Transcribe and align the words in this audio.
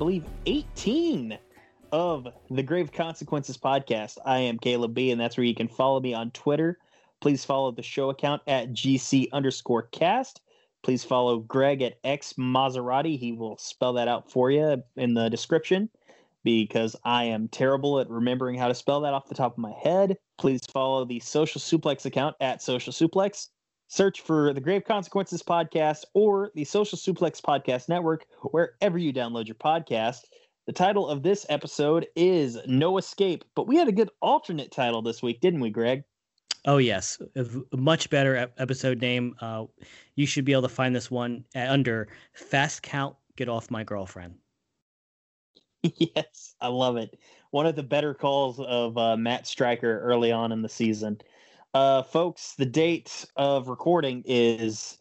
Believe, 0.00 0.24
18 0.46 1.38
of 1.92 2.26
the 2.48 2.62
Grave 2.62 2.90
Consequences 2.90 3.58
podcast. 3.58 4.16
I 4.24 4.38
am 4.38 4.58
Caleb 4.58 4.94
B, 4.94 5.10
and 5.10 5.20
that's 5.20 5.36
where 5.36 5.44
you 5.44 5.54
can 5.54 5.68
follow 5.68 6.00
me 6.00 6.14
on 6.14 6.30
Twitter. 6.30 6.78
Please 7.20 7.44
follow 7.44 7.70
the 7.70 7.82
show 7.82 8.08
account 8.08 8.40
at 8.46 8.72
GC 8.72 9.30
underscore 9.30 9.82
cast. 9.82 10.40
Please 10.82 11.04
follow 11.04 11.40
Greg 11.40 11.82
at 11.82 11.98
X 12.02 12.32
Maserati. 12.38 13.18
He 13.18 13.32
will 13.32 13.58
spell 13.58 13.92
that 13.92 14.08
out 14.08 14.30
for 14.30 14.50
you 14.50 14.82
in 14.96 15.12
the 15.12 15.28
description 15.28 15.90
because 16.44 16.96
I 17.04 17.24
am 17.24 17.48
terrible 17.48 18.00
at 18.00 18.08
remembering 18.08 18.58
how 18.58 18.68
to 18.68 18.74
spell 18.74 19.02
that 19.02 19.12
off 19.12 19.28
the 19.28 19.34
top 19.34 19.52
of 19.52 19.58
my 19.58 19.74
head. 19.82 20.16
Please 20.38 20.64
follow 20.72 21.04
the 21.04 21.20
Social 21.20 21.60
Suplex 21.60 22.06
account 22.06 22.36
at 22.40 22.62
Social 22.62 22.94
Suplex. 22.94 23.48
Search 23.92 24.20
for 24.20 24.52
the 24.52 24.60
Grave 24.60 24.84
Consequences 24.84 25.42
podcast 25.42 26.04
or 26.14 26.52
the 26.54 26.62
Social 26.62 26.96
Suplex 26.96 27.40
Podcast 27.40 27.88
Network 27.88 28.24
wherever 28.52 28.96
you 28.96 29.12
download 29.12 29.48
your 29.48 29.56
podcast. 29.56 30.26
The 30.68 30.72
title 30.72 31.08
of 31.08 31.24
this 31.24 31.44
episode 31.48 32.06
is 32.14 32.56
No 32.68 32.98
Escape, 32.98 33.44
but 33.56 33.66
we 33.66 33.76
had 33.76 33.88
a 33.88 33.92
good 33.92 34.10
alternate 34.22 34.70
title 34.70 35.02
this 35.02 35.24
week, 35.24 35.40
didn't 35.40 35.58
we, 35.58 35.70
Greg? 35.70 36.04
Oh 36.66 36.76
yes, 36.76 37.20
a 37.34 37.76
much 37.76 38.08
better 38.10 38.48
episode 38.58 39.00
name. 39.00 39.34
Uh, 39.40 39.64
you 40.14 40.24
should 40.24 40.44
be 40.44 40.52
able 40.52 40.62
to 40.62 40.68
find 40.68 40.94
this 40.94 41.10
one 41.10 41.44
under 41.56 42.06
Fast 42.34 42.84
Count. 42.84 43.16
Get 43.34 43.48
off 43.48 43.72
my 43.72 43.82
girlfriend. 43.82 44.36
yes, 45.82 46.54
I 46.60 46.68
love 46.68 46.96
it. 46.96 47.18
One 47.50 47.66
of 47.66 47.74
the 47.74 47.82
better 47.82 48.14
calls 48.14 48.60
of 48.60 48.96
uh, 48.96 49.16
Matt 49.16 49.48
Striker 49.48 50.00
early 50.00 50.30
on 50.30 50.52
in 50.52 50.62
the 50.62 50.68
season. 50.68 51.20
Uh, 51.72 52.02
folks, 52.02 52.54
the 52.58 52.66
date 52.66 53.24
of 53.36 53.68
recording 53.68 54.24
is 54.26 54.98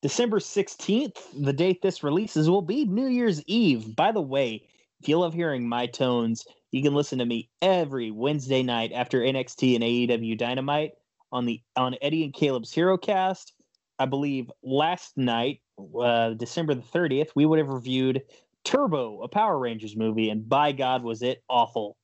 December 0.00 0.38
16th. 0.38 1.18
The 1.44 1.52
date 1.52 1.82
this 1.82 2.02
releases 2.02 2.48
will 2.48 2.62
be 2.62 2.86
New 2.86 3.08
Year's 3.08 3.42
Eve. 3.46 3.94
By 3.94 4.12
the 4.12 4.22
way, 4.22 4.66
if 5.00 5.08
you 5.08 5.18
love 5.18 5.34
hearing 5.34 5.68
my 5.68 5.86
tones, 5.86 6.46
you 6.72 6.82
can 6.82 6.94
listen 6.94 7.18
to 7.18 7.26
me 7.26 7.50
every 7.60 8.10
Wednesday 8.10 8.62
night 8.62 8.92
after 8.92 9.20
NXT 9.20 9.74
and 9.74 9.84
AEW 9.84 10.38
Dynamite 10.38 10.92
on 11.32 11.44
the 11.44 11.60
on 11.76 11.96
Eddie 12.00 12.24
and 12.24 12.32
Caleb's 12.32 12.72
Hero 12.72 12.96
Cast. 12.96 13.52
I 13.98 14.06
believe 14.06 14.50
last 14.62 15.18
night, 15.18 15.60
uh, 16.00 16.30
December 16.30 16.74
the 16.74 16.80
30th, 16.80 17.30
we 17.34 17.44
would 17.44 17.58
have 17.58 17.68
reviewed 17.68 18.22
Turbo, 18.64 19.22
a 19.22 19.28
Power 19.28 19.58
Rangers 19.58 19.96
movie, 19.96 20.30
and 20.30 20.48
by 20.48 20.72
God, 20.72 21.02
was 21.02 21.20
it 21.20 21.42
awful. 21.50 21.98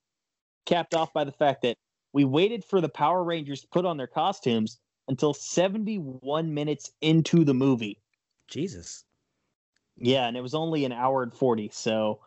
Capped 0.67 0.95
off 0.95 1.15
by 1.15 1.25
the 1.25 1.33
fact 1.33 1.63
that 1.63 1.77
we 2.13 2.25
waited 2.25 2.65
for 2.65 2.81
the 2.81 2.89
Power 2.89 3.23
Rangers 3.25 3.63
to 3.63 3.69
put 3.69 3.85
on 3.85 3.97
their 3.97 4.07
costumes 4.07 4.79
until 5.09 5.35
71 5.35 6.55
minutes 6.55 6.91
into 7.01 7.45
the 7.45 7.55
movie. 7.55 7.99
Jesus. 8.49 9.05
Yeah, 9.97 10.27
and 10.27 10.37
it 10.37 10.43
was 10.43 10.55
only 10.55 10.85
an 10.85 10.93
hour 10.93 11.23
and 11.23 11.33
40, 11.33 11.71
so 11.73 12.21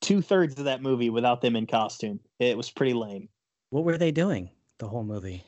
two 0.00 0.20
thirds 0.20 0.58
of 0.58 0.66
that 0.66 0.82
movie 0.82 1.10
without 1.10 1.40
them 1.40 1.56
in 1.56 1.66
costume. 1.66 2.20
It 2.38 2.56
was 2.56 2.70
pretty 2.70 2.92
lame. 2.92 3.28
What 3.70 3.84
were 3.84 3.96
they 3.96 4.10
doing 4.10 4.50
the 4.78 4.88
whole 4.88 5.04
movie? 5.04 5.44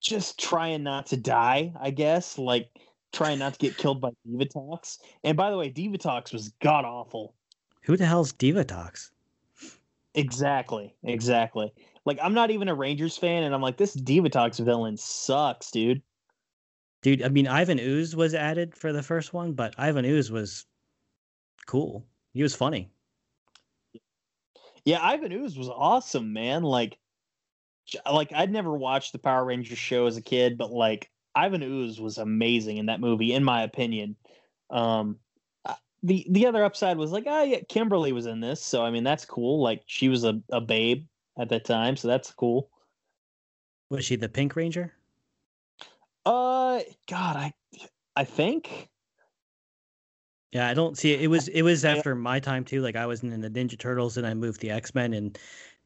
Just 0.00 0.38
trying 0.38 0.84
not 0.84 1.06
to 1.06 1.16
die, 1.16 1.72
I 1.80 1.90
guess. 1.90 2.38
Like 2.38 2.68
trying 3.12 3.38
not 3.38 3.54
to 3.54 3.58
get 3.58 3.76
killed 3.76 4.00
by 4.00 4.10
Divatox. 4.28 4.98
And 5.24 5.36
by 5.36 5.50
the 5.50 5.56
way, 5.56 5.70
Divatox 5.70 6.32
was 6.32 6.50
god 6.60 6.84
awful. 6.84 7.34
Who 7.82 7.96
the 7.96 8.06
hell's 8.06 8.32
Divatox? 8.32 9.10
Exactly. 10.16 10.94
Exactly. 11.04 11.72
Like 12.04 12.18
I'm 12.22 12.34
not 12.34 12.50
even 12.50 12.68
a 12.68 12.74
Rangers 12.74 13.16
fan, 13.16 13.42
and 13.42 13.54
I'm 13.54 13.62
like, 13.62 13.76
this 13.76 13.94
Divatox 13.94 14.64
villain 14.64 14.96
sucks, 14.96 15.70
dude. 15.70 16.02
Dude, 17.02 17.22
I 17.22 17.28
mean 17.28 17.46
Ivan 17.46 17.78
Ooze 17.78 18.16
was 18.16 18.34
added 18.34 18.74
for 18.74 18.92
the 18.92 19.02
first 19.02 19.32
one, 19.32 19.52
but 19.52 19.74
Ivan 19.78 20.04
Ooze 20.04 20.30
was 20.30 20.66
cool. 21.66 22.06
He 22.32 22.42
was 22.42 22.54
funny. 22.54 22.90
Yeah, 24.84 25.02
Ivan 25.02 25.32
Ooze 25.32 25.58
was 25.58 25.68
awesome, 25.68 26.32
man. 26.32 26.62
Like, 26.62 26.98
like 28.10 28.32
I'd 28.32 28.52
never 28.52 28.72
watched 28.72 29.12
the 29.12 29.18
Power 29.18 29.44
Rangers 29.44 29.78
show 29.78 30.06
as 30.06 30.16
a 30.16 30.22
kid, 30.22 30.56
but 30.56 30.70
like 30.70 31.10
Ivan 31.34 31.62
Ooze 31.62 32.00
was 32.00 32.18
amazing 32.18 32.78
in 32.78 32.86
that 32.86 33.00
movie, 33.00 33.32
in 33.32 33.44
my 33.44 33.62
opinion. 33.62 34.16
Um, 34.70 35.18
the 36.02 36.26
the 36.30 36.46
other 36.46 36.64
upside 36.64 36.98
was 36.98 37.12
like, 37.12 37.24
oh 37.26 37.42
yeah, 37.42 37.60
Kimberly 37.68 38.12
was 38.12 38.26
in 38.26 38.40
this, 38.40 38.62
so 38.62 38.84
I 38.84 38.90
mean 38.90 39.04
that's 39.04 39.24
cool. 39.24 39.62
Like 39.62 39.82
she 39.86 40.08
was 40.08 40.24
a, 40.24 40.40
a 40.50 40.60
babe 40.60 41.06
at 41.38 41.48
that 41.50 41.64
time, 41.64 41.96
so 41.96 42.08
that's 42.08 42.30
cool. 42.32 42.70
Was 43.90 44.04
she 44.04 44.16
the 44.16 44.28
Pink 44.28 44.56
Ranger? 44.56 44.92
Uh, 46.24 46.80
God, 47.08 47.36
I 47.36 47.52
I 48.16 48.24
think 48.24 48.88
Yeah, 50.52 50.68
I 50.68 50.74
don't 50.74 50.96
see 50.96 51.12
it. 51.12 51.20
It 51.20 51.28
was 51.28 51.48
it 51.48 51.62
was 51.62 51.84
after 51.84 52.14
my 52.14 52.40
time 52.40 52.64
too. 52.64 52.80
Like 52.80 52.96
I 52.96 53.06
was 53.06 53.22
in 53.22 53.40
the 53.40 53.50
Ninja 53.50 53.78
Turtles 53.78 54.16
and 54.16 54.26
I 54.26 54.34
moved 54.34 54.60
the 54.60 54.70
X 54.70 54.94
Men 54.94 55.12
and 55.12 55.38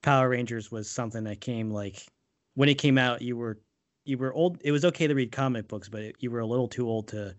Power 0.02 0.30
Rangers 0.30 0.70
was 0.70 0.88
something 0.88 1.24
that 1.24 1.40
came 1.40 1.70
like 1.70 2.06
when 2.54 2.68
it 2.68 2.78
came 2.78 2.98
out, 2.98 3.22
you 3.22 3.36
were 3.36 3.58
you 4.04 4.18
were 4.18 4.32
old. 4.32 4.60
It 4.62 4.72
was 4.72 4.84
okay 4.84 5.06
to 5.06 5.14
read 5.14 5.32
comic 5.32 5.68
books, 5.68 5.88
but 5.88 6.02
it, 6.02 6.16
you 6.20 6.30
were 6.30 6.40
a 6.40 6.46
little 6.46 6.68
too 6.68 6.88
old 6.88 7.08
to 7.08 7.34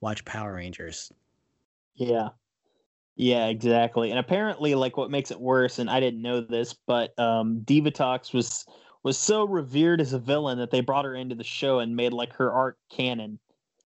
watch 0.00 0.24
Power 0.24 0.54
Rangers. 0.54 1.12
Yeah. 1.94 2.30
Yeah, 3.16 3.46
exactly. 3.46 4.10
And 4.10 4.18
apparently, 4.18 4.74
like 4.74 4.96
what 4.96 5.10
makes 5.10 5.30
it 5.30 5.40
worse, 5.40 5.78
and 5.78 5.88
I 5.88 6.00
didn't 6.00 6.22
know 6.22 6.40
this, 6.40 6.74
but 6.74 7.16
um 7.18 7.60
Divatox 7.64 8.34
was 8.34 8.66
was 9.04 9.18
so 9.18 9.44
revered 9.44 10.00
as 10.00 10.12
a 10.12 10.18
villain 10.18 10.58
that 10.58 10.70
they 10.70 10.80
brought 10.80 11.04
her 11.04 11.14
into 11.14 11.34
the 11.34 11.44
show 11.44 11.78
and 11.78 11.94
made 11.94 12.12
like 12.12 12.32
her 12.34 12.50
art 12.52 12.78
canon. 12.90 13.38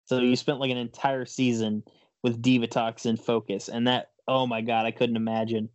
So 0.05 0.19
you 0.19 0.35
spent 0.35 0.59
like 0.59 0.71
an 0.71 0.77
entire 0.77 1.25
season 1.25 1.83
with 2.21 2.41
Divatox 2.41 3.05
in 3.05 3.17
focus, 3.17 3.69
and 3.69 3.87
that 3.87 4.11
oh 4.27 4.45
my 4.45 4.61
god, 4.61 4.85
I 4.85 4.91
couldn't 4.91 5.15
imagine. 5.15 5.69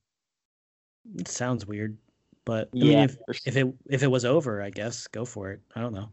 It 1.16 1.28
sounds 1.28 1.66
weird, 1.66 1.96
but 2.44 2.68
I 2.80 2.84
Yeah, 2.84 3.06
mean, 3.06 3.16
if, 3.28 3.40
if 3.46 3.56
it 3.56 3.74
if 3.88 4.02
it 4.02 4.10
was 4.10 4.24
over, 4.24 4.62
I 4.62 4.70
guess 4.70 5.08
go 5.08 5.24
for 5.24 5.50
it. 5.50 5.60
I 5.74 5.80
don't 5.80 5.94
know. 5.94 6.10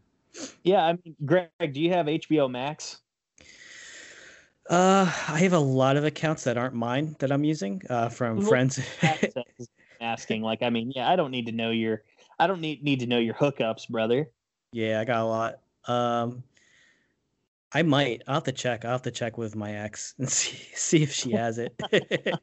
Yeah, 0.63 0.85
I 0.85 0.93
mean, 0.93 1.15
Greg, 1.25 1.49
do 1.71 1.81
you 1.81 1.91
have 1.91 2.07
HBO 2.07 2.49
Max? 2.49 3.01
Uh, 4.69 5.05
I 5.29 5.39
have 5.39 5.53
a 5.53 5.59
lot 5.59 5.95
of 5.97 6.03
accounts 6.05 6.43
that 6.43 6.57
aren't 6.57 6.73
mine 6.75 7.15
that 7.19 7.31
I'm 7.31 7.43
using 7.43 7.81
uh, 7.89 8.09
from 8.09 8.37
Well, 8.37 8.47
friends. 8.47 8.79
Asking, 10.01 10.41
like, 10.41 10.61
I 10.61 10.69
mean, 10.69 10.91
yeah, 10.95 11.09
I 11.09 11.15
don't 11.15 11.31
need 11.31 11.45
to 11.47 11.51
know 11.51 11.71
your, 11.71 12.03
I 12.37 12.47
don't 12.47 12.61
need 12.61 12.83
need 12.83 12.99
to 12.99 13.07
know 13.07 13.17
your 13.19 13.33
hookups, 13.33 13.89
brother. 13.89 14.29
yeah, 14.71 14.99
I 14.99 15.05
got 15.05 15.21
a 15.21 15.25
lot. 15.25 15.59
Um, 15.85 16.43
I 17.73 17.81
might. 17.83 18.23
I'll 18.27 18.35
have 18.35 18.43
to 18.43 18.51
check. 18.51 18.85
I'll 18.85 18.91
have 18.91 19.01
to 19.03 19.11
check 19.11 19.37
with 19.37 19.55
my 19.55 19.73
ex 19.73 20.13
and 20.19 20.29
see 20.29 20.57
see 20.75 21.03
if 21.03 21.11
she 21.11 21.31
has 21.31 21.57
it. 21.57 21.73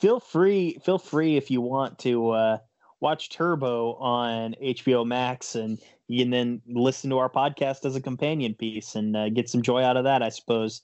Feel 0.00 0.20
free, 0.20 0.78
feel 0.84 0.98
free 0.98 1.36
if 1.36 1.50
you 1.50 1.60
want 1.60 1.98
to 2.00 2.30
uh, 2.30 2.58
watch 3.00 3.30
Turbo 3.30 3.94
on 3.94 4.54
HBO 4.62 5.04
Max, 5.04 5.56
and 5.56 5.76
you 6.06 6.22
can 6.22 6.30
then 6.30 6.62
listen 6.68 7.10
to 7.10 7.18
our 7.18 7.28
podcast 7.28 7.84
as 7.84 7.96
a 7.96 8.00
companion 8.00 8.54
piece 8.54 8.94
and 8.94 9.16
uh, 9.16 9.28
get 9.28 9.48
some 9.50 9.60
joy 9.60 9.82
out 9.82 9.96
of 9.96 10.04
that, 10.04 10.22
I 10.22 10.28
suppose. 10.28 10.82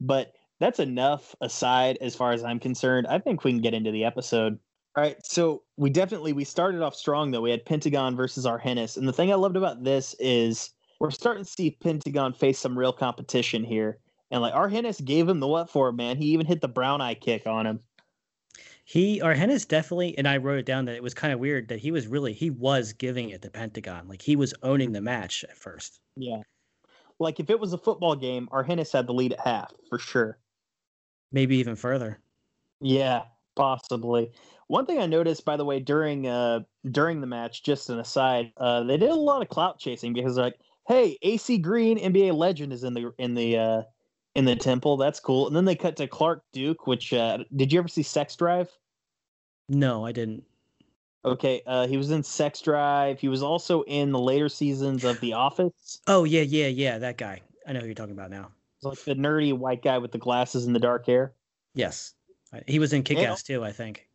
But 0.00 0.32
that's 0.60 0.78
enough 0.78 1.34
aside 1.40 1.98
as 2.00 2.14
far 2.14 2.32
as 2.32 2.44
I'm 2.44 2.60
concerned. 2.60 3.06
I 3.06 3.18
think 3.18 3.44
we 3.44 3.52
can 3.52 3.60
get 3.60 3.74
into 3.74 3.90
the 3.90 4.04
episode. 4.04 4.58
All 4.96 5.04
right, 5.04 5.16
so 5.24 5.62
we 5.76 5.88
definitely 5.90 6.32
we 6.32 6.44
started 6.44 6.82
off 6.82 6.94
strong 6.96 7.30
though. 7.30 7.40
We 7.40 7.50
had 7.50 7.64
Pentagon 7.64 8.16
versus 8.16 8.44
Argenis, 8.44 8.96
and 8.96 9.06
the 9.06 9.12
thing 9.12 9.30
I 9.32 9.36
loved 9.36 9.56
about 9.56 9.84
this 9.84 10.14
is 10.18 10.70
we're 10.98 11.10
starting 11.12 11.44
to 11.44 11.50
see 11.50 11.70
Pentagon 11.70 12.32
face 12.32 12.58
some 12.58 12.78
real 12.78 12.92
competition 12.92 13.64
here. 13.64 13.98
And 14.30 14.42
like 14.42 14.54
Argenis 14.54 15.04
gave 15.04 15.28
him 15.28 15.40
the 15.40 15.48
what 15.48 15.70
for, 15.70 15.92
man. 15.92 16.16
He 16.16 16.26
even 16.26 16.46
hit 16.46 16.60
the 16.60 16.68
brown 16.68 17.00
eye 17.00 17.14
kick 17.14 17.46
on 17.46 17.66
him. 17.66 17.80
he 18.84 19.20
Argenis 19.20 19.66
definitely, 19.66 20.16
and 20.18 20.26
I 20.28 20.36
wrote 20.38 20.58
it 20.58 20.66
down 20.66 20.84
that 20.86 20.96
it 20.96 21.02
was 21.02 21.14
kind 21.14 21.32
of 21.32 21.38
weird 21.40 21.68
that 21.68 21.78
he 21.78 21.92
was 21.92 22.06
really 22.08 22.32
he 22.32 22.50
was 22.50 22.92
giving 22.92 23.30
it 23.30 23.42
to 23.42 23.50
Pentagon, 23.50 24.08
like 24.08 24.22
he 24.22 24.36
was 24.36 24.54
owning 24.62 24.92
the 24.92 25.00
match 25.00 25.44
at 25.44 25.56
first. 25.56 26.00
Yeah. 26.16 26.42
Like 27.20 27.38
if 27.38 27.50
it 27.50 27.60
was 27.60 27.72
a 27.72 27.78
football 27.78 28.16
game, 28.16 28.48
Argenis 28.50 28.92
had 28.92 29.06
the 29.06 29.14
lead 29.14 29.32
at 29.34 29.40
half 29.40 29.72
for 29.88 29.98
sure. 29.98 30.38
Maybe 31.30 31.56
even 31.58 31.76
further. 31.76 32.18
Yeah, 32.80 33.24
possibly. 33.54 34.32
One 34.66 34.86
thing 34.86 34.98
I 34.98 35.06
noticed, 35.06 35.44
by 35.44 35.56
the 35.56 35.64
way, 35.64 35.80
during 35.80 36.26
uh 36.26 36.60
during 36.90 37.20
the 37.20 37.26
match, 37.26 37.62
just 37.62 37.90
an 37.90 37.98
aside, 37.98 38.52
uh, 38.56 38.82
they 38.84 38.96
did 38.96 39.10
a 39.10 39.14
lot 39.14 39.42
of 39.42 39.48
clout 39.48 39.78
chasing 39.78 40.12
because 40.12 40.36
like, 40.36 40.58
"Hey, 40.88 41.18
AC 41.22 41.58
Green, 41.58 41.98
NBA 41.98 42.32
legend, 42.34 42.72
is 42.72 42.84
in 42.84 42.94
the 42.94 43.12
in 43.18 43.34
the 43.34 43.58
uh 43.58 43.82
in 44.34 44.44
the 44.46 44.56
temple. 44.56 44.96
That's 44.96 45.20
cool." 45.20 45.46
And 45.46 45.54
then 45.54 45.66
they 45.66 45.76
cut 45.76 45.96
to 45.96 46.06
Clark 46.08 46.42
Duke, 46.52 46.86
which 46.86 47.12
uh, 47.12 47.38
did 47.54 47.72
you 47.72 47.78
ever 47.80 47.88
see 47.88 48.02
Sex 48.02 48.34
Drive? 48.36 48.70
No, 49.68 50.04
I 50.04 50.12
didn't. 50.12 50.44
Okay, 51.24 51.62
uh, 51.66 51.86
he 51.86 51.96
was 51.98 52.10
in 52.10 52.22
Sex 52.22 52.62
Drive. 52.62 53.20
He 53.20 53.28
was 53.28 53.42
also 53.42 53.82
in 53.82 54.10
the 54.10 54.18
later 54.18 54.48
seasons 54.48 55.04
of 55.04 55.20
The 55.20 55.34
Office. 55.34 56.00
Oh 56.06 56.24
yeah, 56.24 56.42
yeah, 56.42 56.68
yeah, 56.68 56.98
that 56.98 57.18
guy. 57.18 57.42
I 57.66 57.72
know 57.72 57.80
who 57.80 57.86
you're 57.86 57.94
talking 57.94 58.14
about 58.14 58.30
now. 58.30 58.50
He's 58.78 58.84
like 58.84 59.04
the 59.04 59.14
nerdy 59.14 59.52
white 59.52 59.82
guy 59.82 59.98
with 59.98 60.12
the 60.12 60.18
glasses 60.18 60.64
and 60.64 60.74
the 60.74 60.80
dark 60.80 61.04
hair. 61.06 61.34
Yes, 61.74 62.14
he 62.66 62.78
was 62.78 62.92
in 62.94 63.02
Kick 63.02 63.18
Ass 63.18 63.42
too. 63.42 63.62
I 63.62 63.72
think. 63.72 64.08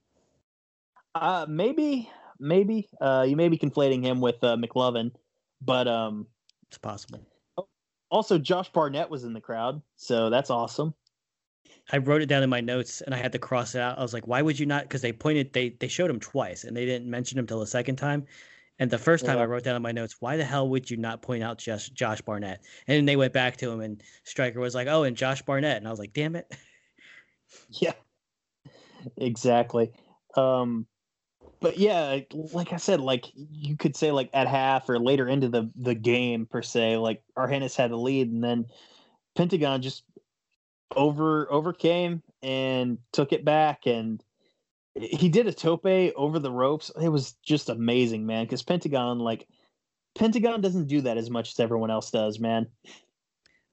Uh, 1.14 1.46
maybe, 1.48 2.10
maybe. 2.40 2.90
Uh, 3.00 3.26
you 3.28 3.36
may 3.36 3.50
be 3.50 3.58
conflating 3.58 4.04
him 4.04 4.20
with 4.20 4.44
uh, 4.44 4.58
McLovin, 4.58 5.12
but 5.62 5.88
um, 5.88 6.26
It's 6.70 6.80
possible. 6.80 7.22
also 8.10 8.40
Josh 8.40 8.70
Barnett 8.70 9.12
was 9.12 9.24
in 9.24 9.34
the 9.34 9.42
crowd, 9.42 9.82
so 9.96 10.32
that's 10.32 10.50
awesome. 10.50 10.96
I 11.92 11.98
wrote 11.98 12.22
it 12.22 12.28
down 12.28 12.44
in 12.44 12.50
my 12.50 12.62
notes 12.62 13.02
and 13.02 13.14
I 13.14 13.18
had 13.18 13.32
to 13.34 13.40
cross 13.40 13.76
it 13.76 13.82
out. 13.82 14.00
I 14.00 14.02
was 14.02 14.14
like, 14.14 14.28
why 14.28 14.42
would 14.42 14.60
you 14.60 14.66
not? 14.66 14.84
Because 14.84 15.02
they 15.02 15.14
pointed, 15.14 15.54
they 15.54 15.70
they 15.70 15.88
showed 15.88 16.10
him 16.10 16.20
twice 16.20 16.64
and 16.64 16.76
they 16.76 16.86
didn't 16.86 17.10
mention 17.10 17.38
him 17.38 17.48
till 17.48 17.60
the 17.60 17.68
second 17.68 17.98
time. 17.98 18.26
And 18.80 18.92
the 18.92 18.98
first 18.98 19.26
time 19.26 19.38
I 19.38 19.46
wrote 19.46 19.64
down 19.64 19.78
in 19.78 19.82
my 19.82 19.94
notes, 19.94 20.18
why 20.20 20.36
the 20.36 20.44
hell 20.44 20.68
would 20.68 20.92
you 20.92 20.98
not 20.98 21.22
point 21.22 21.44
out 21.44 21.58
just 21.58 21.94
Josh 21.94 22.22
Barnett? 22.22 22.62
And 22.88 22.98
then 22.98 23.06
they 23.06 23.16
went 23.16 23.32
back 23.32 23.56
to 23.58 23.72
him 23.72 23.80
and 23.80 24.04
Striker 24.24 24.60
was 24.60 24.76
like, 24.76 24.88
oh, 24.90 25.04
and 25.04 25.16
Josh 25.16 25.42
Barnett. 25.44 25.78
And 25.78 25.88
I 25.88 25.92
was 25.92 26.00
like, 26.00 26.14
damn 26.14 26.36
it. 26.36 26.54
Yeah, 27.70 27.94
exactly. 29.18 29.94
Um, 30.36 30.88
but 31.62 31.78
yeah, 31.78 32.20
like 32.34 32.74
I 32.74 32.78
said, 32.78 33.00
like 33.00 33.26
you 33.34 33.78
could 33.78 33.96
say, 33.96 34.12
like 34.12 34.30
at 34.34 34.48
half 34.48 34.90
or 34.90 35.00
later 35.00 35.28
into 35.28 35.48
the 35.48 35.72
the 35.76 35.96
game 35.96 36.46
per 36.46 36.62
se, 36.62 36.98
like 36.98 37.24
Argenis 37.38 37.76
had 37.76 37.92
the 37.92 37.98
lead, 37.98 38.32
and 38.32 38.44
then 38.44 38.66
Pentagon 39.36 39.82
just 39.82 40.04
over 40.96 41.52
overcame 41.52 42.22
and 42.42 42.98
took 43.12 43.34
it 43.34 43.46
back, 43.46 43.86
and 43.86 44.24
he 44.96 45.30
did 45.30 45.48
a 45.48 45.54
tope 45.54 45.86
over 45.86 46.40
the 46.40 46.52
ropes. 46.52 46.92
It 47.02 47.10
was 47.10 47.34
just 47.44 47.70
amazing, 47.70 48.26
man. 48.26 48.46
Because 48.46 48.64
Pentagon, 48.64 49.20
like 49.20 49.48
Pentagon, 50.16 50.62
doesn't 50.62 50.88
do 50.88 51.02
that 51.02 51.18
as 51.18 51.30
much 51.30 51.52
as 51.52 51.60
everyone 51.60 51.92
else 51.92 52.12
does, 52.12 52.40
man. 52.40 52.68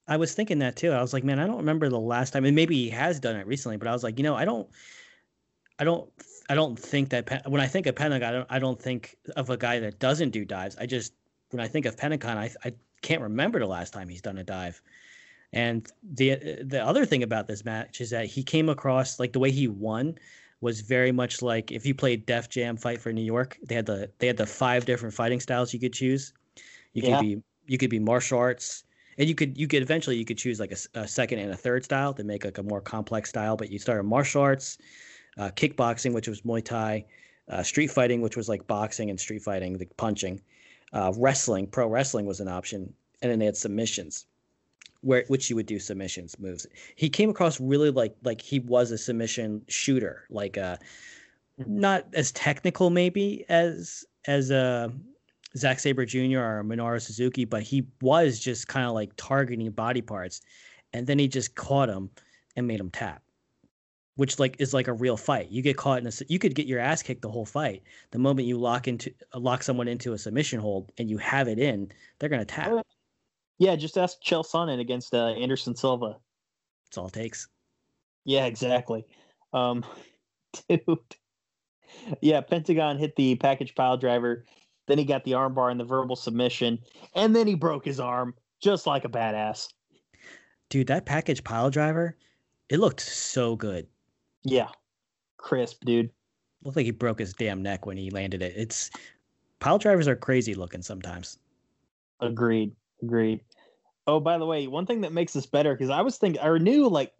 I 0.07 0.17
was 0.17 0.33
thinking 0.33 0.59
that 0.59 0.75
too. 0.75 0.91
I 0.91 1.01
was 1.01 1.13
like, 1.13 1.23
man, 1.23 1.39
I 1.39 1.47
don't 1.47 1.57
remember 1.57 1.87
the 1.87 1.99
last 1.99 2.33
time, 2.33 2.45
and 2.45 2.55
maybe 2.55 2.75
he 2.75 2.89
has 2.89 3.19
done 3.19 3.37
it 3.37 3.47
recently, 3.47 3.77
but 3.77 3.87
I 3.87 3.93
was 3.93 4.03
like, 4.03 4.17
you 4.17 4.23
know, 4.23 4.35
I 4.35 4.43
don't, 4.43 4.69
I 5.79 5.85
don't, 5.85 6.09
I 6.49 6.55
don't 6.55 6.77
think 6.77 7.09
that 7.09 7.43
when 7.47 7.61
I 7.61 7.67
think 7.67 7.87
of 7.87 7.95
Pentagon, 7.95 8.29
I 8.29 8.31
don't, 8.37 8.47
I 8.51 8.59
don't 8.59 8.81
think 8.81 9.15
of 9.37 9.49
a 9.49 9.55
guy 9.55 9.79
that 9.79 9.99
doesn't 9.99 10.31
do 10.31 10.43
dives. 10.43 10.75
I 10.77 10.85
just 10.85 11.13
when 11.51 11.61
I 11.61 11.67
think 11.67 11.85
of 11.85 11.95
Pentagon, 11.95 12.37
I, 12.37 12.51
I 12.65 12.73
can't 13.01 13.21
remember 13.21 13.59
the 13.59 13.67
last 13.67 13.93
time 13.93 14.09
he's 14.09 14.21
done 14.21 14.37
a 14.37 14.43
dive. 14.43 14.81
And 15.53 15.87
the 16.03 16.35
the 16.63 16.83
other 16.83 17.05
thing 17.05 17.23
about 17.23 17.47
this 17.47 17.63
match 17.65 18.01
is 18.01 18.09
that 18.11 18.25
he 18.27 18.43
came 18.43 18.69
across 18.69 19.19
like 19.19 19.33
the 19.33 19.39
way 19.39 19.51
he 19.51 19.67
won 19.67 20.17
was 20.61 20.81
very 20.81 21.11
much 21.11 21.41
like 21.41 21.71
if 21.71 21.85
you 21.85 21.93
played 21.95 22.25
Def 22.25 22.49
Jam 22.49 22.77
Fight 22.77 23.01
for 23.01 23.13
New 23.13 23.23
York, 23.23 23.57
they 23.63 23.75
had 23.75 23.85
the 23.85 24.11
they 24.19 24.27
had 24.27 24.37
the 24.37 24.47
five 24.47 24.85
different 24.85 25.13
fighting 25.13 25.39
styles 25.39 25.73
you 25.73 25.79
could 25.79 25.93
choose. 25.93 26.33
You 26.93 27.03
Yeah. 27.03 27.09
could 27.17 27.19
be 27.19 27.43
you 27.67 27.77
could 27.77 27.89
be 27.89 27.99
martial 27.99 28.39
arts, 28.39 28.83
and 29.17 29.29
you 29.29 29.35
could 29.35 29.57
you 29.57 29.67
could 29.67 29.83
eventually 29.83 30.17
you 30.17 30.25
could 30.25 30.37
choose 30.37 30.59
like 30.59 30.73
a 30.95 31.07
second 31.07 31.39
and 31.39 31.51
a 31.51 31.57
third 31.57 31.85
style 31.85 32.13
to 32.15 32.23
make 32.23 32.45
like 32.45 32.57
a 32.57 32.63
more 32.63 32.81
complex 32.81 33.29
style. 33.29 33.55
But 33.57 33.69
you 33.71 33.79
started 33.79 34.03
martial 34.03 34.41
arts, 34.41 34.77
uh, 35.37 35.51
kickboxing, 35.51 36.13
which 36.13 36.27
was 36.27 36.41
Muay 36.41 36.63
Thai, 36.63 37.05
uh, 37.49 37.63
street 37.63 37.91
fighting, 37.91 38.21
which 38.21 38.37
was 38.37 38.49
like 38.49 38.67
boxing 38.67 39.09
and 39.09 39.19
street 39.19 39.41
fighting, 39.43 39.77
the 39.77 39.85
punching, 39.97 40.41
uh, 40.93 41.13
wrestling, 41.17 41.67
pro 41.67 41.87
wrestling 41.87 42.25
was 42.25 42.39
an 42.39 42.47
option, 42.47 42.93
and 43.21 43.31
then 43.31 43.39
they 43.39 43.45
had 43.45 43.57
submissions, 43.57 44.25
where 45.03 45.25
which 45.27 45.49
you 45.49 45.55
would 45.55 45.65
do 45.65 45.79
submissions 45.79 46.39
moves. 46.39 46.65
He 46.95 47.09
came 47.09 47.29
across 47.29 47.59
really 47.59 47.91
like 47.91 48.15
like 48.23 48.41
he 48.41 48.59
was 48.59 48.91
a 48.91 48.97
submission 48.97 49.63
shooter, 49.67 50.25
like 50.29 50.57
uh, 50.57 50.77
not 51.57 52.05
as 52.13 52.31
technical 52.31 52.89
maybe 52.89 53.45
as 53.49 54.05
as 54.27 54.49
uh 54.49 54.89
Zack 55.55 55.79
Sabre 55.79 56.05
Jr. 56.05 56.39
or 56.39 56.63
Minoru 56.65 56.99
Suzuki, 56.99 57.45
but 57.45 57.61
he 57.61 57.85
was 58.01 58.39
just 58.39 58.67
kind 58.67 58.87
of 58.87 58.93
like 58.93 59.11
targeting 59.17 59.69
body 59.71 60.01
parts, 60.01 60.41
and 60.93 61.05
then 61.05 61.19
he 61.19 61.27
just 61.27 61.53
caught 61.55 61.89
him 61.89 62.09
and 62.55 62.65
made 62.65 62.79
him 62.79 62.89
tap, 62.89 63.21
which 64.15 64.39
like 64.39 64.55
is 64.59 64.73
like 64.73 64.87
a 64.87 64.93
real 64.93 65.17
fight. 65.17 65.51
You 65.51 65.61
get 65.61 65.77
caught 65.77 65.99
in 65.99 66.07
a 66.07 66.11
you 66.27 66.39
could 66.39 66.55
get 66.55 66.65
your 66.65 66.79
ass 66.79 67.03
kicked 67.03 67.21
the 67.21 67.29
whole 67.29 67.45
fight. 67.45 67.83
The 68.11 68.19
moment 68.19 68.47
you 68.47 68.57
lock 68.57 68.87
into 68.87 69.13
lock 69.35 69.63
someone 69.63 69.87
into 69.89 70.13
a 70.13 70.17
submission 70.17 70.59
hold 70.59 70.91
and 70.97 71.09
you 71.09 71.17
have 71.17 71.47
it 71.49 71.59
in, 71.59 71.91
they're 72.19 72.29
gonna 72.29 72.45
tap. 72.45 72.71
Yeah, 73.59 73.75
just 73.75 73.97
ask 73.97 74.21
Chael 74.21 74.45
Sonnen 74.45 74.79
against 74.79 75.13
uh, 75.13 75.27
Anderson 75.27 75.75
Silva. 75.75 76.17
That's 76.85 76.97
all 76.97 77.07
it 77.07 77.13
takes. 77.13 77.47
Yeah, 78.25 78.45
exactly. 78.45 79.05
Um, 79.53 79.85
dude. 80.69 80.97
Yeah, 82.21 82.41
Pentagon 82.41 82.97
hit 82.97 83.15
the 83.15 83.35
package 83.35 83.75
pile 83.75 83.97
driver. 83.97 84.45
Then 84.87 84.97
he 84.97 85.05
got 85.05 85.23
the 85.23 85.31
armbar 85.31 85.71
and 85.71 85.79
the 85.79 85.85
verbal 85.85 86.15
submission, 86.15 86.79
and 87.15 87.35
then 87.35 87.47
he 87.47 87.55
broke 87.55 87.85
his 87.85 87.99
arm 87.99 88.33
just 88.61 88.85
like 88.85 89.05
a 89.05 89.09
badass. 89.09 89.69
Dude, 90.69 90.87
that 90.87 91.05
package 91.05 91.43
pile 91.43 91.69
driver, 91.69 92.17
it 92.69 92.79
looked 92.79 92.99
so 92.99 93.55
good. 93.55 93.87
Yeah, 94.43 94.69
crisp, 95.37 95.85
dude. 95.85 96.09
Looked 96.63 96.77
like 96.77 96.85
he 96.85 96.91
broke 96.91 97.19
his 97.19 97.33
damn 97.33 97.61
neck 97.61 97.85
when 97.85 97.97
he 97.97 98.09
landed 98.09 98.41
it. 98.41 98.53
It's 98.55 98.89
pile 99.59 99.77
drivers 99.77 100.07
are 100.07 100.15
crazy 100.15 100.55
looking 100.55 100.81
sometimes. 100.81 101.37
Agreed. 102.19 102.73
Agreed. 103.03 103.41
Oh, 104.07 104.19
by 104.19 104.37
the 104.37 104.45
way, 104.45 104.67
one 104.67 104.85
thing 104.85 105.01
that 105.01 105.13
makes 105.13 105.33
this 105.33 105.45
better 105.45 105.73
because 105.73 105.89
I 105.89 106.01
was 106.01 106.17
thinking 106.17 106.41
I 106.41 106.57
knew 106.57 106.89
like 106.89 107.11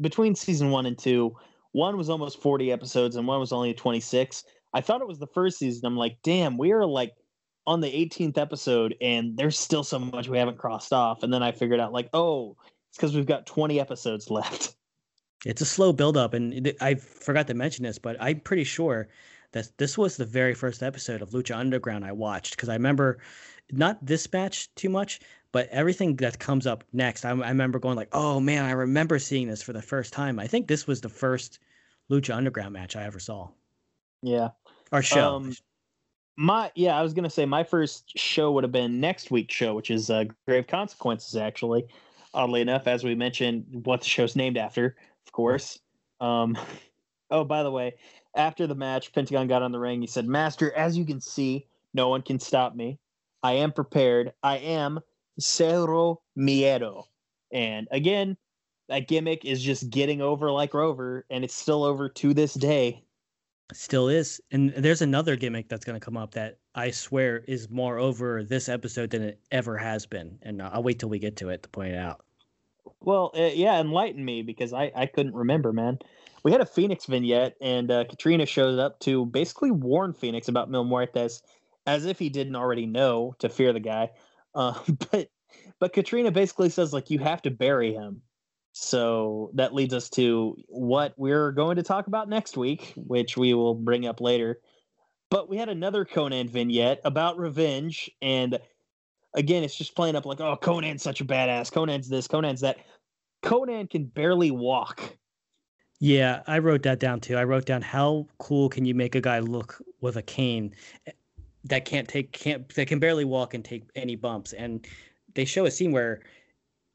between 0.00 0.34
season 0.34 0.70
one 0.70 0.86
and 0.86 0.98
two, 0.98 1.34
one 1.72 1.96
was 1.96 2.10
almost 2.10 2.40
forty 2.40 2.72
episodes 2.72 3.16
and 3.16 3.26
one 3.26 3.40
was 3.40 3.52
only 3.52 3.74
twenty 3.74 4.00
six. 4.00 4.44
I 4.72 4.80
thought 4.80 5.00
it 5.00 5.08
was 5.08 5.18
the 5.18 5.26
first 5.26 5.58
season. 5.58 5.84
I'm 5.84 5.96
like, 5.96 6.18
damn, 6.22 6.56
we 6.56 6.72
are 6.72 6.86
like 6.86 7.12
on 7.66 7.80
the 7.80 7.88
18th 7.88 8.38
episode 8.38 8.94
and 9.00 9.36
there's 9.36 9.58
still 9.58 9.84
so 9.84 9.98
much 9.98 10.28
we 10.28 10.38
haven't 10.38 10.58
crossed 10.58 10.92
off. 10.92 11.22
And 11.22 11.32
then 11.32 11.42
I 11.42 11.52
figured 11.52 11.80
out, 11.80 11.92
like, 11.92 12.08
oh, 12.12 12.56
it's 12.88 12.96
because 12.96 13.14
we've 13.14 13.26
got 13.26 13.46
20 13.46 13.80
episodes 13.80 14.30
left. 14.30 14.74
It's 15.46 15.62
a 15.62 15.64
slow 15.64 15.94
buildup, 15.94 16.34
and 16.34 16.74
I 16.82 16.96
forgot 16.96 17.46
to 17.46 17.54
mention 17.54 17.82
this, 17.82 17.98
but 17.98 18.14
I'm 18.20 18.40
pretty 18.40 18.64
sure 18.64 19.08
that 19.52 19.70
this 19.78 19.96
was 19.96 20.18
the 20.18 20.26
very 20.26 20.52
first 20.52 20.82
episode 20.82 21.22
of 21.22 21.30
Lucha 21.30 21.56
Underground 21.56 22.04
I 22.04 22.12
watched 22.12 22.56
because 22.56 22.68
I 22.68 22.74
remember 22.74 23.20
not 23.72 24.04
this 24.04 24.30
match 24.32 24.74
too 24.74 24.88
much, 24.88 25.20
but 25.52 25.68
everything 25.70 26.16
that 26.16 26.38
comes 26.38 26.66
up 26.66 26.84
next. 26.92 27.24
I, 27.24 27.30
I, 27.30 27.48
remember 27.48 27.78
going 27.78 27.96
like, 27.96 28.08
"Oh 28.12 28.40
man, 28.40 28.64
I 28.64 28.72
remember 28.72 29.18
seeing 29.18 29.48
this 29.48 29.62
for 29.62 29.72
the 29.72 29.82
first 29.82 30.12
time." 30.12 30.38
I 30.38 30.46
think 30.46 30.68
this 30.68 30.86
was 30.86 31.00
the 31.00 31.08
first 31.08 31.58
Lucha 32.10 32.34
Underground 32.34 32.72
match 32.72 32.96
I 32.96 33.04
ever 33.04 33.18
saw. 33.18 33.48
Yeah, 34.22 34.50
our 34.92 35.02
show. 35.02 35.36
Um, 35.36 35.54
my 36.36 36.70
yeah, 36.74 36.98
I 36.98 37.02
was 37.02 37.12
gonna 37.12 37.30
say 37.30 37.46
my 37.46 37.64
first 37.64 38.16
show 38.16 38.52
would 38.52 38.64
have 38.64 38.72
been 38.72 39.00
next 39.00 39.30
week's 39.30 39.54
show, 39.54 39.74
which 39.74 39.90
is 39.90 40.10
uh, 40.10 40.24
Grave 40.46 40.66
Consequences. 40.66 41.36
Actually, 41.36 41.86
oddly 42.32 42.60
enough, 42.60 42.86
as 42.86 43.04
we 43.04 43.14
mentioned, 43.14 43.64
what 43.84 44.00
the 44.00 44.08
show's 44.08 44.36
named 44.36 44.56
after, 44.56 44.96
of 45.26 45.32
course. 45.32 45.78
Um, 46.20 46.56
oh, 47.30 47.44
by 47.44 47.62
the 47.62 47.70
way, 47.70 47.94
after 48.34 48.66
the 48.66 48.74
match, 48.74 49.12
Pentagon 49.12 49.48
got 49.48 49.62
on 49.62 49.72
the 49.72 49.78
ring. 49.78 50.00
He 50.00 50.06
said, 50.06 50.26
"Master, 50.26 50.72
as 50.76 50.96
you 50.96 51.04
can 51.04 51.20
see, 51.20 51.66
no 51.92 52.08
one 52.08 52.22
can 52.22 52.38
stop 52.38 52.74
me. 52.74 52.98
I 53.42 53.52
am 53.54 53.72
prepared. 53.72 54.32
I 54.42 54.58
am 54.58 55.00
Cero 55.40 56.18
Miedo." 56.36 57.04
And 57.52 57.88
again, 57.90 58.36
that 58.88 59.08
gimmick 59.08 59.44
is 59.44 59.62
just 59.62 59.90
getting 59.90 60.20
over 60.20 60.50
like 60.50 60.74
Rover, 60.74 61.24
and 61.30 61.44
it's 61.44 61.54
still 61.54 61.84
over 61.84 62.08
to 62.08 62.34
this 62.34 62.54
day. 62.54 63.02
Still 63.72 64.08
is. 64.08 64.40
And 64.50 64.72
there's 64.76 65.00
another 65.00 65.36
gimmick 65.36 65.68
that's 65.68 65.84
going 65.84 65.98
to 65.98 66.04
come 66.04 66.16
up 66.16 66.32
that 66.32 66.58
I 66.74 66.90
swear 66.90 67.44
is 67.46 67.70
more 67.70 67.98
over 67.98 68.42
this 68.42 68.68
episode 68.68 69.10
than 69.10 69.22
it 69.22 69.40
ever 69.52 69.76
has 69.76 70.06
been. 70.06 70.38
And 70.42 70.60
I'll 70.60 70.82
wait 70.82 70.98
till 70.98 71.08
we 71.08 71.20
get 71.20 71.36
to 71.36 71.50
it 71.50 71.62
to 71.62 71.68
point 71.68 71.92
it 71.92 71.98
out. 71.98 72.24
Well, 73.00 73.30
uh, 73.36 73.50
yeah, 73.54 73.80
enlighten 73.80 74.24
me 74.24 74.42
because 74.42 74.72
I, 74.72 74.90
I 74.94 75.06
couldn't 75.06 75.34
remember, 75.34 75.72
man. 75.72 75.98
We 76.42 76.52
had 76.52 76.60
a 76.60 76.66
Phoenix 76.66 77.06
vignette, 77.06 77.54
and 77.60 77.90
uh, 77.90 78.04
Catrina 78.04 78.46
shows 78.46 78.78
up 78.78 78.98
to 79.00 79.26
basically 79.26 79.70
warn 79.70 80.14
Phoenix 80.14 80.48
about 80.48 80.70
Mil 80.70 80.84
Muertes 80.84 81.42
as 81.90 82.04
if 82.06 82.18
he 82.18 82.28
didn't 82.28 82.56
already 82.56 82.86
know 82.86 83.34
to 83.40 83.48
fear 83.48 83.72
the 83.72 83.80
guy. 83.80 84.10
Uh, 84.54 84.74
but 85.10 85.28
but 85.78 85.92
Catrina 85.92 86.30
basically 86.30 86.70
says 86.70 86.92
like 86.92 87.10
you 87.10 87.18
have 87.18 87.42
to 87.42 87.50
bury 87.50 87.92
him 87.92 88.22
so 88.72 89.50
that 89.54 89.74
leads 89.74 89.92
us 89.92 90.08
to 90.10 90.56
what 90.68 91.12
we're 91.16 91.50
going 91.52 91.76
to 91.76 91.82
talk 91.82 92.06
about 92.06 92.28
next 92.28 92.56
week, 92.56 92.92
which 92.96 93.36
we 93.36 93.52
will 93.54 93.74
bring 93.74 94.06
up 94.06 94.20
later. 94.20 94.60
But 95.28 95.48
we 95.48 95.56
had 95.56 95.68
another 95.68 96.04
Conan 96.04 96.48
vignette 96.48 97.00
about 97.04 97.38
revenge. 97.38 98.10
And 98.22 98.58
again, 99.34 99.64
it's 99.64 99.76
just 99.76 99.96
playing 99.96 100.16
up 100.16 100.24
like, 100.24 100.40
oh, 100.40 100.56
Conan's 100.56 101.02
such 101.02 101.20
a 101.20 101.24
badass. 101.24 101.72
Conan's 101.72 102.08
this, 102.08 102.28
Conan's 102.28 102.60
that. 102.60 102.78
Conan 103.42 103.86
can 103.86 104.04
barely 104.04 104.50
walk. 104.50 105.16
Yeah, 105.98 106.42
I 106.46 106.58
wrote 106.60 106.82
that 106.84 107.00
down 107.00 107.20
too. 107.20 107.36
I 107.36 107.44
wrote 107.44 107.66
down 107.66 107.82
how 107.82 108.26
cool 108.38 108.68
can 108.68 108.84
you 108.84 108.94
make 108.94 109.14
a 109.14 109.20
guy 109.20 109.40
look 109.40 109.82
with 110.00 110.16
a 110.16 110.22
cane 110.22 110.74
that 111.64 111.84
can't 111.84 112.08
take 112.08 112.32
can't 112.32 112.68
that 112.74 112.86
can 112.86 112.98
barely 112.98 113.24
walk 113.24 113.54
and 113.54 113.64
take 113.64 113.84
any 113.94 114.16
bumps. 114.16 114.52
And 114.52 114.86
they 115.34 115.44
show 115.44 115.66
a 115.66 115.70
scene 115.70 115.92
where 115.92 116.22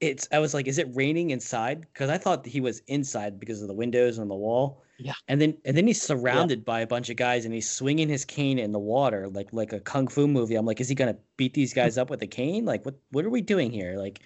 it's 0.02 0.28
I 0.32 0.40
was 0.40 0.54
like, 0.54 0.68
is 0.68 0.78
it 0.78 0.88
raining 0.94 1.32
inside? 1.32 1.82
Because 1.82 2.10
I 2.10 2.18
thought 2.18 2.46
he 2.46 2.62
was 2.62 2.82
inside 2.88 3.40
because 3.40 3.62
of 3.62 3.68
the 3.68 3.74
windows 3.74 4.20
on 4.20 4.28
the 4.28 4.36
wall. 4.36 4.84
Yeah. 4.98 5.14
And 5.28 5.42
then 5.42 5.58
and 5.66 5.76
then 5.76 5.88
he's 5.88 6.02
surrounded 6.02 6.60
yeah. 6.60 6.64
by 6.66 6.80
a 6.82 6.88
bunch 6.88 7.10
of 7.10 7.18
guys 7.18 7.46
and 7.46 7.54
he's 7.54 7.70
swinging 7.70 8.10
his 8.10 8.26
cane 8.26 8.60
in 8.60 8.72
the 8.72 8.80
water 8.80 9.28
like 9.28 9.52
like 9.52 9.74
a 9.74 9.80
kung 9.80 10.08
fu 10.08 10.28
movie. 10.28 10.56
I'm 10.56 10.66
like, 10.66 10.82
is 10.82 10.90
he 10.90 10.96
gonna 10.96 11.18
beat 11.38 11.54
these 11.54 11.74
hmm. 11.74 11.80
guys 11.80 11.98
up 11.98 12.10
with 12.10 12.22
a 12.22 12.28
cane? 12.28 12.66
Like 12.66 12.86
what 12.86 12.96
what 13.12 13.26
are 13.26 13.30
we 13.30 13.42
doing 13.42 13.72
here? 13.72 13.98
Like 13.98 14.22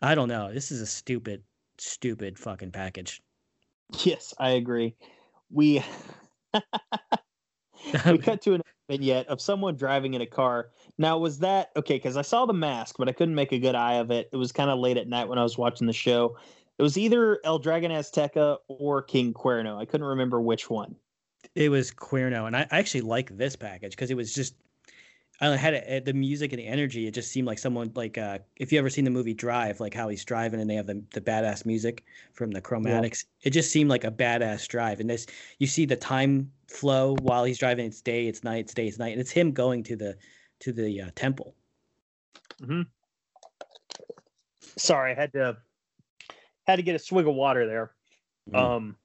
I 0.00 0.14
don't 0.14 0.28
know. 0.28 0.52
This 0.52 0.70
is 0.70 0.80
a 0.80 0.86
stupid, 0.86 1.42
stupid 1.78 2.38
fucking 2.38 2.70
package. 2.70 3.20
Yes, 4.04 4.34
I 4.38 4.50
agree. 4.50 4.94
We 5.50 5.82
we 6.54 8.18
cut 8.18 8.42
to 8.42 8.54
an 8.54 8.62
vignette 8.88 9.28
of 9.28 9.40
someone 9.40 9.76
driving 9.76 10.14
in 10.14 10.22
a 10.22 10.26
car. 10.26 10.70
Now, 10.96 11.18
was 11.18 11.38
that 11.40 11.70
okay? 11.76 11.96
Because 11.96 12.16
I 12.16 12.22
saw 12.22 12.46
the 12.46 12.52
mask, 12.52 12.96
but 12.98 13.08
I 13.08 13.12
couldn't 13.12 13.34
make 13.34 13.52
a 13.52 13.58
good 13.58 13.74
eye 13.74 13.94
of 13.94 14.10
it. 14.10 14.28
It 14.32 14.36
was 14.36 14.50
kind 14.50 14.70
of 14.70 14.78
late 14.78 14.96
at 14.96 15.08
night 15.08 15.28
when 15.28 15.38
I 15.38 15.42
was 15.42 15.58
watching 15.58 15.86
the 15.86 15.92
show. 15.92 16.36
It 16.78 16.82
was 16.82 16.96
either 16.96 17.40
El 17.44 17.58
Dragon 17.58 17.90
Azteca 17.90 18.58
or 18.68 19.02
King 19.02 19.34
Cuerno. 19.34 19.78
I 19.78 19.84
couldn't 19.84 20.06
remember 20.06 20.40
which 20.40 20.70
one. 20.70 20.96
It 21.54 21.70
was 21.70 21.90
Cuerno, 21.90 22.46
and 22.46 22.56
I 22.56 22.66
actually 22.70 23.02
like 23.02 23.36
this 23.36 23.56
package 23.56 23.92
because 23.92 24.10
it 24.10 24.16
was 24.16 24.34
just 24.34 24.54
I 25.40 25.56
had 25.56 25.74
a, 25.74 26.00
the 26.00 26.12
music 26.12 26.52
and 26.52 26.58
the 26.58 26.66
energy. 26.66 27.06
It 27.06 27.14
just 27.14 27.30
seemed 27.30 27.46
like 27.46 27.58
someone 27.58 27.92
like 27.94 28.18
uh, 28.18 28.38
if 28.56 28.72
you 28.72 28.78
ever 28.78 28.90
seen 28.90 29.04
the 29.04 29.10
movie 29.10 29.34
Drive, 29.34 29.78
like 29.78 29.94
how 29.94 30.08
he's 30.08 30.24
driving 30.24 30.60
and 30.60 30.68
they 30.68 30.74
have 30.74 30.86
the, 30.86 31.02
the 31.12 31.20
badass 31.20 31.64
music 31.64 32.04
from 32.32 32.50
the 32.50 32.60
chromatics. 32.60 33.24
Yeah. 33.40 33.48
It 33.48 33.50
just 33.50 33.70
seemed 33.70 33.88
like 33.88 34.04
a 34.04 34.10
badass 34.10 34.66
drive. 34.66 34.98
And 34.98 35.08
this, 35.08 35.26
you 35.58 35.68
see 35.68 35.86
the 35.86 35.96
time 35.96 36.50
flow 36.66 37.14
while 37.22 37.44
he's 37.44 37.58
driving. 37.58 37.86
It's 37.86 38.00
day, 38.00 38.26
it's 38.26 38.42
night, 38.42 38.64
it's 38.64 38.74
day, 38.74 38.88
it's 38.88 38.98
night, 38.98 39.12
and 39.12 39.20
it's 39.20 39.30
him 39.30 39.52
going 39.52 39.84
to 39.84 39.96
the 39.96 40.16
to 40.60 40.72
the 40.72 41.02
uh, 41.02 41.10
temple. 41.14 41.54
Hmm. 42.64 42.82
Sorry, 44.76 45.12
I 45.12 45.14
had 45.14 45.32
to 45.34 45.56
had 46.66 46.76
to 46.76 46.82
get 46.82 46.96
a 46.96 46.98
swig 46.98 47.28
of 47.28 47.34
water 47.34 47.66
there. 47.66 47.92
Mm. 48.50 48.58
Um 48.58 48.96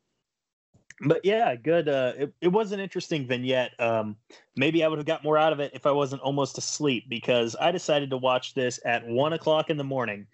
but 1.01 1.21
yeah, 1.23 1.55
good. 1.55 1.89
Uh, 1.89 2.13
it, 2.17 2.33
it 2.41 2.47
was 2.47 2.71
an 2.71 2.79
interesting 2.79 3.27
vignette. 3.27 3.71
Um, 3.79 4.15
maybe 4.55 4.83
I 4.83 4.87
would 4.87 4.99
have 4.99 5.05
got 5.05 5.23
more 5.23 5.37
out 5.37 5.53
of 5.53 5.59
it 5.59 5.71
if 5.73 5.85
I 5.85 5.91
wasn't 5.91 6.21
almost 6.21 6.57
asleep 6.57 7.05
because 7.09 7.55
I 7.59 7.71
decided 7.71 8.09
to 8.11 8.17
watch 8.17 8.53
this 8.53 8.79
at 8.85 9.07
one 9.07 9.33
o'clock 9.33 9.69
in 9.69 9.77
the 9.77 9.83
morning. 9.83 10.27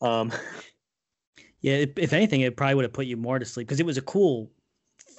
Um, 0.00 0.32
yeah, 1.60 1.84
if 1.96 2.12
anything, 2.12 2.42
it 2.42 2.56
probably 2.56 2.76
would 2.76 2.84
have 2.84 2.92
put 2.92 3.06
you 3.06 3.16
more 3.16 3.38
to 3.38 3.44
sleep 3.44 3.66
because 3.66 3.80
it 3.80 3.86
was 3.86 3.98
a 3.98 4.02
cool 4.02 4.50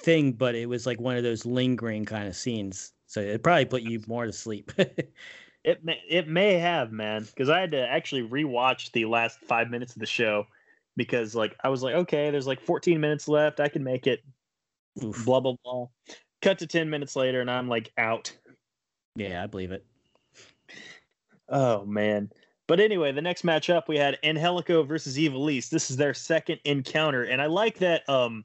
thing, 0.04 0.32
but 0.32 0.54
it 0.54 0.68
was 0.68 0.86
like 0.86 1.00
one 1.00 1.16
of 1.16 1.22
those 1.22 1.46
lingering 1.46 2.04
kind 2.04 2.28
of 2.28 2.36
scenes. 2.36 2.92
So 3.06 3.20
it 3.20 3.42
probably 3.42 3.64
put 3.64 3.82
you 3.82 4.02
more 4.06 4.26
to 4.26 4.32
sleep. 4.32 4.72
it 5.64 5.84
may, 5.84 6.00
it 6.08 6.28
may 6.28 6.54
have, 6.54 6.92
man, 6.92 7.24
because 7.24 7.48
I 7.48 7.60
had 7.60 7.70
to 7.72 7.88
actually 7.88 8.28
rewatch 8.28 8.92
the 8.92 9.06
last 9.06 9.40
five 9.40 9.70
minutes 9.70 9.94
of 9.94 10.00
the 10.00 10.06
show 10.06 10.46
because 10.96 11.34
like 11.34 11.56
I 11.64 11.68
was 11.68 11.82
like, 11.82 11.94
okay, 11.94 12.30
there's 12.30 12.46
like 12.46 12.60
14 12.60 13.00
minutes 13.00 13.28
left, 13.28 13.60
I 13.60 13.68
can 13.68 13.82
make 13.82 14.06
it. 14.06 14.22
Oof. 15.02 15.24
blah 15.24 15.40
blah 15.40 15.56
blah. 15.64 15.86
Cut 16.42 16.58
to 16.58 16.66
ten 16.66 16.90
minutes 16.90 17.16
later, 17.16 17.40
and 17.40 17.50
I'm 17.50 17.68
like 17.68 17.92
out. 17.98 18.36
Yeah, 19.16 19.42
I 19.42 19.46
believe 19.46 19.72
it. 19.72 19.84
Oh 21.48 21.84
man. 21.84 22.30
But 22.66 22.80
anyway, 22.80 23.12
the 23.12 23.20
next 23.20 23.44
matchup 23.44 23.88
we 23.88 23.98
had 23.98 24.18
Angelico 24.24 24.82
versus 24.82 25.18
Ivelisse. 25.18 25.68
This 25.68 25.90
is 25.90 25.96
their 25.96 26.14
second 26.14 26.60
encounter, 26.64 27.24
and 27.24 27.42
I 27.42 27.46
like 27.46 27.78
that. 27.78 28.08
Um, 28.08 28.44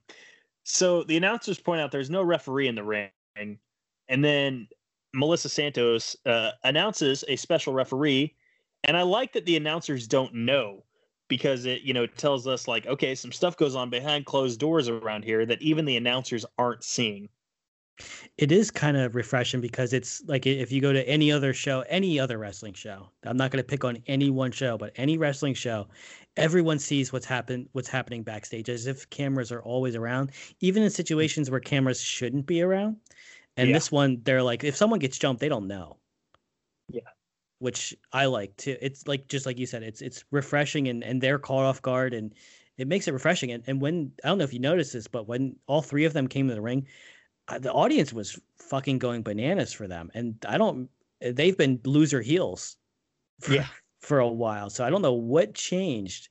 so 0.63 1.03
the 1.03 1.15
announcers 1.15 1.59
point 1.59 1.79
out 1.79 1.91
there's 1.91 2.09
no 2.09 2.21
referee 2.21 2.67
in 2.67 2.75
the 2.75 2.83
ring, 2.83 3.09
and 3.37 4.23
then 4.23 4.67
Melissa 5.13 5.49
Santos 5.49 6.17
uh, 6.25 6.51
announces 6.63 7.23
a 7.27 7.37
special 7.37 7.73
referee, 7.73 8.35
and 8.83 8.97
I 8.97 9.03
like 9.03 9.33
that 9.33 9.45
the 9.45 9.55
announcers 9.55 10.07
don't 10.07 10.33
know 10.33 10.83
because 11.29 11.65
it 11.65 11.83
you 11.83 11.93
know 11.93 12.05
tells 12.05 12.45
us 12.47 12.67
like 12.67 12.85
okay 12.87 13.15
some 13.15 13.31
stuff 13.31 13.55
goes 13.55 13.75
on 13.75 13.89
behind 13.89 14.25
closed 14.25 14.59
doors 14.59 14.89
around 14.89 15.23
here 15.23 15.45
that 15.45 15.61
even 15.61 15.85
the 15.85 15.95
announcers 15.95 16.45
aren't 16.57 16.83
seeing. 16.83 17.29
It 18.37 18.53
is 18.53 18.71
kind 18.71 18.95
of 18.95 19.13
refreshing 19.15 19.59
because 19.59 19.91
it's 19.91 20.21
like 20.25 20.45
if 20.45 20.71
you 20.71 20.79
go 20.79 20.93
to 20.93 21.07
any 21.07 21.31
other 21.33 21.53
show 21.53 21.83
any 21.89 22.17
other 22.17 22.37
wrestling 22.37 22.73
show 22.73 23.09
i'm 23.25 23.35
not 23.35 23.51
going 23.51 23.61
to 23.61 23.67
pick 23.67 23.83
on 23.83 23.97
any 24.07 24.29
one 24.29 24.51
show 24.53 24.77
but 24.77 24.93
any 24.95 25.17
wrestling 25.17 25.53
show 25.53 25.85
everyone 26.37 26.79
sees 26.79 27.11
what's 27.11 27.25
happened 27.25 27.67
what's 27.73 27.89
happening 27.89 28.23
backstage 28.23 28.69
as 28.69 28.87
if 28.87 29.09
cameras 29.09 29.51
are 29.51 29.61
always 29.63 29.97
around 29.97 30.31
even 30.61 30.81
in 30.81 30.89
situations 30.89 31.51
where 31.51 31.59
cameras 31.59 31.99
shouldn't 31.99 32.45
be 32.45 32.61
around. 32.61 32.95
And 33.57 33.67
yeah. 33.67 33.73
this 33.73 33.91
one 33.91 34.21
they're 34.23 34.43
like 34.43 34.63
if 34.63 34.77
someone 34.77 34.99
gets 34.99 35.17
jumped 35.17 35.41
they 35.41 35.49
don't 35.49 35.67
know 35.67 35.97
which 37.59 37.95
I 38.11 38.25
like 38.25 38.55
too. 38.57 38.77
It's 38.81 39.07
like 39.07 39.27
just 39.27 39.45
like 39.45 39.59
you 39.59 39.65
said, 39.65 39.83
it's 39.83 40.01
it's 40.01 40.23
refreshing 40.31 40.87
and 40.87 41.03
and 41.03 41.21
they're 41.21 41.39
caught 41.39 41.65
off 41.65 41.81
guard 41.81 42.13
and 42.13 42.33
it 42.77 42.87
makes 42.87 43.07
it 43.07 43.13
refreshing. 43.13 43.51
And 43.51 43.63
and 43.67 43.81
when 43.81 44.11
I 44.23 44.29
don't 44.29 44.37
know 44.37 44.43
if 44.43 44.53
you 44.53 44.59
noticed 44.59 44.93
this, 44.93 45.07
but 45.07 45.27
when 45.27 45.55
all 45.67 45.81
three 45.81 46.05
of 46.05 46.13
them 46.13 46.27
came 46.27 46.47
to 46.47 46.55
the 46.55 46.61
ring, 46.61 46.87
uh, 47.49 47.59
the 47.59 47.71
audience 47.71 48.13
was 48.13 48.39
fucking 48.57 48.99
going 48.99 49.23
bananas 49.23 49.73
for 49.73 49.87
them. 49.87 50.11
And 50.13 50.35
I 50.47 50.57
don't, 50.57 50.89
they've 51.19 51.57
been 51.57 51.79
loser 51.83 52.21
heels, 52.21 52.77
for, 53.39 53.53
yeah, 53.53 53.67
for 53.99 54.19
a 54.19 54.27
while. 54.27 54.69
So 54.69 54.85
I 54.85 54.89
don't 54.89 55.01
know 55.01 55.13
what 55.13 55.55
changed, 55.55 56.29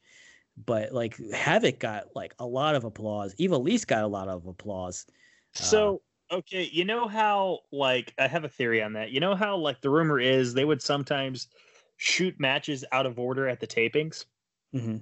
but 0.64 0.92
like 0.92 1.18
Havoc 1.32 1.78
got 1.80 2.04
like 2.14 2.34
a 2.38 2.46
lot 2.46 2.74
of 2.74 2.84
applause. 2.84 3.34
Ivelisse 3.34 3.86
got 3.86 4.04
a 4.04 4.08
lot 4.08 4.28
of 4.28 4.46
applause. 4.46 5.06
So. 5.54 6.02
Okay, 6.30 6.68
you 6.70 6.84
know 6.84 7.08
how 7.08 7.60
like 7.72 8.12
I 8.18 8.26
have 8.28 8.44
a 8.44 8.48
theory 8.48 8.82
on 8.82 8.92
that. 8.94 9.10
You 9.10 9.20
know 9.20 9.34
how 9.34 9.56
like 9.56 9.80
the 9.80 9.90
rumor 9.90 10.20
is 10.20 10.52
they 10.52 10.64
would 10.64 10.82
sometimes 10.82 11.48
shoot 11.96 12.38
matches 12.38 12.84
out 12.92 13.06
of 13.06 13.18
order 13.18 13.48
at 13.48 13.60
the 13.60 13.66
tapings. 13.66 14.26
Mm-hmm. 14.74 14.98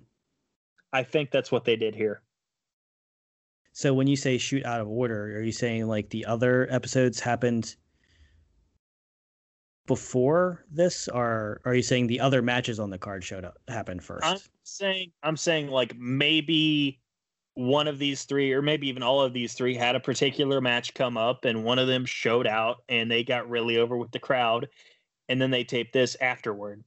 I 0.93 1.03
think 1.03 1.31
that's 1.31 1.51
what 1.51 1.65
they 1.65 1.77
did 1.77 1.95
here. 1.95 2.23
So 3.73 3.93
when 3.93 4.07
you 4.07 4.17
say 4.17 4.39
shoot 4.39 4.65
out 4.65 4.81
of 4.81 4.89
order, 4.89 5.37
are 5.37 5.43
you 5.43 5.53
saying 5.53 5.87
like 5.87 6.09
the 6.11 6.25
other 6.25 6.67
episodes 6.71 7.21
happened 7.21 7.77
before 9.87 10.65
this, 10.71 11.09
or 11.09 11.61
are 11.65 11.75
you 11.75 11.83
saying 11.83 12.07
the 12.07 12.21
other 12.21 12.41
matches 12.41 12.81
on 12.81 12.91
the 12.91 12.99
card 12.99 13.23
showed 13.23 13.45
up 13.45 13.57
happened 13.69 14.03
first? 14.03 14.25
I'm 14.25 14.39
saying 14.63 15.13
I'm 15.23 15.37
saying 15.37 15.69
like 15.69 15.97
maybe 15.99 17.01
one 17.57 17.89
of 17.89 17.99
these 17.99 18.25
three, 18.25 18.53
or 18.53 18.63
maybe 18.63 18.87
even 18.89 19.03
all 19.03 19.21
of 19.21 19.33
these 19.33 19.55
three, 19.55 19.75
had 19.75 19.97
a 19.97 20.01
particular 20.01 20.61
match 20.61 20.95
come 20.95 21.17
up, 21.17 21.45
and 21.45 21.65
one 21.65 21.79
of 21.79 21.89
them 21.89 22.05
showed 22.05 22.47
out, 22.47 22.83
and 22.89 23.11
they 23.11 23.25
got 23.25 23.51
really 23.51 23.79
over 23.79 23.97
with 23.97 24.13
the 24.13 24.19
crowd, 24.19 24.69
and 25.29 25.41
then 25.41 25.51
they 25.51 25.65
taped 25.65 25.93
this 25.93 26.17
afterward. 26.21 26.85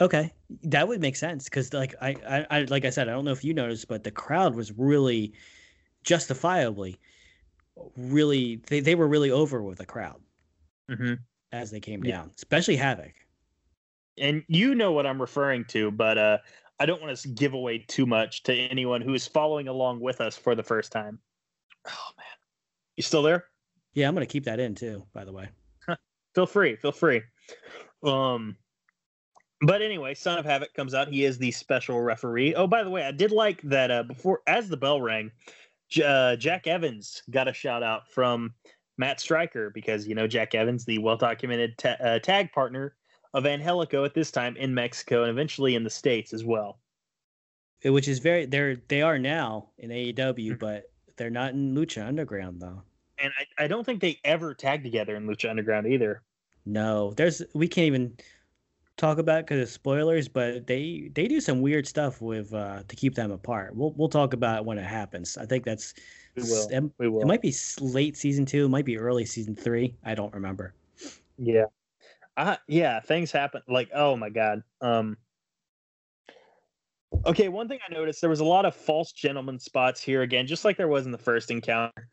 Okay, 0.00 0.32
that 0.64 0.88
would 0.88 1.00
make 1.00 1.14
sense 1.14 1.44
because, 1.44 1.72
like 1.72 1.94
I, 2.02 2.16
I, 2.28 2.46
I, 2.50 2.62
like 2.64 2.84
I 2.84 2.90
said, 2.90 3.08
I 3.08 3.12
don't 3.12 3.24
know 3.24 3.30
if 3.30 3.44
you 3.44 3.54
noticed, 3.54 3.86
but 3.86 4.02
the 4.02 4.10
crowd 4.10 4.56
was 4.56 4.72
really, 4.76 5.32
justifiably, 6.02 6.98
really 7.96 8.60
they, 8.66 8.80
they 8.80 8.94
were 8.94 9.08
really 9.08 9.30
over 9.30 9.62
with 9.62 9.78
the 9.78 9.86
crowd 9.86 10.20
mm-hmm. 10.90 11.14
as 11.52 11.70
they 11.70 11.80
came 11.80 12.04
yeah. 12.04 12.18
down, 12.18 12.30
especially 12.36 12.76
Havoc. 12.76 13.12
And 14.18 14.44
you 14.46 14.74
know 14.74 14.92
what 14.92 15.06
I'm 15.06 15.20
referring 15.20 15.64
to, 15.66 15.90
but 15.90 16.18
uh, 16.18 16.38
I 16.80 16.86
don't 16.86 17.00
want 17.00 17.16
to 17.16 17.28
give 17.28 17.54
away 17.54 17.78
too 17.78 18.06
much 18.06 18.42
to 18.44 18.54
anyone 18.54 19.00
who 19.00 19.14
is 19.14 19.26
following 19.26 19.68
along 19.68 20.00
with 20.00 20.20
us 20.20 20.36
for 20.36 20.54
the 20.54 20.62
first 20.62 20.92
time. 20.92 21.18
Oh 21.86 22.10
man, 22.16 22.26
you 22.96 23.02
still 23.02 23.22
there? 23.22 23.44
Yeah, 23.94 24.08
I'm 24.08 24.14
gonna 24.14 24.26
keep 24.26 24.44
that 24.44 24.60
in 24.60 24.74
too. 24.74 25.04
By 25.12 25.24
the 25.24 25.32
way, 25.32 25.48
feel 26.34 26.46
free, 26.46 26.76
feel 26.76 26.92
free. 26.92 27.22
Um, 28.02 28.56
but 29.60 29.82
anyway, 29.82 30.14
Son 30.14 30.38
of 30.38 30.44
Havoc 30.44 30.74
comes 30.74 30.94
out. 30.94 31.08
He 31.08 31.24
is 31.24 31.38
the 31.38 31.50
special 31.52 32.00
referee. 32.00 32.54
Oh, 32.54 32.66
by 32.66 32.82
the 32.82 32.90
way, 32.90 33.04
I 33.04 33.12
did 33.12 33.30
like 33.30 33.62
that 33.62 33.90
uh, 33.90 34.02
before 34.02 34.40
as 34.46 34.68
the 34.68 34.76
bell 34.76 35.00
rang, 35.00 35.30
uh, 36.04 36.36
Jack 36.36 36.66
Evans 36.66 37.22
got 37.30 37.48
a 37.48 37.52
shout 37.52 37.82
out 37.82 38.08
from 38.10 38.52
Matt 38.98 39.20
Striker 39.20 39.70
because 39.70 40.06
you 40.06 40.14
know 40.14 40.26
Jack 40.26 40.54
Evans, 40.54 40.84
the 40.84 40.98
well 40.98 41.16
documented 41.16 41.78
ta- 41.78 41.96
uh, 42.00 42.18
tag 42.18 42.52
partner 42.52 42.96
of 43.34 43.44
Angelico 43.44 44.04
at 44.04 44.14
this 44.14 44.30
time 44.30 44.56
in 44.56 44.72
Mexico 44.72 45.22
and 45.22 45.30
eventually 45.30 45.74
in 45.74 45.84
the 45.84 45.90
states 45.90 46.32
as 46.32 46.44
well. 46.44 46.78
Which 47.84 48.08
is 48.08 48.20
very 48.20 48.46
they're 48.46 48.76
they 48.88 49.02
are 49.02 49.18
now 49.18 49.68
in 49.76 49.90
AEW, 49.90 50.14
mm-hmm. 50.16 50.54
but 50.54 50.84
they're 51.16 51.28
not 51.28 51.52
in 51.52 51.74
Lucha 51.74 52.06
Underground 52.06 52.62
though. 52.62 52.82
And 53.18 53.32
I, 53.38 53.64
I 53.64 53.66
don't 53.66 53.84
think 53.84 54.00
they 54.00 54.18
ever 54.24 54.54
tag 54.54 54.82
together 54.82 55.16
in 55.16 55.26
Lucha 55.26 55.50
Underground 55.50 55.86
either. 55.86 56.22
No, 56.64 57.12
there's 57.12 57.42
we 57.52 57.68
can't 57.68 57.86
even 57.86 58.16
talk 58.96 59.18
about 59.18 59.44
because 59.44 59.60
of 59.60 59.68
spoilers, 59.68 60.28
but 60.28 60.66
they 60.66 61.10
they 61.14 61.28
do 61.28 61.40
some 61.40 61.60
weird 61.60 61.86
stuff 61.86 62.22
with 62.22 62.54
uh 62.54 62.84
to 62.88 62.96
keep 62.96 63.14
them 63.14 63.30
apart. 63.30 63.76
We'll 63.76 63.92
we'll 63.92 64.08
talk 64.08 64.32
about 64.32 64.60
it 64.60 64.64
when 64.64 64.78
it 64.78 64.86
happens. 64.86 65.36
I 65.36 65.44
think 65.44 65.64
that's 65.64 65.92
we 66.36 66.44
will. 66.44 66.68
It, 66.70 66.84
we 66.98 67.08
will. 67.08 67.20
It 67.20 67.26
might 67.26 67.42
be 67.42 67.54
late 67.80 68.16
season 68.16 68.46
two. 68.46 68.64
It 68.64 68.70
might 68.70 68.86
be 68.86 68.96
early 68.96 69.26
season 69.26 69.54
three. 69.54 69.94
I 70.04 70.14
don't 70.14 70.32
remember. 70.32 70.72
Yeah. 71.36 71.66
Uh, 72.36 72.56
yeah, 72.66 73.00
things 73.00 73.30
happen. 73.30 73.62
Like, 73.68 73.90
oh 73.94 74.16
my 74.16 74.30
god. 74.30 74.62
Um. 74.80 75.16
Okay, 77.26 77.48
one 77.48 77.68
thing 77.68 77.78
I 77.88 77.94
noticed 77.94 78.20
there 78.20 78.30
was 78.30 78.40
a 78.40 78.44
lot 78.44 78.64
of 78.64 78.74
false 78.74 79.12
gentleman 79.12 79.60
spots 79.60 80.02
here 80.02 80.22
again, 80.22 80.46
just 80.48 80.64
like 80.64 80.76
there 80.76 80.88
was 80.88 81.06
in 81.06 81.12
the 81.12 81.18
first 81.18 81.50
encounter. 81.50 82.08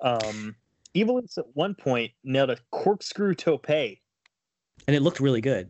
Um, 0.00 0.54
Ivelisse 0.94 1.38
at 1.38 1.46
one 1.54 1.74
point 1.74 2.12
nailed 2.22 2.50
a 2.50 2.56
corkscrew 2.70 3.34
tope, 3.34 3.68
and 3.68 3.98
it 4.86 5.02
looked 5.02 5.18
really 5.18 5.40
good. 5.40 5.68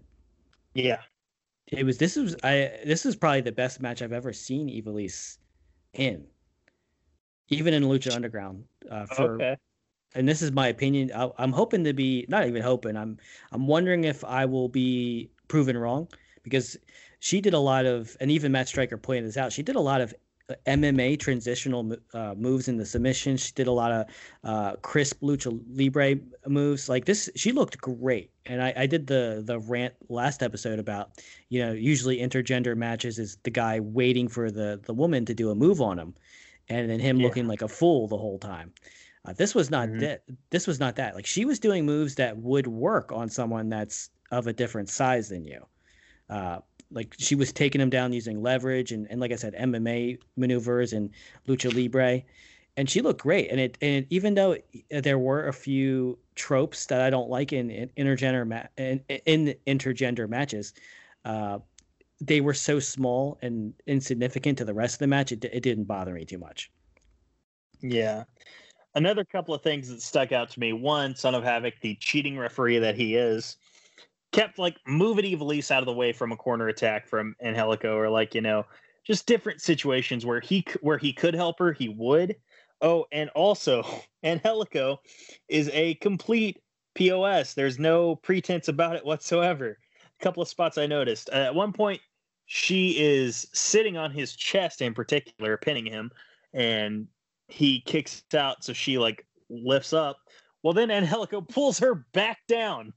Yeah, 0.75 1.01
it 1.69 1.85
was. 1.85 1.97
This 1.97 2.17
was 2.17 2.37
I. 2.45 2.73
This 2.85 3.07
is 3.07 3.17
probably 3.17 3.41
the 3.41 3.53
best 3.53 3.81
match 3.81 4.03
I've 4.03 4.13
ever 4.13 4.33
seen 4.33 4.69
Ivelisse 4.69 5.39
in 5.95 6.27
even 7.51 7.75
in 7.75 7.85
Lucha 7.85 8.15
Underground. 8.15 8.65
Uh, 8.91 9.07
for, 9.07 9.35
okay. 9.35 9.57
And 10.15 10.29
this 10.29 10.43
is 10.43 10.51
my 10.53 10.69
opinion. 10.69 11.13
I, 11.15 11.31
I'm 11.39 11.53
hoping 11.53 11.85
to 11.85 11.93
be 11.93 12.27
not 12.29 12.47
even 12.47 12.63
hoping. 12.63 12.97
I'm 12.97 13.19
I'm 13.53 13.67
wondering 13.67 14.05
if 14.05 14.25
I 14.25 14.45
will 14.45 14.69
be 14.69 15.31
proven 15.49 15.77
wrong 15.77 16.09
because 16.43 16.77
she 17.21 17.41
did 17.41 17.55
a 17.55 17.59
lot 17.59 17.87
of, 17.87 18.17
and 18.21 18.31
even 18.31 18.51
Matt 18.51 18.69
Striker 18.69 18.97
pointed 18.97 19.27
this 19.27 19.37
out. 19.37 19.53
She 19.53 19.63
did 19.63 19.77
a 19.77 19.81
lot 19.81 20.01
of 20.01 20.15
uh, 20.49 20.55
MMA 20.67 21.21
transitional 21.21 21.95
uh, 22.15 22.35
moves 22.37 22.67
in 22.67 22.79
the 22.79 22.87
submission. 22.87 23.37
She 23.37 23.53
did 23.53 23.67
a 23.67 23.73
lot 23.73 23.93
of 23.93 24.07
uh, 24.43 24.77
crisp 24.77 25.21
lucha 25.21 25.61
libre 25.71 26.17
moves. 26.47 26.89
Like 26.89 27.05
this, 27.05 27.29
she 27.37 27.53
looked 27.53 27.79
great. 27.79 28.31
And 28.47 28.63
I, 28.63 28.73
I, 28.75 28.87
did 28.87 29.07
the 29.07 29.43
the 29.45 29.61
rant 29.61 29.95
last 30.09 30.43
episode 30.43 30.79
about, 30.79 31.23
you 31.51 31.65
know, 31.65 31.73
usually 31.73 32.19
intergender 32.19 32.75
matches 32.75 33.19
is 33.19 33.37
the 33.45 33.51
guy 33.51 33.81
waiting 33.81 34.27
for 34.27 34.51
the 34.51 34.81
the 34.83 34.95
woman 34.95 35.25
to 35.27 35.35
do 35.35 35.51
a 35.51 35.55
move 35.55 35.81
on 35.81 35.99
him 35.99 36.15
and 36.69 36.89
then 36.89 37.01
him 37.01 37.19
yeah. 37.19 37.27
looking 37.27 37.47
like 37.47 37.63
a 37.63 37.69
fool 37.69 38.09
the 38.09 38.17
whole 38.17 38.39
time. 38.39 38.73
Uh, 39.25 39.33
this 39.35 39.55
was 39.55 39.71
not 39.71 39.89
mm-hmm. 39.89 40.01
that. 40.01 40.23
This 40.51 40.67
was 40.67 40.81
not 40.81 40.97
that. 40.97 41.15
Like 41.15 41.27
she 41.27 41.45
was 41.45 41.59
doing 41.59 41.85
moves 41.85 42.15
that 42.17 42.37
would 42.39 42.67
work 42.67 43.13
on 43.13 43.29
someone 43.29 43.69
that's 43.69 44.11
of 44.31 44.47
a 44.47 44.53
different 44.53 44.89
size 44.89 45.29
than 45.29 45.45
you. 45.45 45.67
Uh, 46.29 46.61
like 46.91 47.15
she 47.19 47.35
was 47.35 47.53
taking 47.53 47.81
him 47.81 47.91
down 47.91 48.13
using 48.13 48.43
leverage 48.43 48.93
and, 48.93 49.07
and 49.11 49.21
like 49.21 49.33
I 49.33 49.37
said, 49.37 49.55
MMA 49.55 50.19
maneuvers 50.37 50.93
and 50.93 51.11
lucha 51.47 51.73
libre, 51.73 52.23
and 52.77 52.89
she 52.89 53.01
looked 53.01 53.23
great. 53.23 53.51
And 53.51 53.61
it 53.61 53.79
and 53.83 54.07
even 54.11 54.35
though 54.35 54.57
there 54.91 55.19
were 55.19 55.47
a 55.47 55.53
few 55.53 56.19
tropes 56.35 56.87
that 56.87 57.01
I 57.01 57.11
don't 57.11 57.29
like 57.29 57.53
in, 57.53 57.71
in 57.71 57.91
intergender 57.99 58.47
ma- 58.47 58.69
in, 58.77 59.03
in 59.27 59.55
intergender 59.67 60.29
matches, 60.29 60.73
uh, 61.25 61.59
they 62.21 62.41
were 62.41 62.55
so 62.55 62.79
small 62.79 63.39
and 63.43 63.75
insignificant 63.87 64.59
to 64.59 64.65
the 64.65 64.75
rest 64.75 64.95
of 64.95 64.99
the 65.01 65.07
match, 65.07 65.33
it, 65.33 65.45
it 65.45 65.63
didn't 65.63 65.85
bother 65.85 66.15
me 66.15 66.25
too 66.25 66.39
much. 66.39 66.71
Yeah. 67.81 68.25
Another 68.95 69.25
couple 69.25 69.55
of 69.55 69.63
things 69.63 69.89
that 69.89 70.03
stuck 70.03 70.33
out 70.33 70.51
to 70.51 70.61
me. 70.61 70.73
One, 70.73 71.15
Son 71.15 71.35
of 71.35 71.45
Havoc, 71.45 71.75
the 71.81 71.95
cheating 71.97 72.37
referee 72.37 72.79
that 72.79 72.97
he 72.97 73.15
is, 73.15 73.57
kept 74.33 74.59
like 74.59 74.77
moving 74.87 75.25
Ivelisse 75.25 75.71
out 75.71 75.83
of 75.83 75.87
the 75.87 75.93
way 75.93 76.13
from 76.13 76.33
a 76.33 76.37
corner 76.37 76.69
attack 76.69 77.07
from 77.07 77.37
Angelico, 77.43 77.97
or 77.97 78.09
like 78.09 78.35
you 78.35 78.41
know, 78.41 78.67
just 79.05 79.27
different 79.27 79.61
situations 79.61 80.27
where 80.27 80.41
he 80.41 80.65
where 80.81 80.99
he 80.99 81.13
could 81.13 81.35
help 81.35 81.59
her, 81.59 81.73
he 81.73 81.89
would. 81.89 82.37
Oh, 82.81 83.07
and 83.13 83.31
also 83.31 83.85
Angelico 84.25 85.01
is 85.49 85.71
a 85.73 85.95
complete 85.97 86.61
POS. 86.95 87.55
There's 87.55 87.79
no 87.79 88.17
pretense 88.17 88.69
about 88.69 88.97
it 88.97 89.05
whatsoever. 89.05 89.79
A 90.21 90.25
couple 90.25 90.43
of 90.43 90.49
spots 90.49 90.79
I 90.79 90.87
noticed. 90.87 91.31
Uh, 91.31 91.37
at 91.37 91.55
one 91.55 91.73
point, 91.73 92.01
she 92.47 92.99
is 92.99 93.47
sitting 93.53 93.97
on 93.97 94.11
his 94.11 94.35
chest 94.35 94.83
in 94.83 94.93
particular, 94.93 95.57
pinning 95.57 95.87
him, 95.87 96.11
and 96.53 97.07
he 97.51 97.81
kicks 97.81 98.23
out. 98.35 98.65
So 98.65 98.73
she 98.73 98.99
like 98.99 99.27
lifts 99.49 99.93
up. 99.93 100.19
Well, 100.63 100.73
then 100.73 100.91
Angelico 100.91 101.41
pulls 101.49 101.79
her 101.79 102.07
back 102.13 102.39
down. 102.49 102.93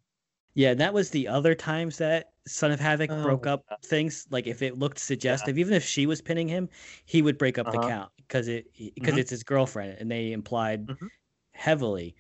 Yeah, 0.56 0.76
that 0.76 0.94
was 0.94 1.10
the 1.10 1.28
other 1.28 1.56
times 1.56 1.98
that 1.98 2.34
Son 2.46 2.72
of 2.72 2.80
Havoc 2.80 3.10
oh, 3.12 3.24
broke 3.24 3.48
up 3.48 3.64
God. 3.68 3.80
things. 3.84 4.28
Like 4.30 4.46
if 4.46 4.62
it 4.62 4.78
looked 4.78 5.00
suggestive, 5.00 5.58
yeah. 5.58 5.62
even 5.62 5.74
if 5.74 5.84
she 5.84 6.06
was 6.06 6.22
pinning 6.22 6.48
him, 6.48 6.70
he 7.06 7.22
would 7.22 7.38
break 7.38 7.58
up 7.58 7.68
uh-huh. 7.68 7.82
the 7.82 7.88
count 7.88 8.12
because 8.18 8.48
it 8.48 8.68
because 8.78 9.12
mm-hmm. 9.12 9.20
it's 9.20 9.32
his 9.32 9.44
girlfriend, 9.44 9.98
and 10.00 10.12
they 10.12 10.32
implied 10.32 10.88
mm-hmm. 10.88 11.08
heavily 11.54 12.16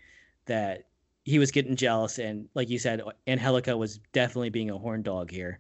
that 0.46 0.86
he 1.26 1.40
was 1.40 1.52
getting 1.52 1.76
jealous, 1.76 2.18
and 2.18 2.50
like 2.56 2.70
you 2.70 2.80
said, 2.80 3.02
Angelico 3.28 3.78
was 3.78 4.00
definitely 4.12 4.50
being 4.50 4.72
a 4.72 4.78
horn 4.78 5.04
dog 5.04 5.30
here. 5.30 5.60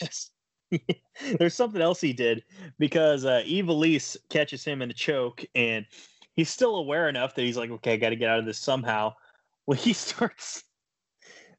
Yes. 0.00 0.30
There's 1.38 1.54
something 1.54 1.80
else 1.80 2.00
he 2.00 2.12
did 2.12 2.44
because 2.78 3.24
uh, 3.24 3.42
Ivelisse 3.46 4.16
catches 4.28 4.64
him 4.64 4.82
in 4.82 4.90
a 4.90 4.94
choke, 4.94 5.44
and 5.54 5.86
he's 6.34 6.50
still 6.50 6.76
aware 6.76 7.08
enough 7.08 7.34
that 7.34 7.42
he's 7.42 7.56
like, 7.56 7.70
okay, 7.70 7.94
I 7.94 7.96
got 7.96 8.10
to 8.10 8.16
get 8.16 8.30
out 8.30 8.38
of 8.38 8.46
this 8.46 8.58
somehow. 8.58 9.14
Well, 9.66 9.78
he 9.78 9.94
starts, 9.94 10.62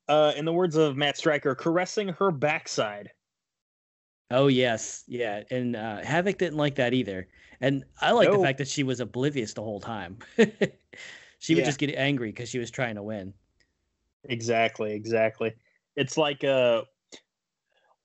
uh, 0.08 0.34
in 0.36 0.46
the 0.46 0.54
words 0.54 0.76
of 0.76 0.96
Matt 0.96 1.18
Striker, 1.18 1.56
caressing 1.56 2.10
her 2.10 2.30
backside. 2.30 3.10
Oh 4.30 4.46
yes, 4.46 5.04
yeah, 5.08 5.42
and 5.50 5.76
uh, 5.76 6.04
Havoc 6.04 6.38
didn't 6.38 6.58
like 6.58 6.76
that 6.76 6.94
either, 6.94 7.28
and 7.62 7.84
I 8.02 8.12
like 8.12 8.30
no. 8.30 8.38
the 8.38 8.44
fact 8.44 8.60
that 8.60 8.68
she 8.68 8.84
was 8.84 9.00
oblivious 9.00 9.54
the 9.54 9.64
whole 9.64 9.80
time. 9.80 10.20
she 11.40 11.56
would 11.56 11.66
just 11.66 11.80
get 11.80 11.96
angry 11.96 12.30
because 12.30 12.48
she 12.48 12.60
was 12.60 12.70
trying 12.70 12.94
to 12.94 13.02
win. 13.02 13.34
Exactly, 14.30 14.94
exactly. 14.94 15.54
It's 15.96 16.18
like 16.18 16.44
uh 16.44 16.84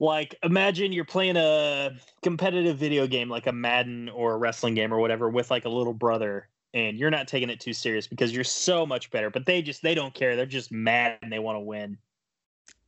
like 0.00 0.34
imagine 0.42 0.92
you're 0.92 1.04
playing 1.04 1.36
a 1.36 1.90
competitive 2.22 2.76
video 2.78 3.06
game 3.06 3.28
like 3.28 3.46
a 3.46 3.52
Madden 3.52 4.08
or 4.08 4.32
a 4.32 4.36
wrestling 4.38 4.74
game 4.74 4.92
or 4.92 4.98
whatever 4.98 5.28
with 5.28 5.50
like 5.50 5.66
a 5.66 5.68
little 5.68 5.92
brother 5.92 6.48
and 6.72 6.98
you're 6.98 7.10
not 7.10 7.28
taking 7.28 7.50
it 7.50 7.60
too 7.60 7.72
serious 7.72 8.06
because 8.06 8.32
you're 8.32 8.42
so 8.42 8.86
much 8.86 9.10
better 9.10 9.30
but 9.30 9.44
they 9.44 9.62
just 9.62 9.82
they 9.82 9.94
don't 9.94 10.14
care. 10.14 10.34
They're 10.34 10.46
just 10.46 10.72
mad 10.72 11.18
and 11.22 11.30
they 11.30 11.38
want 11.38 11.56
to 11.56 11.60
win. 11.60 11.98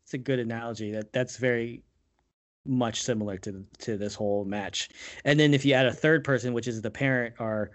It's 0.05 0.14
a 0.14 0.18
good 0.18 0.38
analogy. 0.38 0.90
That 0.90 1.12
that's 1.12 1.37
very 1.37 1.83
much 2.64 3.03
similar 3.03 3.37
to 3.38 3.64
to 3.81 3.96
this 3.98 4.14
whole 4.14 4.44
match. 4.44 4.88
And 5.25 5.38
then 5.38 5.53
if 5.53 5.64
you 5.64 5.75
add 5.75 5.87
a 5.87 5.92
third 5.92 6.25
person 6.25 6.55
which 6.55 6.66
is 6.66 6.81
the 6.81 6.90
parent 6.90 7.35
or 7.38 7.72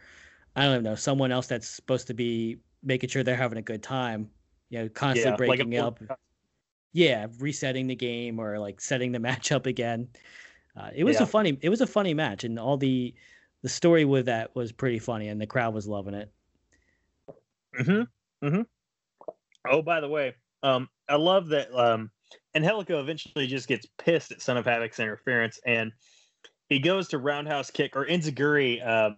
i 0.55 0.63
don't 0.63 0.73
even 0.73 0.83
know 0.83 0.95
someone 0.95 1.31
else 1.31 1.47
that's 1.47 1.67
supposed 1.67 2.07
to 2.07 2.13
be 2.13 2.57
making 2.83 3.09
sure 3.09 3.23
they're 3.23 3.35
having 3.35 3.57
a 3.57 3.61
good 3.61 3.83
time 3.83 4.29
you 4.69 4.79
know 4.79 4.89
constantly 4.89 5.45
yeah, 5.45 5.55
breaking 5.55 5.71
like 5.71 5.83
up 5.83 6.19
yeah, 6.97 7.27
resetting 7.37 7.85
the 7.85 7.95
game 7.95 8.39
or 8.39 8.57
like 8.57 8.81
setting 8.81 9.11
the 9.11 9.19
match 9.29 9.51
up 9.51 9.67
again. 9.67 10.09
Uh, 10.75 10.89
it 10.95 11.03
was 11.03 11.17
yeah. 11.17 11.23
a 11.23 11.25
funny 11.27 11.57
it 11.61 11.69
was 11.69 11.81
a 11.81 11.87
funny 11.87 12.15
match 12.15 12.43
and 12.43 12.59
all 12.59 12.75
the 12.75 13.13
the 13.61 13.69
story 13.69 14.03
with 14.03 14.25
that 14.25 14.55
was 14.55 14.71
pretty 14.71 14.97
funny 14.97 15.27
and 15.27 15.39
the 15.39 15.45
crowd 15.45 15.75
was 15.75 15.87
loving 15.87 16.15
it. 16.15 16.31
Mhm. 17.79 18.07
Mhm. 18.43 18.65
Oh, 19.69 19.81
by 19.83 19.99
the 19.99 20.09
way, 20.09 20.33
Um, 20.63 20.89
I 21.07 21.17
love 21.17 21.49
that. 21.49 21.71
Um, 21.71 22.09
Angelico 22.55 22.99
eventually 22.99 23.45
just 23.45 23.67
gets 23.67 23.85
pissed 23.99 24.31
at 24.31 24.41
Son 24.41 24.57
of 24.57 24.65
Havoc's 24.65 24.99
interference, 24.99 25.59
and 25.65 25.91
he 26.69 26.79
goes 26.79 27.07
to 27.09 27.19
roundhouse 27.19 27.69
kick 27.69 27.95
or 27.95 28.05
enziguri 28.05 28.85
uh, 28.85 29.11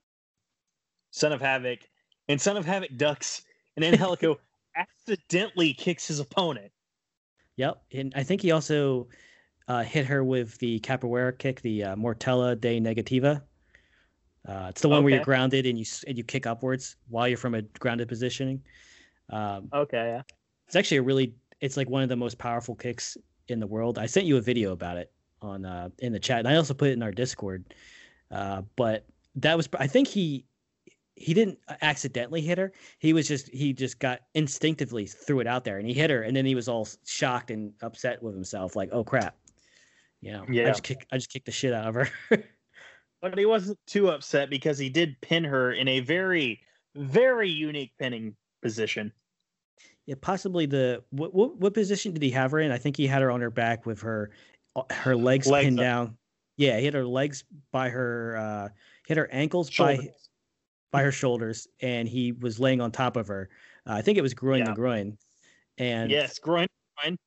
Son 1.11 1.31
of 1.31 1.39
Havoc, 1.39 1.79
and 2.27 2.41
Son 2.41 2.57
of 2.57 2.65
Havoc 2.65 2.97
ducks, 2.97 3.43
and 3.77 3.85
Angelico 3.85 4.37
accidentally 4.75 5.73
kicks 5.73 6.07
his 6.07 6.19
opponent. 6.19 6.73
Yep, 7.59 7.81
and 7.93 8.13
I 8.15 8.23
think 8.23 8.41
he 8.41 8.51
also 8.51 9.09
uh, 9.67 9.83
hit 9.83 10.05
her 10.05 10.23
with 10.23 10.57
the 10.59 10.79
capoeira 10.79 11.37
kick, 11.37 11.59
the 11.61 11.83
uh, 11.83 11.95
Martelo 11.97 12.55
de 12.55 12.79
Negativa. 12.79 13.41
Uh, 14.47 14.67
it's 14.69 14.79
the 14.79 14.87
one 14.87 14.99
okay. 14.99 15.03
where 15.03 15.13
you're 15.15 15.25
grounded 15.25 15.65
and 15.65 15.77
you 15.77 15.83
and 16.07 16.17
you 16.17 16.23
kick 16.23 16.47
upwards 16.47 16.95
while 17.09 17.27
you're 17.27 17.37
from 17.37 17.55
a 17.55 17.61
grounded 17.61 18.07
positioning. 18.07 18.63
Um, 19.29 19.67
okay, 19.73 19.97
yeah. 19.97 20.21
It's 20.67 20.77
actually 20.77 20.97
a 20.97 21.01
really, 21.01 21.35
it's 21.59 21.75
like 21.75 21.89
one 21.89 22.01
of 22.01 22.07
the 22.07 22.15
most 22.15 22.37
powerful 22.37 22.75
kicks 22.75 23.17
in 23.49 23.59
the 23.59 23.67
world. 23.67 23.99
I 23.99 24.05
sent 24.05 24.25
you 24.25 24.37
a 24.37 24.41
video 24.41 24.71
about 24.71 24.95
it 24.95 25.11
on 25.41 25.65
uh, 25.65 25.89
in 25.97 26.13
the 26.13 26.19
chat, 26.19 26.39
and 26.39 26.47
I 26.47 26.55
also 26.55 26.73
put 26.73 26.87
it 26.87 26.93
in 26.93 27.03
our 27.03 27.11
Discord. 27.11 27.73
Uh, 28.31 28.61
but 28.77 29.05
that 29.35 29.57
was, 29.57 29.67
I 29.77 29.87
think 29.87 30.07
he 30.07 30.45
he 31.19 31.33
didn't 31.33 31.59
accidentally 31.81 32.41
hit 32.41 32.57
her. 32.57 32.71
He 32.99 33.13
was 33.13 33.27
just 33.27 33.49
he 33.49 33.73
just 33.73 33.99
got 33.99 34.21
instinctively 34.33 35.05
threw 35.05 35.39
it 35.39 35.47
out 35.47 35.65
there 35.65 35.77
and 35.77 35.87
he 35.87 35.93
hit 35.93 36.09
her 36.09 36.23
and 36.23 36.35
then 36.35 36.45
he 36.45 36.55
was 36.55 36.67
all 36.67 36.87
shocked 37.05 37.51
and 37.51 37.73
upset 37.81 38.23
with 38.23 38.33
himself 38.33 38.75
like, 38.75 38.89
"Oh 38.91 39.03
crap." 39.03 39.35
You 40.21 40.33
know, 40.33 40.45
yeah. 40.49 40.63
I 40.63 40.67
just 40.67 40.83
kick 40.83 41.05
I 41.11 41.17
just 41.17 41.29
kicked 41.29 41.45
the 41.45 41.51
shit 41.51 41.73
out 41.73 41.87
of 41.87 41.95
her. 41.95 42.09
but 43.21 43.37
he 43.37 43.45
wasn't 43.45 43.77
too 43.85 44.09
upset 44.09 44.49
because 44.49 44.77
he 44.77 44.89
did 44.89 45.19
pin 45.21 45.43
her 45.43 45.73
in 45.73 45.87
a 45.87 45.99
very 45.99 46.61
very 46.95 47.49
unique 47.49 47.91
pinning 47.99 48.35
position. 48.61 49.11
Yeah, 50.05 50.15
possibly 50.19 50.65
the 50.65 51.03
what, 51.11 51.33
what 51.33 51.57
what 51.57 51.73
position 51.73 52.13
did 52.13 52.23
he 52.23 52.31
have 52.31 52.51
her 52.51 52.59
in? 52.59 52.71
I 52.71 52.77
think 52.77 52.95
he 52.95 53.07
had 53.07 53.21
her 53.21 53.29
on 53.29 53.41
her 53.41 53.51
back 53.51 53.85
with 53.85 54.01
her 54.01 54.31
her 54.91 55.15
legs, 55.15 55.47
legs 55.47 55.65
pinned 55.65 55.79
up. 55.79 55.83
down. 55.83 56.17
Yeah, 56.57 56.79
he 56.79 56.85
had 56.85 56.93
her 56.93 57.05
legs 57.05 57.43
by 57.71 57.89
her 57.89 58.37
uh 58.37 58.69
hit 59.05 59.17
her 59.17 59.29
ankles 59.31 59.69
Shoulders. 59.69 60.05
by 60.05 60.11
by 60.91 61.03
her 61.03 61.11
shoulders, 61.11 61.67
and 61.81 62.07
he 62.07 62.31
was 62.31 62.59
laying 62.59 62.81
on 62.81 62.91
top 62.91 63.15
of 63.15 63.27
her. 63.27 63.49
Uh, 63.87 63.93
I 63.93 64.01
think 64.01 64.17
it 64.17 64.21
was 64.21 64.33
groin 64.33 64.59
yeah. 64.59 64.65
to 64.65 64.73
groin. 64.73 65.17
And 65.77 66.11
yes, 66.11 66.39
groin, 66.39 66.67
groin. 66.97 67.17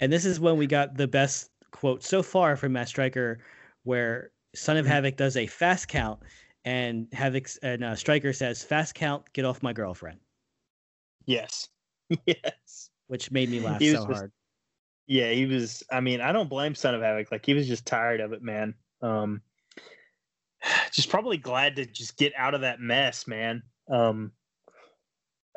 And 0.00 0.12
this 0.12 0.24
is 0.24 0.40
when 0.40 0.56
we 0.56 0.66
got 0.66 0.96
the 0.96 1.08
best 1.08 1.50
quote 1.70 2.02
so 2.02 2.22
far 2.22 2.56
from 2.56 2.72
Matt 2.72 2.88
Striker, 2.88 3.40
where 3.84 4.30
Son 4.54 4.76
of 4.76 4.84
mm-hmm. 4.84 4.92
Havoc 4.92 5.16
does 5.16 5.36
a 5.36 5.46
fast 5.46 5.88
count, 5.88 6.20
and 6.64 7.08
Havoc 7.12 7.48
and 7.62 7.84
uh, 7.84 7.96
Striker 7.96 8.32
says, 8.32 8.62
"Fast 8.62 8.94
count, 8.94 9.24
get 9.32 9.44
off 9.44 9.62
my 9.62 9.72
girlfriend." 9.72 10.20
Yes, 11.26 11.68
yes. 12.26 12.90
Which 13.08 13.30
made 13.30 13.50
me 13.50 13.60
laugh 13.60 13.82
so 13.82 13.92
just, 13.92 14.06
hard. 14.06 14.32
Yeah, 15.06 15.30
he 15.30 15.46
was. 15.46 15.82
I 15.90 16.00
mean, 16.00 16.20
I 16.20 16.32
don't 16.32 16.48
blame 16.48 16.74
Son 16.74 16.94
of 16.94 17.02
Havoc. 17.02 17.32
Like 17.32 17.44
he 17.44 17.54
was 17.54 17.66
just 17.66 17.86
tired 17.86 18.20
of 18.20 18.32
it, 18.32 18.42
man. 18.42 18.74
Um, 19.00 19.42
just 20.92 21.08
probably 21.08 21.36
glad 21.36 21.76
to 21.76 21.86
just 21.86 22.16
get 22.16 22.32
out 22.36 22.54
of 22.54 22.60
that 22.60 22.80
mess, 22.80 23.26
man. 23.26 23.62
Um, 23.90 24.32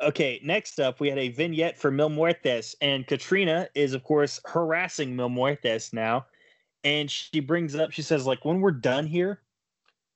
okay, 0.02 0.40
next 0.44 0.80
up, 0.80 1.00
we 1.00 1.08
had 1.08 1.18
a 1.18 1.28
vignette 1.28 1.78
for 1.78 1.90
Mil 1.90 2.10
Muertes, 2.10 2.74
and 2.80 3.06
Catrina 3.06 3.68
is, 3.74 3.94
of 3.94 4.02
course, 4.04 4.40
harassing 4.44 5.14
Mil 5.14 5.30
Muertes 5.30 5.92
now, 5.92 6.26
and 6.84 7.10
she 7.10 7.40
brings 7.40 7.74
up, 7.74 7.92
she 7.92 8.02
says, 8.02 8.26
like, 8.26 8.44
when 8.44 8.60
we're 8.60 8.70
done 8.70 9.06
here, 9.06 9.42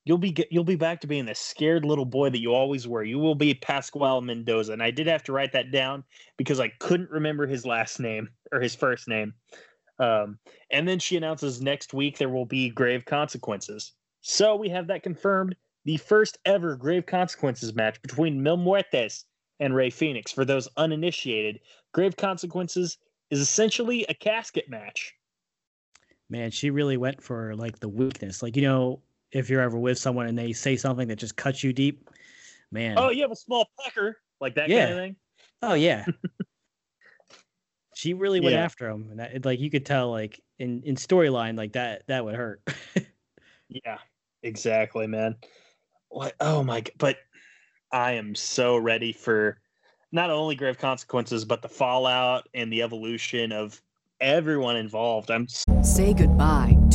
you'll 0.05 0.19
be 0.19 0.35
you'll 0.51 0.65
be 0.65 0.77
back 0.77 1.01
to 1.01 1.07
being 1.07 1.27
the 1.27 1.35
scared 1.35 1.85
little 1.85 2.05
boy 2.05 2.31
that 2.31 2.41
you 2.41 2.55
always 2.55 2.89
were. 2.89 3.05
You 3.05 3.19
will 3.19 3.35
be 3.35 3.55
Pascual 3.55 4.21
Mendoza, 4.21 4.73
and 4.73 4.83
I 4.83 4.91
did 4.91 5.07
have 5.07 5.23
to 5.25 5.33
write 5.33 5.53
that 5.53 5.71
down 5.71 6.05
because 6.37 6.61
I 6.61 6.69
couldn't 6.81 7.11
remember 7.11 7.47
his 7.47 7.67
last 7.67 8.01
name 8.01 8.29
or 8.53 8.61
his 8.61 8.75
first 8.75 9.09
name. 9.09 9.35
Um, 9.99 10.39
and 10.71 10.89
then 10.89 10.99
she 10.99 11.17
announces 11.17 11.61
next 11.61 11.93
week 11.93 12.17
there 12.17 12.31
will 12.31 12.47
be 12.47 12.71
grave 12.71 13.05
consequences. 13.05 13.93
So 14.21 14.57
we 14.57 14.69
have 14.69 14.87
that 14.89 15.03
confirmed. 15.03 15.57
The 15.85 15.97
first 15.97 16.39
ever 16.45 16.77
Grave 16.77 17.07
Consequences 17.07 17.75
match 17.75 18.01
between 18.03 18.43
Mil 18.43 18.59
Muertes 18.59 19.25
and 19.61 19.75
Rey 19.75 19.91
Phoenix. 19.91 20.31
For 20.31 20.45
those 20.45 20.69
uninitiated, 20.77 21.61
Grave 21.93 22.17
Consequences 22.17 22.99
is 23.31 23.41
essentially 23.41 24.05
a 24.09 24.15
casket 24.15 24.69
match. 24.69 25.15
Man, 26.29 26.51
she 26.51 26.71
really 26.71 26.97
went 26.97 27.23
for 27.23 27.57
like 27.57 27.79
the 27.81 27.89
weakness. 27.89 28.43
Like, 28.43 28.57
you 28.57 28.63
know, 28.63 29.01
if 29.33 29.49
you're 29.49 29.61
ever 29.61 29.79
with 29.79 29.99
someone 29.99 30.27
and 30.27 30.39
they 30.39 30.53
say 30.53 30.77
something 30.77 31.09
that 31.09 31.17
just 31.17 31.37
cuts 31.37 31.65
you 31.65 31.73
deep, 31.73 32.09
man. 32.71 32.97
Oh, 32.99 33.11
you 33.11 33.23
have 33.23 33.33
a 33.33 33.37
small 33.37 33.67
pecker, 33.83 34.19
like 34.41 34.55
that 34.57 34.69
yeah. 34.69 34.87
kind 34.87 34.93
of 34.93 34.99
thing. 34.99 35.17
Oh 35.63 35.75
yeah. 35.75 36.05
she 37.95 38.15
really 38.15 38.41
went 38.41 38.55
yeah. 38.55 38.65
after 38.65 38.89
him, 38.89 39.09
and 39.11 39.21
that, 39.21 39.45
like 39.45 39.61
you 39.61 39.71
could 39.71 39.87
tell, 39.87 40.11
like 40.11 40.41
in 40.59 40.83
in 40.85 40.97
storyline, 40.97 41.57
like 41.57 41.73
that 41.73 42.03
that 42.09 42.25
would 42.25 42.35
hurt. 42.35 42.63
yeah, 43.69 43.99
Exactly, 44.43 45.07
man. 45.07 45.37
What? 46.09 46.35
Oh 46.41 46.63
my! 46.63 46.85
But 46.99 47.17
I 47.93 48.13
am 48.13 48.35
so 48.35 48.77
ready 48.77 49.13
for 49.13 49.59
not 50.13 50.31
only 50.31 50.55
grave 50.55 50.79
consequences, 50.79 51.45
but 51.45 51.63
the 51.63 51.69
fallout 51.69 52.49
and 52.55 52.73
the 52.73 52.83
evolution 52.83 53.53
of 53.53 53.81
everyone 54.21 54.77
involved. 54.77 55.31
I'm 55.31 55.47
say 55.83 56.13
goodbye 56.15 56.80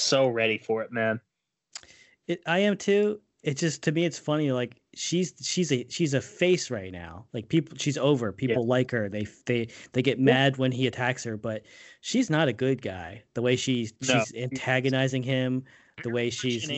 So 0.00 0.28
ready 0.28 0.58
for 0.58 0.82
it, 0.82 0.92
man. 0.92 1.20
It, 2.26 2.42
I 2.46 2.60
am 2.60 2.76
too. 2.76 3.20
It 3.42 3.56
just 3.56 3.82
to 3.84 3.92
me, 3.92 4.04
it's 4.04 4.18
funny. 4.18 4.52
Like 4.52 4.80
she's 4.94 5.34
she's 5.40 5.72
a 5.72 5.86
she's 5.88 6.14
a 6.14 6.20
face 6.20 6.70
right 6.70 6.92
now. 6.92 7.24
Like 7.32 7.48
people, 7.48 7.76
she's 7.78 7.96
over. 7.96 8.32
People 8.32 8.64
yeah. 8.64 8.68
like 8.68 8.90
her. 8.90 9.08
They 9.08 9.26
they 9.46 9.68
they 9.92 10.02
get 10.02 10.18
mad 10.18 10.58
when 10.58 10.72
he 10.72 10.86
attacks 10.86 11.24
her, 11.24 11.36
but 11.36 11.62
she's 12.00 12.28
not 12.28 12.48
a 12.48 12.52
good 12.52 12.82
guy. 12.82 13.22
The 13.34 13.42
way 13.42 13.56
she's 13.56 13.94
no. 14.06 14.20
she's 14.20 14.34
antagonizing 14.34 15.22
him. 15.22 15.64
The 16.02 16.10
way 16.10 16.30
she's 16.30 16.68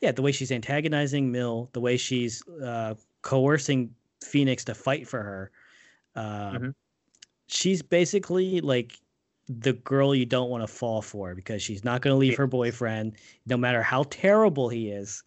yeah, 0.00 0.12
the 0.12 0.22
way 0.22 0.32
she's 0.32 0.52
antagonizing 0.52 1.32
Mil, 1.32 1.70
The 1.72 1.80
way 1.80 1.96
she's 1.96 2.42
uh, 2.62 2.94
coercing 3.22 3.94
Phoenix 4.22 4.64
to 4.64 4.74
fight 4.74 5.08
for 5.08 5.22
her 5.22 5.50
uh, 6.18 6.52
mm-hmm. 6.52 6.70
She's 7.46 7.80
basically 7.80 8.60
like 8.60 8.98
the 9.48 9.72
girl 9.72 10.14
you 10.14 10.26
don't 10.26 10.50
want 10.50 10.62
to 10.62 10.66
fall 10.66 11.00
for 11.00 11.34
because 11.34 11.62
she's 11.62 11.84
not 11.84 12.02
going 12.02 12.14
to 12.14 12.18
leave 12.18 12.36
her 12.36 12.46
boyfriend, 12.46 13.16
no 13.46 13.56
matter 13.56 13.82
how 13.82 14.04
terrible 14.10 14.68
he 14.68 14.90
is. 14.90 15.22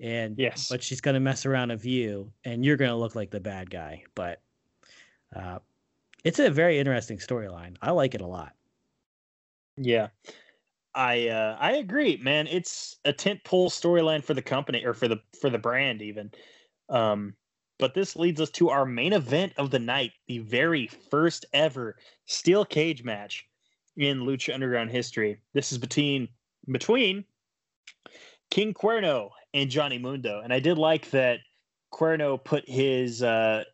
And 0.00 0.38
yes, 0.38 0.68
but 0.68 0.82
she's 0.82 1.00
going 1.00 1.14
to 1.14 1.20
mess 1.20 1.44
around 1.44 1.70
with 1.70 1.84
you, 1.84 2.30
and 2.44 2.64
you're 2.64 2.76
going 2.76 2.90
to 2.90 2.96
look 2.96 3.16
like 3.16 3.30
the 3.30 3.40
bad 3.40 3.68
guy. 3.68 4.04
But 4.14 4.40
uh, 5.34 5.58
it's 6.22 6.38
a 6.38 6.50
very 6.50 6.78
interesting 6.78 7.18
storyline. 7.18 7.76
I 7.82 7.90
like 7.90 8.14
it 8.14 8.20
a 8.20 8.26
lot. 8.26 8.52
Yeah, 9.76 10.08
I 10.94 11.28
uh, 11.28 11.56
I 11.58 11.72
agree, 11.72 12.16
man. 12.18 12.46
It's 12.46 12.96
a 13.04 13.12
tent 13.12 13.42
pole 13.42 13.70
storyline 13.70 14.22
for 14.22 14.34
the 14.34 14.42
company 14.42 14.84
or 14.84 14.94
for 14.94 15.08
the 15.08 15.20
for 15.40 15.50
the 15.50 15.58
brand 15.58 16.00
even. 16.00 16.30
Um, 16.88 17.34
but 17.78 17.94
this 17.94 18.14
leads 18.14 18.40
us 18.40 18.50
to 18.50 18.70
our 18.70 18.86
main 18.86 19.12
event 19.12 19.52
of 19.56 19.70
the 19.72 19.78
night, 19.80 20.12
the 20.28 20.38
very 20.38 20.86
first 21.10 21.44
ever 21.52 21.96
steel 22.26 22.64
cage 22.64 23.02
match 23.02 23.47
in 23.98 24.20
Lucha 24.20 24.54
Underground 24.54 24.90
history. 24.90 25.38
This 25.52 25.72
is 25.72 25.78
between 25.78 26.28
between 26.70 27.24
King 28.50 28.72
Cuerno 28.72 29.30
and 29.52 29.68
Johnny 29.68 29.98
Mundo. 29.98 30.40
And 30.42 30.52
I 30.52 30.60
did 30.60 30.78
like 30.78 31.10
that 31.10 31.40
Cuerno 31.92 32.42
put 32.42 32.66
his 32.68 33.22
uh, 33.22 33.64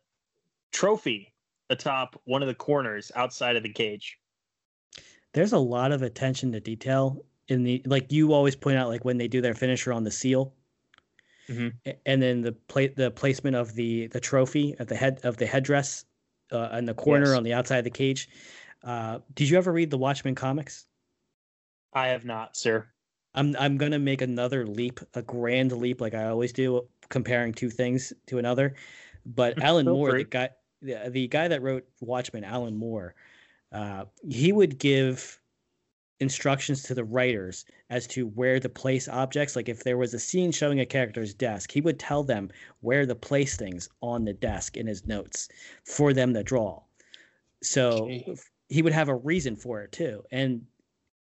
trophy 0.73 1.33
atop 1.69 2.19
one 2.25 2.41
of 2.41 2.47
the 2.47 2.53
corners 2.53 3.11
outside 3.15 3.55
of 3.55 3.63
the 3.63 3.71
cage. 3.71 4.19
There's 5.33 5.53
a 5.53 5.57
lot 5.57 5.91
of 5.93 6.01
attention 6.01 6.51
to 6.51 6.59
detail 6.59 7.23
in 7.47 7.63
the 7.63 7.81
like 7.85 8.11
you 8.11 8.33
always 8.33 8.55
point 8.55 8.77
out 8.77 8.89
like 8.89 9.05
when 9.05 9.17
they 9.17 9.27
do 9.27 9.39
their 9.39 9.53
finisher 9.53 9.93
on 9.93 10.03
the 10.03 10.11
seal 10.11 10.53
Mm-hmm. 11.49 11.91
And 12.05 12.21
then 12.21 12.41
the 12.41 12.51
plate, 12.53 12.95
the 12.95 13.11
placement 13.11 13.55
of 13.55 13.73
the 13.75 14.07
the 14.07 14.19
trophy 14.19 14.75
at 14.79 14.87
the 14.87 14.95
head 14.95 15.19
of 15.23 15.37
the 15.37 15.45
headdress 15.45 16.05
uh, 16.51 16.69
in 16.73 16.85
the 16.85 16.93
corner 16.93 17.27
yes. 17.27 17.37
on 17.37 17.43
the 17.43 17.53
outside 17.53 17.79
of 17.79 17.83
the 17.83 17.91
cage. 17.91 18.29
Uh, 18.85 19.19
did 19.33 19.49
you 19.49 19.57
ever 19.57 19.73
read 19.73 19.89
the 19.89 19.97
Watchmen 19.97 20.35
comics? 20.35 20.85
I 21.93 22.09
have 22.09 22.23
not, 22.23 22.55
sir. 22.55 22.85
I'm 23.33 23.55
I'm 23.59 23.77
gonna 23.77 23.99
make 23.99 24.21
another 24.21 24.65
leap, 24.65 24.99
a 25.15 25.23
grand 25.23 25.71
leap, 25.71 25.99
like 25.99 26.13
I 26.13 26.27
always 26.27 26.53
do, 26.53 26.87
comparing 27.09 27.53
two 27.53 27.69
things 27.69 28.13
to 28.27 28.37
another. 28.37 28.75
But 29.25 29.61
Alan 29.61 29.85
Moore, 29.87 30.11
free. 30.11 30.23
the 30.23 30.29
guy, 30.29 30.49
the, 30.81 31.09
the 31.09 31.27
guy 31.27 31.47
that 31.47 31.61
wrote 31.63 31.85
Watchmen, 31.99 32.43
Alan 32.43 32.77
Moore, 32.77 33.15
uh, 33.71 34.05
he 34.29 34.53
would 34.53 34.77
give 34.77 35.39
instructions 36.21 36.81
to 36.83 36.93
the 36.93 37.03
writers 37.03 37.65
as 37.89 38.07
to 38.07 38.27
where 38.27 38.59
to 38.59 38.69
place 38.69 39.09
objects. 39.09 39.55
Like 39.55 39.67
if 39.67 39.83
there 39.83 39.97
was 39.97 40.13
a 40.13 40.19
scene 40.19 40.51
showing 40.51 40.79
a 40.79 40.85
character's 40.85 41.33
desk, 41.33 41.71
he 41.71 41.81
would 41.81 41.99
tell 41.99 42.23
them 42.23 42.51
where 42.81 43.05
to 43.05 43.15
place 43.15 43.57
things 43.57 43.89
on 44.01 44.23
the 44.23 44.33
desk 44.33 44.77
in 44.77 44.87
his 44.87 45.05
notes 45.05 45.49
for 45.83 46.13
them 46.13 46.33
to 46.35 46.43
draw. 46.43 46.81
So. 47.63 48.09
He 48.69 48.81
would 48.81 48.93
have 48.93 49.09
a 49.09 49.15
reason 49.15 49.55
for 49.55 49.81
it 49.81 49.91
too. 49.91 50.23
And 50.31 50.65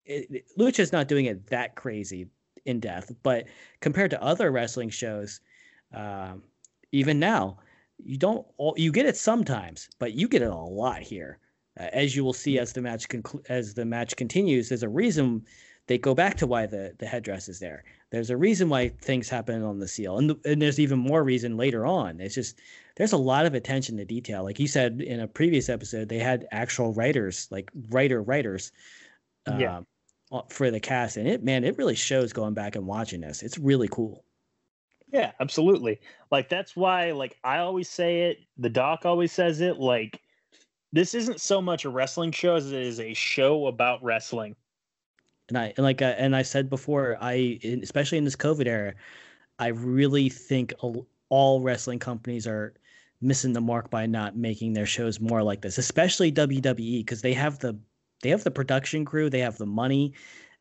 it, 0.04 0.26
it- 0.30 0.46
Lucha's 0.58 0.92
not 0.92 1.08
doing 1.08 1.26
it 1.26 1.46
that 1.48 1.74
crazy 1.76 2.28
in 2.64 2.80
depth, 2.80 3.12
but 3.22 3.46
compared 3.80 4.10
to 4.10 4.22
other 4.22 4.50
wrestling 4.50 4.90
shows, 4.90 5.40
um, 5.92 6.42
even 6.92 7.18
now, 7.18 7.58
you 7.98 8.16
don't 8.18 8.46
all, 8.58 8.74
you 8.76 8.92
get 8.92 9.06
it 9.06 9.16
sometimes, 9.16 9.88
but 9.98 10.12
you 10.14 10.28
get 10.28 10.42
it 10.42 10.48
a 10.50 10.54
lot 10.54 11.00
here. 11.00 11.38
Uh, 11.78 11.88
as 11.92 12.14
you 12.16 12.24
will 12.24 12.32
see 12.32 12.58
as 12.58 12.72
the 12.72 12.80
match 12.82 13.08
conclu- 13.08 13.44
as 13.48 13.74
the 13.74 13.84
match 13.84 14.16
continues, 14.16 14.68
there's 14.68 14.82
a 14.82 14.88
reason 14.88 15.44
they 15.86 15.98
go 15.98 16.14
back 16.14 16.36
to 16.38 16.46
why 16.46 16.66
the 16.66 16.94
the 16.98 17.06
headdress 17.06 17.48
is 17.48 17.60
there. 17.60 17.84
There's 18.10 18.30
a 18.30 18.36
reason 18.36 18.68
why 18.68 18.88
things 18.88 19.28
happen 19.28 19.62
on 19.62 19.78
the 19.78 19.88
seal, 19.88 20.18
and 20.18 20.36
and 20.44 20.60
there's 20.60 20.80
even 20.80 20.98
more 20.98 21.22
reason 21.22 21.56
later 21.56 21.86
on. 21.86 22.20
It's 22.20 22.34
just 22.34 22.58
there's 22.96 23.12
a 23.12 23.18
lot 23.18 23.46
of 23.46 23.54
attention 23.54 23.96
to 23.98 24.04
detail. 24.04 24.42
Like 24.42 24.58
you 24.58 24.68
said 24.68 25.00
in 25.00 25.20
a 25.20 25.28
previous 25.28 25.68
episode, 25.68 26.08
they 26.08 26.18
had 26.18 26.46
actual 26.50 26.92
writers, 26.92 27.48
like 27.50 27.70
writer 27.90 28.22
writers, 28.22 28.72
um, 29.46 29.86
uh, 30.32 30.42
for 30.48 30.70
the 30.70 30.80
cast, 30.80 31.16
and 31.16 31.28
it 31.28 31.44
man, 31.44 31.64
it 31.64 31.78
really 31.78 31.94
shows 31.94 32.32
going 32.32 32.54
back 32.54 32.76
and 32.76 32.86
watching 32.86 33.20
this. 33.20 33.42
It's 33.42 33.58
really 33.58 33.88
cool. 33.88 34.24
Yeah, 35.12 35.32
absolutely. 35.38 36.00
Like 36.32 36.48
that's 36.48 36.74
why 36.74 37.12
like 37.12 37.38
I 37.44 37.58
always 37.58 37.88
say 37.88 38.22
it, 38.22 38.40
the 38.58 38.70
doc 38.70 39.06
always 39.06 39.30
says 39.30 39.60
it, 39.60 39.78
like 39.78 40.20
this 40.92 41.14
isn't 41.14 41.40
so 41.40 41.62
much 41.62 41.84
a 41.84 41.90
wrestling 41.90 42.32
show 42.32 42.56
as 42.56 42.72
it 42.72 42.82
is 42.82 42.98
a 42.98 43.14
show 43.14 43.66
about 43.68 44.02
wrestling. 44.02 44.56
And 45.48 45.58
I 45.58 45.72
and 45.76 45.84
like 45.84 46.02
I, 46.02 46.10
and 46.10 46.34
I 46.34 46.42
said 46.42 46.68
before, 46.68 47.16
I 47.20 47.58
in- 47.62 47.82
especially 47.82 48.18
in 48.18 48.24
this 48.24 48.36
COVID 48.36 48.66
era, 48.66 48.94
I 49.58 49.68
really 49.68 50.28
think 50.28 50.74
all, 50.80 51.06
all 51.28 51.60
wrestling 51.60 51.98
companies 51.98 52.46
are 52.46 52.74
missing 53.20 53.52
the 53.52 53.60
mark 53.60 53.90
by 53.90 54.06
not 54.06 54.36
making 54.36 54.74
their 54.74 54.86
shows 54.86 55.20
more 55.20 55.42
like 55.42 55.62
this, 55.62 55.78
especially 55.78 56.30
WWE 56.30 57.00
because 57.00 57.22
they 57.22 57.32
have 57.32 57.58
the 57.58 57.78
they 58.22 58.30
have 58.30 58.44
the 58.44 58.50
production 58.50 59.04
crew, 59.04 59.30
they 59.30 59.40
have 59.40 59.58
the 59.58 59.66
money, 59.66 60.14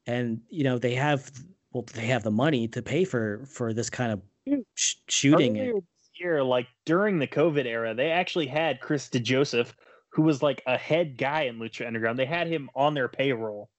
and 0.06 0.41
you 0.50 0.63
know 0.63 0.78
they 0.78 0.95
have 0.95 1.32
well 1.71 1.86
they 1.93 2.08
have 2.08 2.24
the 2.24 2.32
money 2.32 2.67
to 2.69 2.82
pay 2.82 3.06
for 3.06 3.45
for 3.45 3.74
this 3.74 3.89
kind 3.89 4.12
of 4.12 4.21
hmm. 4.48 4.62
sh- 4.76 4.95
shooting. 5.08 5.60
Earlier 5.60 5.82
year, 6.19 6.43
like 6.43 6.67
during 6.86 7.19
the 7.19 7.28
COVID 7.28 7.65
era, 7.65 7.93
they 7.93 8.12
actually 8.12 8.48
had 8.48 8.80
Chris 8.80 9.10
DeJoseph, 9.10 9.74
who 10.10 10.21
was 10.21 10.41
like 10.41 10.62
a 10.65 10.78
head 10.78 11.17
guy 11.17 11.43
in 11.43 11.60
Lucha 11.60 11.86
Underground. 11.86 12.17
They 12.17 12.26
had 12.26 12.48
him 12.48 12.69
on 12.76 12.93
their 12.93 13.08
payroll. 13.08 13.69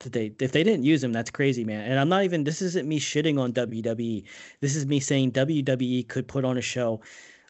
That 0.00 0.12
they 0.12 0.34
if 0.40 0.52
they 0.52 0.62
didn't 0.62 0.84
use 0.84 1.02
him, 1.02 1.12
that's 1.12 1.30
crazy, 1.30 1.64
man. 1.64 1.90
And 1.90 1.98
I'm 1.98 2.08
not 2.08 2.24
even 2.24 2.44
this 2.44 2.62
isn't 2.62 2.88
me 2.88 3.00
shitting 3.00 3.38
on 3.38 3.52
WWE. 3.52 4.24
This 4.60 4.76
is 4.76 4.86
me 4.86 5.00
saying 5.00 5.32
WWE 5.32 6.08
could 6.08 6.28
put 6.28 6.44
on 6.44 6.58
a 6.58 6.62
show 6.62 7.00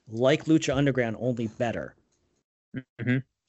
like 0.09 0.45
Lucha 0.45 0.75
Underground, 0.77 1.17
only 1.19 1.49
better. 1.49 1.97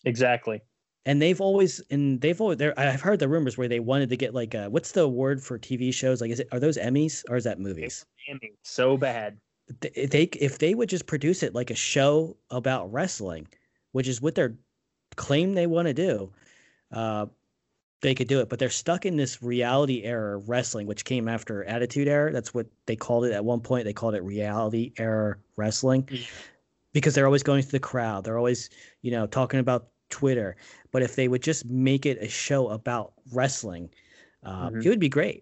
Exactly. 0.06 0.62
And 1.06 1.22
they've 1.22 1.40
always 1.40 1.82
and 1.92 2.22
they've 2.22 2.40
always 2.42 2.58
there. 2.58 2.78
I've 2.80 3.02
heard 3.02 3.20
the 3.20 3.28
rumors 3.28 3.58
where 3.58 3.68
they 3.68 3.80
wanted 3.80 4.10
to 4.10 4.18
get 4.18 4.34
like 4.34 4.56
uh 4.56 4.70
what's 4.70 4.94
the 4.94 5.08
word 5.08 5.44
for 5.44 5.60
TV 5.60 5.94
shows? 5.94 6.22
Like, 6.22 6.32
is 6.32 6.40
it 6.40 6.48
are 6.52 6.60
those 6.60 6.78
Emmys 6.78 7.24
or 7.30 7.36
is 7.36 7.44
that 7.44 7.60
movies? 7.60 8.06
Damn, 8.28 8.40
So 8.64 8.98
bad. 8.98 9.38
Th- 9.82 9.94
If 9.96 10.10
they 10.10 10.24
if 10.24 10.58
they 10.58 10.74
would 10.74 10.90
just 10.90 11.06
produce 11.06 11.44
it 11.44 11.54
like 11.54 11.70
a 11.70 11.76
show 11.76 12.38
about 12.50 12.92
wrestling, 12.92 13.48
which 13.92 14.08
is 14.08 14.22
what 14.22 14.36
they're 14.36 14.56
claim 15.16 15.54
they 15.54 15.68
want 15.68 15.88
to 15.88 15.94
do, 15.94 16.32
uh, 16.92 17.28
they 18.02 18.14
could 18.14 18.28
do 18.28 18.40
it. 18.40 18.50
But 18.50 18.60
they're 18.60 18.70
stuck 18.70 19.06
in 19.06 19.18
this 19.18 19.42
reality 19.42 20.04
error 20.04 20.40
wrestling, 20.40 20.88
which 20.88 21.06
came 21.06 21.28
after 21.28 21.64
Attitude 21.64 22.08
error. 22.08 22.32
That's 22.32 22.54
what 22.54 22.68
they 22.86 22.96
called 22.96 23.26
it 23.26 23.32
at 23.32 23.44
one 23.44 23.62
point. 23.62 23.86
They 23.86 23.94
called 23.94 24.16
it 24.16 24.24
reality 24.24 24.94
error 24.98 25.40
wrestling 25.56 26.08
Yeah. 26.12 26.26
because 26.94 27.16
they're 27.16 27.26
always 27.26 27.44
going 27.44 27.64
to 27.64 27.72
the 27.72 27.80
crowd. 27.80 28.24
They're 28.24 28.38
always, 28.38 28.70
you 29.02 29.12
know, 29.12 29.26
talking 29.28 29.60
about 29.60 29.88
Twitter. 30.10 30.56
But 30.92 31.02
if 31.02 31.16
they 31.16 31.28
would 31.28 31.42
just 31.42 31.66
make 31.66 32.06
it 32.06 32.18
a 32.22 32.28
show 32.30 32.70
about 32.70 33.14
wrestling, 33.34 33.90
uh, 34.44 34.70
Mhm. 34.70 34.86
it 34.86 34.90
would 34.90 35.00
be 35.00 35.10
great. 35.10 35.42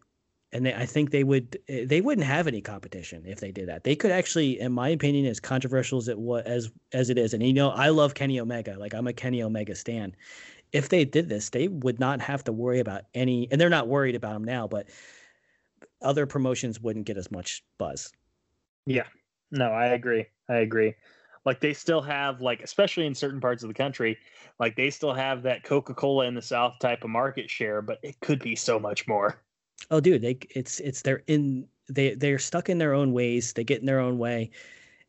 And 0.53 0.67
they, 0.67 0.73
I 0.73 0.85
think 0.85 1.09
they 1.09 1.23
would. 1.23 1.57
eh, 1.67 1.85
They 1.85 1.99
wouldn't 1.99 2.27
have 2.27 2.47
any 2.47 2.61
competition 2.61 3.23
if 3.25 3.39
they 3.39 3.51
did 3.51 3.67
that. 3.69 3.83
They 3.83 3.95
could 3.95 4.11
actually, 4.11 4.59
in 4.59 4.71
my 4.71 4.89
opinion, 4.89 5.25
as 5.25 5.39
controversial 5.39 5.97
as 5.97 6.07
it 6.07 6.17
was 6.19 6.43
as 6.45 6.71
as 6.93 7.09
it 7.09 7.17
is, 7.17 7.33
and 7.33 7.41
you 7.41 7.53
know, 7.53 7.71
I 7.71 7.89
love 7.89 8.13
Kenny 8.13 8.39
Omega. 8.39 8.77
Like 8.77 8.93
I'm 8.93 9.07
a 9.07 9.13
Kenny 9.13 9.41
Omega 9.41 9.73
stan. 9.73 10.15
If 10.73 10.89
they 10.89 11.05
did 11.05 11.29
this, 11.29 11.49
they 11.51 11.67
would 11.69 11.99
not 11.99 12.19
have 12.21 12.43
to 12.45 12.51
worry 12.51 12.79
about 12.79 13.03
any, 13.13 13.49
and 13.51 13.61
they're 13.61 13.69
not 13.69 13.87
worried 13.87 14.15
about 14.15 14.33
them 14.33 14.43
now. 14.43 14.67
But 14.67 14.89
other 16.01 16.27
promotions 16.27 16.79
wouldn't 16.79 17.05
get 17.07 17.17
as 17.17 17.31
much 17.31 17.63
buzz. 17.79 18.11
Yeah. 18.85 19.07
No, 19.51 19.71
I 19.71 19.87
agree. 19.87 20.27
I 20.49 20.55
agree. 20.57 20.95
Like 21.45 21.59
they 21.59 21.73
still 21.73 22.01
have 22.01 22.41
like 22.41 22.61
especially 22.63 23.05
in 23.05 23.15
certain 23.15 23.41
parts 23.41 23.63
of 23.63 23.67
the 23.67 23.73
country, 23.73 24.17
like 24.59 24.75
they 24.75 24.89
still 24.89 25.13
have 25.13 25.43
that 25.43 25.63
Coca-Cola 25.63 26.25
in 26.25 26.35
the 26.35 26.41
South 26.41 26.79
type 26.79 27.03
of 27.03 27.09
market 27.09 27.49
share, 27.49 27.81
but 27.81 27.99
it 28.01 28.19
could 28.21 28.39
be 28.39 28.55
so 28.55 28.79
much 28.79 29.07
more. 29.07 29.43
Oh, 29.91 29.99
dude, 29.99 30.21
they 30.21 30.37
it's 30.55 30.79
it's 30.79 31.01
they're 31.01 31.23
in 31.27 31.67
they 31.89 32.15
they're 32.15 32.39
stuck 32.39 32.69
in 32.69 32.77
their 32.77 32.93
own 32.93 33.13
ways. 33.13 33.53
They 33.53 33.63
get 33.63 33.79
in 33.79 33.85
their 33.85 33.99
own 33.99 34.17
way, 34.17 34.51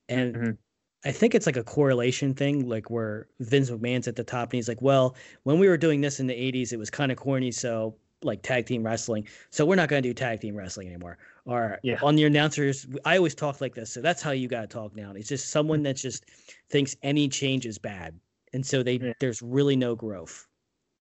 and 0.09 0.37
Mhm. 0.37 0.59
I 1.04 1.12
think 1.12 1.34
it's 1.34 1.46
like 1.46 1.56
a 1.56 1.64
correlation 1.64 2.34
thing, 2.34 2.68
like 2.68 2.90
where 2.90 3.28
Vince 3.40 3.70
McMahon's 3.70 4.08
at 4.08 4.16
the 4.16 4.24
top, 4.24 4.48
and 4.50 4.54
he's 4.54 4.68
like, 4.68 4.80
"Well, 4.82 5.16
when 5.42 5.58
we 5.58 5.68
were 5.68 5.76
doing 5.76 6.00
this 6.00 6.18
in 6.20 6.26
the 6.26 6.34
'80s, 6.34 6.72
it 6.72 6.78
was 6.78 6.90
kind 6.90 7.12
of 7.12 7.18
corny, 7.18 7.52
so 7.52 7.96
like 8.22 8.42
tag 8.42 8.64
team 8.66 8.82
wrestling, 8.82 9.28
so 9.50 9.66
we're 9.66 9.74
not 9.76 9.88
going 9.90 10.02
to 10.02 10.08
do 10.08 10.14
tag 10.14 10.40
team 10.40 10.56
wrestling 10.56 10.88
anymore." 10.88 11.18
Or 11.44 11.78
Yeah. 11.82 11.98
on 12.02 12.16
the 12.16 12.24
announcers, 12.24 12.86
I 13.04 13.16
always 13.18 13.34
talk 13.34 13.60
like 13.60 13.74
this, 13.74 13.92
so 13.92 14.00
that's 14.00 14.22
how 14.22 14.30
you 14.30 14.48
got 14.48 14.62
to 14.62 14.66
talk 14.66 14.96
now. 14.96 15.12
It's 15.12 15.28
just 15.28 15.50
someone 15.50 15.82
that 15.82 15.96
just 15.96 16.24
thinks 16.70 16.96
any 17.02 17.28
change 17.28 17.66
is 17.66 17.78
bad, 17.78 18.18
and 18.52 18.64
so 18.64 18.82
they 18.82 18.96
Yeah. 18.96 19.12
there's 19.20 19.42
really 19.42 19.76
no 19.76 19.94
growth. 19.94 20.48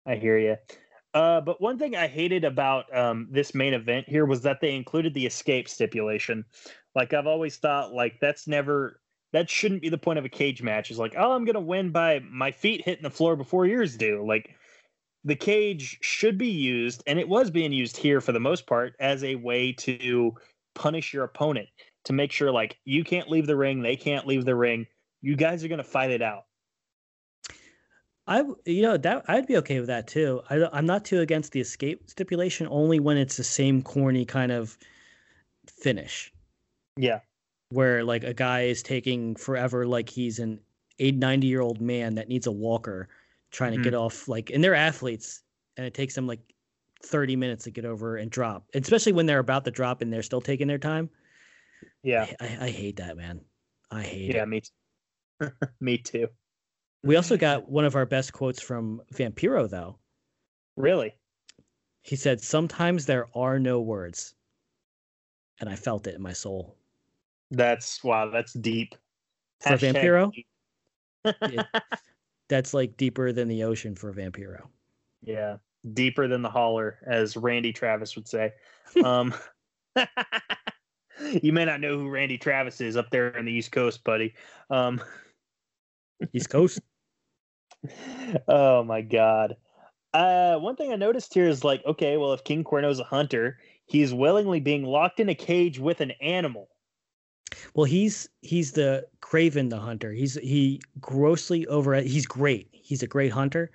I 0.06 0.16
hear 0.16 0.38
you. 0.38 0.56
Uh, 1.14 1.40
but 1.40 1.60
one 1.60 1.78
thing 1.78 1.96
I 1.96 2.08
hated 2.08 2.44
about 2.44 2.94
um, 2.94 3.28
this 3.30 3.54
main 3.54 3.72
event 3.72 4.08
here 4.08 4.26
was 4.26 4.42
that 4.42 4.60
they 4.60 4.74
included 4.74 5.14
the 5.14 5.26
escape 5.26 5.68
stipulation. 5.68 6.44
Like 6.94 7.14
I've 7.14 7.26
always 7.26 7.56
thought, 7.56 7.92
like 7.92 8.20
that's 8.20 8.46
never 8.46 9.00
that 9.32 9.50
shouldn't 9.50 9.82
be 9.82 9.88
the 9.88 9.98
point 9.98 10.18
of 10.18 10.24
a 10.24 10.30
cage 10.30 10.62
match. 10.62 10.90
Is 10.90 10.98
like, 10.98 11.14
oh, 11.16 11.32
I'm 11.32 11.44
gonna 11.44 11.60
win 11.60 11.90
by 11.90 12.20
my 12.30 12.50
feet 12.50 12.84
hitting 12.84 13.02
the 13.02 13.10
floor 13.10 13.36
before 13.36 13.66
yours 13.66 13.96
do. 13.96 14.24
Like 14.26 14.54
the 15.24 15.36
cage 15.36 15.98
should 16.00 16.38
be 16.38 16.48
used, 16.48 17.02
and 17.06 17.18
it 17.18 17.28
was 17.28 17.50
being 17.50 17.72
used 17.72 17.96
here 17.96 18.20
for 18.20 18.32
the 18.32 18.40
most 18.40 18.66
part 18.66 18.94
as 19.00 19.24
a 19.24 19.34
way 19.34 19.72
to 19.72 20.34
punish 20.74 21.12
your 21.12 21.24
opponent 21.24 21.68
to 22.04 22.12
make 22.12 22.30
sure 22.30 22.50
like 22.50 22.78
you 22.84 23.02
can't 23.02 23.28
leave 23.28 23.46
the 23.46 23.56
ring, 23.56 23.82
they 23.82 23.96
can't 23.96 24.26
leave 24.26 24.44
the 24.44 24.54
ring. 24.54 24.86
You 25.22 25.36
guys 25.36 25.64
are 25.64 25.68
gonna 25.68 25.82
fight 25.84 26.10
it 26.10 26.22
out. 26.22 26.44
I 28.28 28.44
you 28.64 28.82
know, 28.82 28.96
that 28.96 29.24
I'd 29.28 29.46
be 29.46 29.56
okay 29.58 29.78
with 29.78 29.88
that 29.88 30.06
too. 30.06 30.42
I, 30.50 30.66
I'm 30.72 30.86
not 30.86 31.04
too 31.04 31.20
against 31.20 31.52
the 31.52 31.60
escape 31.60 32.08
stipulation, 32.08 32.66
only 32.70 33.00
when 33.00 33.16
it's 33.16 33.36
the 33.36 33.44
same 33.44 33.82
corny 33.82 34.24
kind 34.24 34.52
of 34.52 34.76
finish, 35.68 36.32
Yeah. 36.96 37.20
Where 37.70 38.04
like 38.04 38.24
a 38.24 38.34
guy 38.34 38.62
is 38.62 38.82
taking 38.82 39.34
forever, 39.36 39.86
like 39.86 40.08
he's 40.08 40.38
an 40.38 40.60
eight, 40.98 41.16
90 41.16 41.46
year 41.46 41.60
old 41.60 41.80
man 41.80 42.14
that 42.14 42.28
needs 42.28 42.46
a 42.46 42.52
walker, 42.52 43.08
trying 43.50 43.72
to 43.72 43.82
get 43.82 43.92
mm-hmm. 43.92 44.02
off. 44.02 44.28
Like, 44.28 44.50
and 44.50 44.62
they're 44.62 44.74
athletes, 44.74 45.42
and 45.76 45.86
it 45.86 45.94
takes 45.94 46.14
them 46.14 46.26
like 46.26 46.40
30 47.02 47.36
minutes 47.36 47.64
to 47.64 47.70
get 47.70 47.84
over 47.84 48.16
and 48.16 48.30
drop, 48.30 48.66
especially 48.74 49.12
when 49.12 49.26
they're 49.26 49.38
about 49.38 49.64
to 49.64 49.70
drop 49.70 50.02
and 50.02 50.12
they're 50.12 50.22
still 50.22 50.40
taking 50.40 50.66
their 50.68 50.78
time. 50.78 51.10
Yeah. 52.02 52.26
I, 52.40 52.44
I, 52.44 52.58
I 52.66 52.70
hate 52.70 52.96
that, 52.96 53.16
man. 53.16 53.40
I 53.90 54.02
hate 54.02 54.34
Yeah, 54.34 54.42
it. 54.42 54.48
me 54.48 54.60
too. 54.60 55.50
me 55.80 55.98
too. 55.98 56.28
We 57.02 57.16
also 57.16 57.36
got 57.36 57.68
one 57.68 57.84
of 57.84 57.94
our 57.94 58.06
best 58.06 58.32
quotes 58.32 58.60
from 58.60 59.00
Vampiro, 59.14 59.68
though. 59.68 59.98
Really? 60.76 61.14
He 62.02 62.16
said, 62.16 62.40
Sometimes 62.40 63.06
there 63.06 63.28
are 63.34 63.58
no 63.58 63.80
words. 63.80 64.34
And 65.60 65.70
I 65.70 65.76
felt 65.76 66.06
it 66.06 66.14
in 66.14 66.22
my 66.22 66.32
soul. 66.32 66.76
That's 67.50 68.02
wow, 68.02 68.30
that's 68.30 68.52
deep. 68.54 68.94
For 69.60 69.70
Hashtag 69.70 69.94
Vampiro? 69.94 70.32
deep. 70.32 70.46
It- 71.24 71.66
That's 72.48 72.72
like 72.72 72.96
deeper 72.96 73.32
than 73.32 73.48
the 73.48 73.64
ocean 73.64 73.96
for 73.96 74.12
Vampiro. 74.12 74.68
yeah. 75.22 75.56
Deeper 75.92 76.28
than 76.28 76.42
the 76.42 76.48
holler, 76.50 76.98
as 77.06 77.36
Randy 77.36 77.72
Travis 77.72 78.14
would 78.16 78.28
say. 78.28 78.52
Um 79.04 79.34
you 81.42 81.52
may 81.52 81.64
not 81.64 81.80
know 81.80 81.98
who 81.98 82.08
Randy 82.08 82.38
Travis 82.38 82.80
is 82.80 82.96
up 82.96 83.10
there 83.10 83.28
in 83.36 83.46
the 83.46 83.52
East 83.52 83.72
Coast, 83.72 84.04
buddy. 84.04 84.34
Um 84.70 85.02
East 86.32 86.50
Coast. 86.50 86.80
oh 88.48 88.84
my 88.84 89.00
god. 89.00 89.56
Uh 90.12 90.56
one 90.58 90.76
thing 90.76 90.92
I 90.92 90.96
noticed 90.96 91.34
here 91.34 91.48
is 91.48 91.64
like, 91.64 91.84
okay, 91.84 92.16
well 92.16 92.32
if 92.32 92.44
King 92.44 92.62
Cuerno's 92.64 93.00
a 93.00 93.04
hunter, 93.04 93.58
he's 93.86 94.14
willingly 94.14 94.60
being 94.60 94.84
locked 94.84 95.18
in 95.20 95.28
a 95.28 95.34
cage 95.34 95.78
with 95.80 96.00
an 96.00 96.12
animal. 96.20 96.68
Well, 97.74 97.84
he's 97.84 98.28
he's 98.42 98.72
the 98.72 99.06
Kraven 99.20 99.70
the 99.70 99.78
hunter. 99.78 100.12
He's 100.12 100.34
he 100.34 100.80
grossly 101.00 101.66
over 101.66 101.94
he's 102.02 102.26
great. 102.26 102.68
He's 102.72 103.02
a 103.02 103.06
great 103.06 103.32
hunter, 103.32 103.70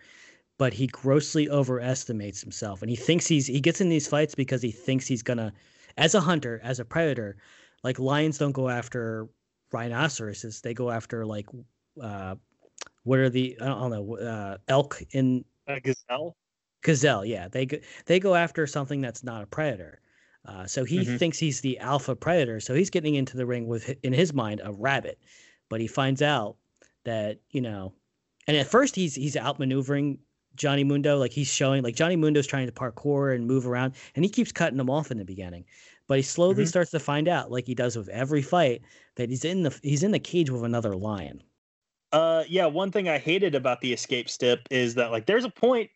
but 0.57 0.73
he 0.73 0.87
grossly 0.87 1.49
overestimates 1.49 2.41
himself, 2.41 2.81
and 2.81 2.89
he 2.89 2.95
thinks 2.97 3.27
he's 3.27 3.47
he 3.47 3.61
gets 3.61 3.81
in 3.81 3.89
these 3.89 4.07
fights 4.07 4.35
because 4.35 4.61
he 4.61 4.71
thinks 4.71 5.07
he's 5.07 5.23
gonna, 5.23 5.53
as 5.97 6.15
a 6.15 6.21
hunter, 6.21 6.59
as 6.63 6.79
a 6.79 6.85
predator, 6.85 7.37
like 7.83 7.99
lions 7.99 8.37
don't 8.37 8.51
go 8.53 8.69
after 8.69 9.27
rhinoceroses; 9.71 10.61
they 10.61 10.73
go 10.73 10.91
after 10.91 11.25
like, 11.25 11.47
uh, 12.01 12.35
what 13.03 13.19
are 13.19 13.29
the 13.29 13.57
I 13.61 13.65
don't 13.67 13.91
know 13.91 14.17
uh, 14.17 14.57
elk 14.67 15.01
in 15.11 15.45
a 15.67 15.79
gazelle. 15.79 16.35
Gazelle, 16.83 17.25
yeah, 17.25 17.47
they 17.47 17.65
go, 17.65 17.77
they 18.07 18.19
go 18.19 18.35
after 18.35 18.67
something 18.67 19.01
that's 19.01 19.23
not 19.23 19.43
a 19.43 19.47
predator. 19.47 20.00
Uh, 20.45 20.65
so 20.65 20.83
he 20.83 20.99
Mhm. 21.05 21.19
thinks 21.19 21.37
he's 21.37 21.61
the 21.61 21.77
alpha 21.79 22.15
predator. 22.15 22.59
So 22.59 22.73
he's 22.73 22.89
getting 22.89 23.15
into 23.15 23.37
the 23.37 23.45
ring 23.45 23.67
with, 23.67 23.95
in 24.03 24.13
his 24.13 24.33
mind, 24.33 24.61
a 24.63 24.71
rabbit. 24.73 25.19
But 25.69 25.81
he 25.81 25.87
finds 25.87 26.21
out 26.21 26.57
that 27.03 27.39
you 27.51 27.61
know, 27.61 27.93
and 28.47 28.57
at 28.57 28.67
first 28.67 28.95
he's 28.95 29.15
he's 29.15 29.35
outmaneuvering 29.35 30.17
Johnny 30.55 30.83
Mundo. 30.83 31.17
Like 31.17 31.31
he's 31.31 31.47
showing, 31.51 31.83
like 31.83 31.95
Johnny 31.95 32.15
Mundo's 32.15 32.47
trying 32.47 32.67
to 32.67 32.73
parkour 32.73 33.33
and 33.33 33.47
move 33.47 33.67
around, 33.67 33.95
and 34.15 34.25
he 34.25 34.29
keeps 34.29 34.51
cutting 34.51 34.79
him 34.79 34.89
off 34.89 35.11
in 35.11 35.17
the 35.17 35.25
beginning. 35.25 35.65
But 36.07 36.17
he 36.17 36.23
slowly 36.23 36.65
Mhm. 36.65 36.67
starts 36.67 36.91
to 36.91 36.99
find 36.99 37.27
out, 37.27 37.51
like 37.51 37.65
he 37.67 37.75
does 37.75 37.95
with 37.95 38.09
every 38.09 38.41
fight, 38.41 38.81
that 39.15 39.29
he's 39.29 39.45
in 39.45 39.63
the 39.63 39.79
he's 39.83 40.03
in 40.03 40.11
the 40.11 40.19
cage 40.19 40.49
with 40.49 40.63
another 40.63 40.95
lion. 40.95 41.41
Uh, 42.11 42.43
yeah. 42.49 42.65
One 42.65 42.91
thing 42.91 43.07
I 43.07 43.17
hated 43.19 43.55
about 43.55 43.79
the 43.81 43.93
escape 43.93 44.29
stip 44.29 44.67
is 44.69 44.95
that 44.95 45.11
like 45.11 45.27
there's 45.27 45.45
a 45.45 45.49
point 45.49 45.89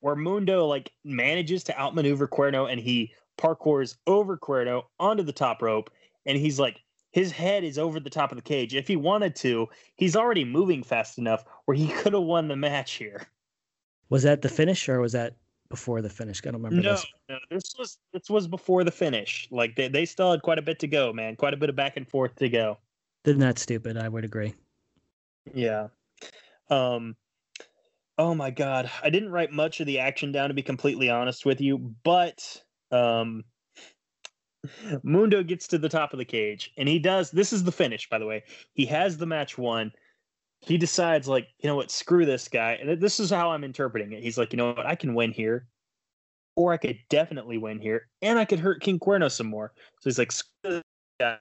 where 0.00 0.16
Mundo 0.16 0.64
like 0.66 0.92
manages 1.04 1.62
to 1.64 1.78
outmaneuver 1.78 2.26
Cuerno 2.28 2.70
and 2.70 2.80
he 2.80 3.12
parkours 3.38 3.96
over 4.06 4.36
Cuerno 4.36 4.82
onto 5.00 5.22
the 5.22 5.32
top 5.32 5.62
rope, 5.62 5.90
and 6.26 6.36
he's 6.36 6.58
like 6.58 6.80
his 7.12 7.32
head 7.32 7.64
is 7.64 7.78
over 7.78 7.98
the 7.98 8.10
top 8.10 8.32
of 8.32 8.36
the 8.36 8.42
cage. 8.42 8.74
If 8.74 8.86
he 8.86 8.96
wanted 8.96 9.34
to, 9.36 9.68
he's 9.96 10.14
already 10.14 10.44
moving 10.44 10.82
fast 10.82 11.18
enough 11.18 11.44
where 11.64 11.76
he 11.76 11.88
could 12.02 12.12
have 12.12 12.22
won 12.22 12.48
the 12.48 12.56
match 12.56 12.92
here. 12.94 13.26
Was 14.10 14.22
that 14.24 14.42
the 14.42 14.48
finish, 14.48 14.88
or 14.88 15.00
was 15.00 15.12
that 15.12 15.34
before 15.68 16.00
the 16.02 16.08
finish? 16.08 16.40
I 16.44 16.50
don't 16.50 16.62
remember. 16.62 16.82
No, 16.82 16.92
this. 16.92 17.06
no, 17.28 17.38
this 17.50 17.74
was 17.78 17.98
this 18.12 18.28
was 18.28 18.46
before 18.46 18.84
the 18.84 18.90
finish. 18.90 19.48
Like 19.50 19.76
they, 19.76 19.88
they 19.88 20.04
still 20.04 20.30
had 20.30 20.42
quite 20.42 20.58
a 20.58 20.62
bit 20.62 20.78
to 20.80 20.86
go, 20.86 21.12
man. 21.12 21.36
Quite 21.36 21.54
a 21.54 21.58
bit 21.58 21.68
of 21.68 21.76
back 21.76 21.96
and 21.96 22.08
forth 22.08 22.34
to 22.36 22.48
go. 22.48 22.78
Then 23.24 23.38
that's 23.38 23.62
stupid. 23.62 23.96
I 23.96 24.08
would 24.08 24.24
agree. 24.24 24.54
Yeah. 25.54 25.88
Um 26.70 27.16
oh 28.16 28.34
my 28.34 28.50
god. 28.50 28.90
I 29.02 29.10
didn't 29.10 29.30
write 29.30 29.52
much 29.52 29.80
of 29.80 29.86
the 29.86 29.98
action 29.98 30.32
down 30.32 30.48
to 30.48 30.54
be 30.54 30.62
completely 30.62 31.10
honest 31.10 31.44
with 31.44 31.60
you, 31.60 31.94
but 32.02 32.62
um 32.90 33.44
Mundo 35.02 35.42
gets 35.42 35.68
to 35.68 35.78
the 35.78 35.88
top 35.88 36.12
of 36.12 36.18
the 36.18 36.24
cage 36.24 36.72
and 36.76 36.88
he 36.88 36.98
does 36.98 37.30
this 37.30 37.52
is 37.52 37.64
the 37.64 37.72
finish 37.72 38.08
by 38.08 38.18
the 38.18 38.26
way. 38.26 38.42
He 38.74 38.86
has 38.86 39.16
the 39.16 39.26
match 39.26 39.56
won. 39.56 39.92
He 40.60 40.76
decides 40.76 41.28
like, 41.28 41.48
you 41.60 41.68
know 41.68 41.76
what, 41.76 41.90
screw 41.90 42.26
this 42.26 42.48
guy. 42.48 42.72
And 42.72 43.00
this 43.00 43.20
is 43.20 43.30
how 43.30 43.50
I'm 43.52 43.62
interpreting 43.62 44.12
it. 44.12 44.22
He's 44.22 44.36
like, 44.36 44.52
you 44.52 44.56
know 44.56 44.72
what, 44.72 44.86
I 44.86 44.96
can 44.96 45.14
win 45.14 45.32
here. 45.32 45.66
Or 46.56 46.72
I 46.72 46.76
could 46.76 46.98
definitely 47.08 47.58
win 47.58 47.78
here 47.78 48.08
and 48.20 48.38
I 48.38 48.44
could 48.44 48.58
hurt 48.58 48.82
King 48.82 48.98
Cuerno 48.98 49.30
some 49.30 49.46
more. 49.46 49.72
So 50.00 50.10
he's 50.10 50.18
like, 50.18 50.32
screw 50.32 50.50
this 50.64 50.82
guy. 51.20 51.38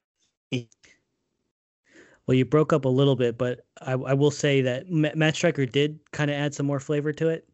Well, 2.28 2.36
you 2.36 2.44
broke 2.44 2.74
up 2.74 2.84
a 2.84 2.90
little 2.90 3.16
bit, 3.16 3.38
but 3.38 3.62
I, 3.82 3.94
I 3.94 4.14
will 4.14 4.32
say 4.32 4.62
that 4.62 4.92
Ma- 4.92 5.16
Matt 5.16 5.36
Striker 5.36 5.66
did 5.66 6.00
kind 6.12 6.30
of 6.30 6.36
add 6.36 6.54
some 6.54 6.66
more 6.66 6.80
flavor 6.80 7.14
to 7.14 7.30
it. 7.30 7.48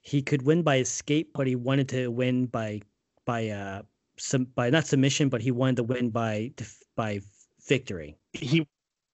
He 0.00 0.22
could 0.22 0.42
win 0.42 0.62
by 0.62 0.78
escape, 0.78 1.32
but 1.34 1.46
he 1.46 1.56
wanted 1.56 1.88
to 1.90 2.08
win 2.08 2.46
by 2.46 2.80
by 3.24 3.48
uh 3.48 3.82
some 4.18 4.44
by 4.54 4.70
not 4.70 4.86
submission, 4.86 5.28
but 5.28 5.40
he 5.40 5.50
wanted 5.50 5.76
to 5.76 5.82
win 5.84 6.10
by 6.10 6.52
by 6.96 7.20
victory. 7.66 8.16
he 8.32 8.66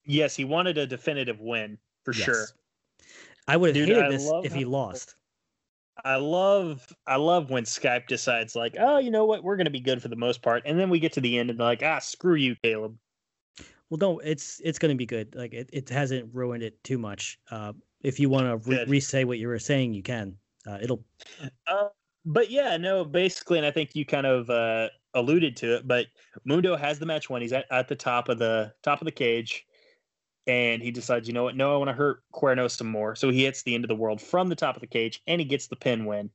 yes, 0.04 0.36
he 0.36 0.44
wanted 0.44 0.78
a 0.78 0.86
definitive 0.86 1.40
win 1.40 1.78
for 2.04 2.12
sure. 2.12 2.46
I 3.46 3.56
would 3.56 3.74
have 3.74 3.86
hated 3.86 4.04
I 4.04 4.08
this 4.10 4.30
if 4.44 4.54
he 4.54 4.64
lost. 4.64 5.16
I 6.04 6.16
love 6.16 6.94
I 7.06 7.16
love 7.16 7.50
when 7.50 7.64
Skype 7.64 8.06
decides 8.06 8.54
like, 8.54 8.76
oh, 8.78 8.98
you 8.98 9.10
know 9.10 9.24
what, 9.24 9.42
we're 9.42 9.56
gonna 9.56 9.70
be 9.70 9.80
good 9.80 10.00
for 10.02 10.08
the 10.08 10.16
most 10.16 10.42
part, 10.42 10.62
and 10.66 10.78
then 10.78 10.90
we 10.90 11.00
get 11.00 11.12
to 11.14 11.20
the 11.20 11.38
end 11.38 11.50
and 11.50 11.58
they're 11.58 11.66
like, 11.66 11.82
ah, 11.82 11.98
screw 11.98 12.34
you, 12.34 12.56
Caleb. 12.62 12.96
Well, 13.90 13.98
no, 13.98 14.18
it's 14.18 14.60
it's 14.62 14.78
going 14.78 14.90
to 14.90 14.96
be 14.96 15.06
good. 15.06 15.34
Like 15.34 15.54
it, 15.54 15.70
it 15.72 15.88
hasn't 15.88 16.34
ruined 16.34 16.62
it 16.62 16.82
too 16.84 16.98
much. 16.98 17.38
Uh, 17.50 17.72
if 18.02 18.20
you 18.20 18.28
want 18.28 18.46
to 18.46 18.70
re- 18.70 18.84
re-say 18.86 19.24
what 19.24 19.38
you 19.38 19.48
were 19.48 19.58
saying, 19.58 19.94
you 19.94 20.02
can. 20.02 20.36
Uh, 20.66 20.78
it'll 20.82 21.02
Uh, 21.66 21.88
but 22.28 22.50
yeah, 22.50 22.76
no, 22.76 23.04
basically, 23.06 23.56
and 23.56 23.66
I 23.66 23.70
think 23.70 23.96
you 23.96 24.04
kind 24.04 24.26
of 24.26 24.50
uh, 24.50 24.90
alluded 25.14 25.56
to 25.56 25.76
it, 25.76 25.88
but 25.88 26.06
Mundo 26.44 26.76
has 26.76 26.98
the 26.98 27.06
match 27.06 27.30
won. 27.30 27.40
He's 27.40 27.54
at, 27.54 27.64
at 27.70 27.88
the 27.88 27.96
top 27.96 28.28
of 28.28 28.38
the 28.38 28.72
top 28.82 29.00
of 29.00 29.06
the 29.06 29.12
cage, 29.12 29.66
and 30.46 30.82
he 30.82 30.90
decides, 30.90 31.26
you 31.26 31.32
know 31.32 31.44
what, 31.44 31.56
no, 31.56 31.72
I 31.72 31.78
want 31.78 31.88
to 31.88 31.94
hurt 31.94 32.22
Cuerno 32.34 32.70
some 32.70 32.90
more. 32.90 33.16
So 33.16 33.30
he 33.30 33.44
hits 33.44 33.62
the 33.62 33.74
end 33.74 33.82
of 33.82 33.88
the 33.88 33.96
world 33.96 34.20
from 34.20 34.50
the 34.50 34.54
top 34.54 34.76
of 34.76 34.82
the 34.82 34.86
cage, 34.86 35.22
and 35.26 35.40
he 35.40 35.46
gets 35.46 35.68
the 35.68 35.76
pin 35.76 36.04
win. 36.04 36.30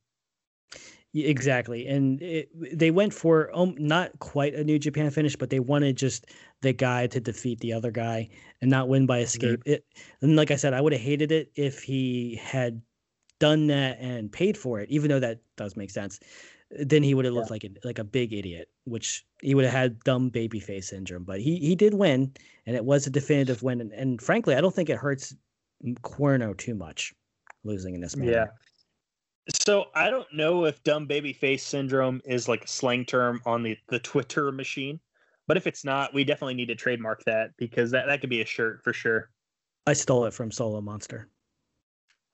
Exactly, 1.14 1.86
and 1.86 2.20
it, 2.20 2.48
they 2.76 2.90
went 2.90 3.14
for 3.14 3.56
um, 3.56 3.76
not 3.78 4.18
quite 4.18 4.56
a 4.56 4.64
New 4.64 4.80
Japan 4.80 5.12
finish, 5.12 5.36
but 5.36 5.48
they 5.48 5.60
wanted 5.60 5.96
just 5.96 6.26
the 6.60 6.72
guy 6.72 7.06
to 7.06 7.20
defeat 7.20 7.60
the 7.60 7.72
other 7.72 7.92
guy 7.92 8.28
and 8.60 8.68
not 8.68 8.88
win 8.88 9.06
by 9.06 9.20
escape. 9.20 9.62
It, 9.64 9.84
and 10.22 10.34
like 10.34 10.50
I 10.50 10.56
said, 10.56 10.74
I 10.74 10.80
would 10.80 10.92
have 10.92 11.00
hated 11.00 11.30
it 11.30 11.52
if 11.54 11.84
he 11.84 12.40
had 12.42 12.82
done 13.44 13.66
that 13.66 13.98
and 14.00 14.32
paid 14.32 14.56
for 14.56 14.80
it, 14.80 14.88
even 14.88 15.10
though 15.10 15.20
that 15.20 15.40
does 15.56 15.76
make 15.76 15.90
sense. 15.90 16.18
Then 16.70 17.02
he 17.02 17.12
would 17.14 17.26
have 17.26 17.34
looked 17.34 17.50
like 17.50 17.64
a, 17.64 17.70
like 17.84 17.98
a 17.98 18.04
big 18.04 18.32
idiot, 18.32 18.68
which 18.84 19.26
he 19.42 19.54
would 19.54 19.64
have 19.64 19.74
had 19.74 20.00
dumb 20.02 20.30
baby 20.30 20.60
face 20.60 20.88
syndrome. 20.88 21.24
But 21.24 21.40
he 21.40 21.58
he 21.58 21.74
did 21.74 21.92
win, 21.92 22.32
and 22.66 22.74
it 22.74 22.84
was 22.84 23.06
a 23.06 23.10
definitive 23.10 23.62
win. 23.62 23.80
And, 23.82 23.92
and 23.92 24.20
frankly, 24.20 24.54
I 24.54 24.60
don't 24.62 24.74
think 24.74 24.88
it 24.88 24.96
hurts 24.96 25.36
Cuerno 26.02 26.56
too 26.56 26.74
much 26.74 27.14
losing 27.64 27.94
in 27.94 28.00
this 28.00 28.16
manner. 28.16 28.32
Yeah. 28.32 28.46
So 29.66 29.84
I 29.94 30.08
don't 30.08 30.26
know 30.32 30.64
if 30.64 30.82
dumb 30.84 31.06
baby 31.06 31.34
face 31.34 31.62
syndrome 31.62 32.22
is 32.24 32.48
like 32.48 32.64
a 32.64 32.68
slang 32.68 33.04
term 33.04 33.42
on 33.44 33.62
the, 33.62 33.76
the 33.88 33.98
Twitter 33.98 34.50
machine, 34.50 34.98
but 35.46 35.58
if 35.58 35.66
it's 35.66 35.84
not, 35.84 36.14
we 36.14 36.24
definitely 36.24 36.54
need 36.54 36.68
to 36.68 36.74
trademark 36.74 37.22
that 37.24 37.50
because 37.58 37.90
that, 37.90 38.06
that 38.06 38.22
could 38.22 38.30
be 38.30 38.40
a 38.40 38.46
shirt 38.46 38.82
for 38.82 38.94
sure. 38.94 39.28
I 39.86 39.92
stole 39.92 40.24
it 40.24 40.32
from 40.32 40.50
Solo 40.50 40.80
Monster. 40.80 41.28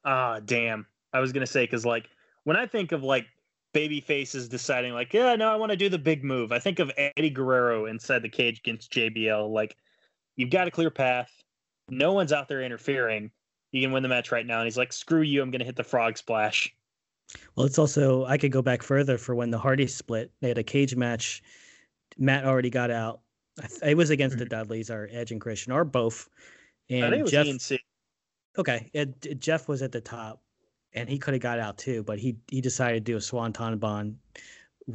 Ah, 0.04 0.38
damn. 0.38 0.86
I 1.12 1.20
was 1.20 1.32
gonna 1.32 1.46
say 1.46 1.64
because 1.64 1.84
like 1.84 2.08
when 2.44 2.56
I 2.56 2.66
think 2.66 2.92
of 2.92 3.02
like 3.02 3.26
baby 3.72 4.00
faces 4.00 4.48
deciding 4.48 4.92
like, 4.92 5.12
yeah, 5.12 5.36
no, 5.36 5.48
I 5.50 5.56
want 5.56 5.70
to 5.70 5.76
do 5.76 5.88
the 5.88 5.98
big 5.98 6.24
move. 6.24 6.52
I 6.52 6.58
think 6.58 6.78
of 6.78 6.90
Eddie 6.96 7.30
Guerrero 7.30 7.86
inside 7.86 8.22
the 8.22 8.28
cage 8.28 8.58
against 8.58 8.92
JBL. 8.92 9.48
Like, 9.52 9.76
you've 10.36 10.50
got 10.50 10.66
a 10.66 10.70
clear 10.72 10.90
path. 10.90 11.30
No 11.88 12.12
one's 12.12 12.32
out 12.32 12.48
there 12.48 12.62
interfering. 12.62 13.30
You 13.72 13.80
can 13.82 13.92
win 13.92 14.02
the 14.02 14.08
match 14.08 14.32
right 14.32 14.44
now. 14.46 14.58
And 14.58 14.66
he's 14.66 14.76
like, 14.76 14.92
screw 14.92 15.22
you. 15.22 15.42
I'm 15.42 15.50
gonna 15.50 15.64
hit 15.64 15.76
the 15.76 15.84
frog 15.84 16.18
splash. 16.18 16.74
Well, 17.54 17.66
it's 17.66 17.78
also 17.78 18.24
I 18.24 18.38
could 18.38 18.52
go 18.52 18.62
back 18.62 18.82
further 18.82 19.16
for 19.18 19.34
when 19.34 19.50
the 19.50 19.58
Hardys 19.58 19.94
split. 19.94 20.32
They 20.40 20.48
had 20.48 20.58
a 20.58 20.64
cage 20.64 20.96
match. 20.96 21.42
Matt 22.18 22.44
already 22.44 22.70
got 22.70 22.90
out. 22.90 23.20
I 23.82 23.90
It 23.90 23.96
was 23.96 24.10
against 24.10 24.38
the 24.38 24.46
Dudleys, 24.46 24.90
or 24.90 25.08
Edge 25.12 25.30
and 25.32 25.40
Christian, 25.40 25.72
or 25.72 25.84
both. 25.84 26.28
Mm-hmm. 26.90 27.04
I 27.04 27.10
think 27.10 27.20
it 27.20 27.20
And 27.20 27.22
was 27.22 27.30
Jeff, 27.30 27.46
ENC. 27.46 27.78
okay, 28.58 28.90
Ed, 28.94 29.36
Jeff 29.40 29.68
was 29.68 29.82
at 29.82 29.92
the 29.92 30.00
top, 30.00 30.42
and 30.92 31.08
he 31.08 31.18
could 31.18 31.34
have 31.34 31.42
got 31.42 31.58
out 31.58 31.78
too, 31.78 32.02
but 32.02 32.18
he 32.18 32.36
he 32.50 32.60
decided 32.60 33.04
to 33.04 33.12
do 33.12 33.16
a 33.16 33.20
swanton 33.20 33.78
bomb. 33.78 34.18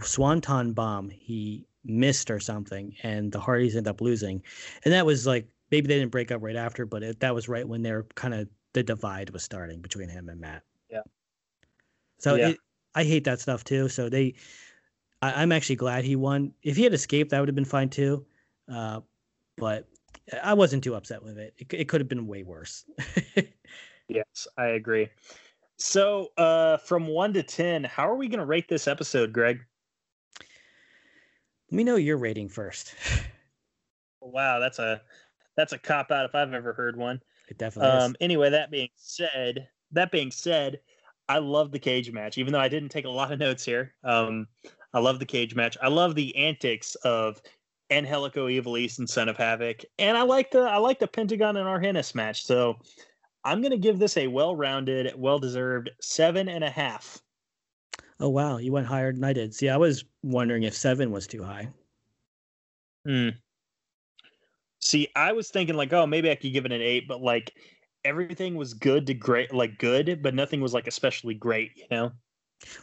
Swanton 0.01 0.73
bomb. 0.73 1.09
He 1.09 1.65
missed 1.83 2.31
or 2.31 2.39
something, 2.39 2.95
and 3.03 3.31
the 3.31 3.39
Hardys 3.39 3.75
ended 3.75 3.89
up 3.89 4.01
losing. 4.01 4.41
And 4.83 4.93
that 4.93 5.05
was 5.05 5.25
like 5.25 5.47
maybe 5.71 5.87
they 5.87 5.97
didn't 5.99 6.11
break 6.11 6.31
up 6.31 6.41
right 6.41 6.55
after, 6.55 6.85
but 6.85 7.03
it, 7.03 7.19
that 7.21 7.33
was 7.33 7.47
right 7.47 7.67
when 7.67 7.81
they're 7.81 8.03
kind 8.15 8.33
of 8.33 8.47
the 8.73 8.83
divide 8.83 9.29
was 9.29 9.43
starting 9.43 9.81
between 9.81 10.09
him 10.09 10.29
and 10.29 10.39
Matt. 10.41 10.63
Yeah. 10.89 11.01
So 12.19 12.35
Yeah. 12.35 12.49
It, 12.49 12.57
I 12.93 13.03
hate 13.03 13.25
that 13.25 13.41
stuff 13.41 13.63
too. 13.65 13.89
So 13.89 14.07
they, 14.07 14.35
I, 15.21 15.41
I'm 15.41 15.51
actually 15.51 15.75
glad 15.75 16.05
he 16.05 16.15
won. 16.15 16.53
If 16.63 16.77
he 16.77 16.83
had 16.83 16.93
escaped, 16.93 17.31
that 17.31 17.39
would 17.39 17.49
have 17.49 17.55
been 17.55 17.65
fine 17.65 17.89
too. 17.89 18.25
Uh, 18.71 19.01
but 19.57 19.87
I 20.41 20.53
wasn't 20.53 20.83
too 20.83 20.95
upset 20.95 21.21
with 21.21 21.37
it. 21.37 21.53
It, 21.57 21.73
it 21.73 21.89
could 21.89 21.99
have 21.99 22.07
been 22.07 22.27
way 22.27 22.43
worse. 22.43 22.85
Yes, 24.07 24.47
I 24.57 24.67
agree. 24.67 25.09
So, 25.77 26.29
uh, 26.37 26.77
from 26.77 27.07
one 27.07 27.33
to 27.33 27.43
ten, 27.43 27.83
how 27.83 28.09
are 28.09 28.15
we 28.15 28.27
gonna 28.27 28.45
rate 28.45 28.67
this 28.67 28.87
episode, 28.87 29.33
Greg? 29.33 29.59
Let 30.39 31.75
me 31.77 31.83
know 31.83 31.95
your 31.95 32.17
rating 32.17 32.49
first. 32.49 32.93
Wow, 34.21 34.59
that's 34.59 34.79
a 34.79 35.01
that's 35.55 35.73
a 35.73 35.77
cop 35.77 36.11
out 36.11 36.25
if 36.25 36.35
I've 36.35 36.53
ever 36.53 36.73
heard 36.73 36.97
one. 36.97 37.21
It 37.47 37.57
definitely 37.57 37.95
is. 37.95 38.03
Um, 38.03 38.15
anyway, 38.19 38.49
that 38.49 38.71
being 38.71 38.89
said, 38.95 39.67
that 39.91 40.11
being 40.11 40.31
said, 40.31 40.79
I 41.29 41.37
love 41.37 41.71
the 41.71 41.79
cage 41.79 42.11
match. 42.11 42.37
Even 42.37 42.51
though 42.51 42.59
I 42.59 42.67
didn't 42.67 42.89
take 42.89 43.05
a 43.05 43.09
lot 43.09 43.31
of 43.31 43.39
notes 43.39 43.63
here, 43.63 43.93
um, 44.03 44.47
I 44.93 44.99
love 44.99 45.19
the 45.19 45.25
cage 45.25 45.55
match. 45.55 45.77
I 45.81 45.89
love 45.89 46.15
the 46.15 46.35
antics 46.35 46.95
of 46.95 47.41
Angelico 47.91 48.47
Ivelisse 48.47 48.97
and 48.97 49.09
Son 49.09 49.29
of 49.29 49.37
Havoc, 49.37 49.83
and 49.99 50.17
I 50.17 50.23
like 50.23 50.51
the 50.51 50.61
I 50.61 50.77
like 50.77 50.99
the 50.99 51.07
Pentagon 51.07 51.57
and 51.57 51.67
Argenis 51.67 52.15
match. 52.15 52.43
So 52.43 52.77
I'm 53.45 53.61
gonna 53.61 53.77
give 53.77 53.99
this 53.99 54.17
a 54.17 54.27
well-rounded, 54.27 55.13
well-deserved 55.15 55.91
seven 56.01 56.49
and 56.49 56.63
a 56.63 56.69
half. 56.69 57.21
Oh 58.19 58.29
wow, 58.29 58.57
you 58.57 58.71
went 58.71 58.87
higher 58.87 59.13
than 59.13 59.23
I 59.23 59.33
did. 59.33 59.53
See, 59.53 59.69
I 59.69 59.77
was 59.77 60.03
wondering 60.23 60.63
if 60.63 60.73
seven 60.73 61.11
was 61.11 61.27
too 61.27 61.43
high. 61.43 61.67
Hmm. 63.05 63.29
See, 64.81 65.07
I 65.15 65.31
was 65.31 65.49
thinking 65.49 65.75
like, 65.75 65.93
oh, 65.93 66.05
maybe 66.05 66.29
I 66.29 66.35
could 66.35 66.53
give 66.53 66.65
it 66.65 66.71
an 66.71 66.81
eight, 66.81 67.07
but 67.07 67.21
like 67.21 67.53
everything 68.03 68.55
was 68.55 68.73
good 68.73 69.07
to 69.07 69.13
great, 69.13 69.53
like 69.53 69.77
good, 69.77 70.21
but 70.21 70.33
nothing 70.33 70.61
was 70.61 70.73
like 70.73 70.87
especially 70.87 71.33
great. 71.33 71.71
You 71.75 71.85
know. 71.91 72.11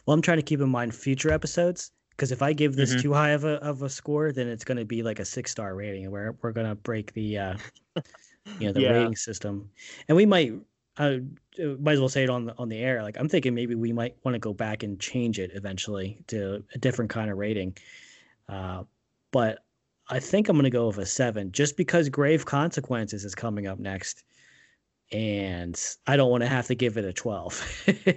Well, 0.05 0.13
I'm 0.13 0.21
trying 0.21 0.37
to 0.37 0.43
keep 0.43 0.61
in 0.61 0.69
mind 0.69 0.95
future 0.95 1.31
episodes 1.31 1.91
because 2.11 2.31
if 2.31 2.41
I 2.41 2.53
give 2.53 2.75
this 2.75 2.93
Mhm. 2.93 3.01
too 3.01 3.13
high 3.13 3.31
of 3.31 3.43
a 3.43 3.55
of 3.63 3.81
a 3.81 3.89
score, 3.89 4.31
then 4.31 4.47
it's 4.47 4.63
going 4.63 4.77
to 4.77 4.85
be 4.85 5.01
like 5.03 5.19
a 5.19 5.25
six 5.25 5.51
star 5.51 5.75
rating, 5.75 6.09
where 6.11 6.37
we're 6.41 6.51
going 6.51 6.67
to 6.67 6.75
break 6.75 7.13
the 7.13 7.37
uh, 7.37 7.57
you 8.59 8.67
know 8.67 8.73
the 8.73 8.81
Yeah. 8.81 8.91
rating 8.91 9.15
system, 9.15 9.71
and 10.07 10.15
we 10.15 10.25
might. 10.25 10.53
Uh, 10.95 11.17
uh, 11.59 11.75
might 11.79 11.93
as 11.93 11.99
well 11.99 12.07
say 12.09 12.23
it 12.23 12.29
on 12.29 12.45
the 12.45 12.55
on 12.57 12.69
the 12.69 12.77
air. 12.77 13.01
Like 13.01 13.17
I'm 13.19 13.27
thinking 13.27 13.55
maybe 13.55 13.73
we 13.73 13.91
might 13.91 14.15
want 14.23 14.35
to 14.35 14.39
go 14.39 14.53
back 14.53 14.83
and 14.83 14.99
change 14.99 15.39
it 15.39 15.49
eventually 15.55 16.19
to 16.27 16.63
a 16.75 16.77
different 16.77 17.09
kind 17.09 17.31
of 17.31 17.37
rating. 17.37 17.75
Uh, 18.47 18.83
but 19.31 19.65
I 20.09 20.19
think 20.19 20.49
I'm 20.49 20.55
going 20.55 20.65
to 20.65 20.69
go 20.69 20.87
with 20.87 20.99
a 20.99 21.05
seven, 21.05 21.51
just 21.51 21.77
because 21.77 22.09
Grave 22.09 22.45
Consequences 22.45 23.25
is 23.25 23.35
coming 23.35 23.67
up 23.67 23.79
next, 23.79 24.23
and 25.11 25.79
I 26.07 26.17
don't 26.17 26.31
want 26.31 26.43
to 26.43 26.49
have 26.49 26.67
to 26.67 26.75
give 26.75 26.97
it 26.97 27.05
a 27.05 27.13
twelve. 27.13 27.61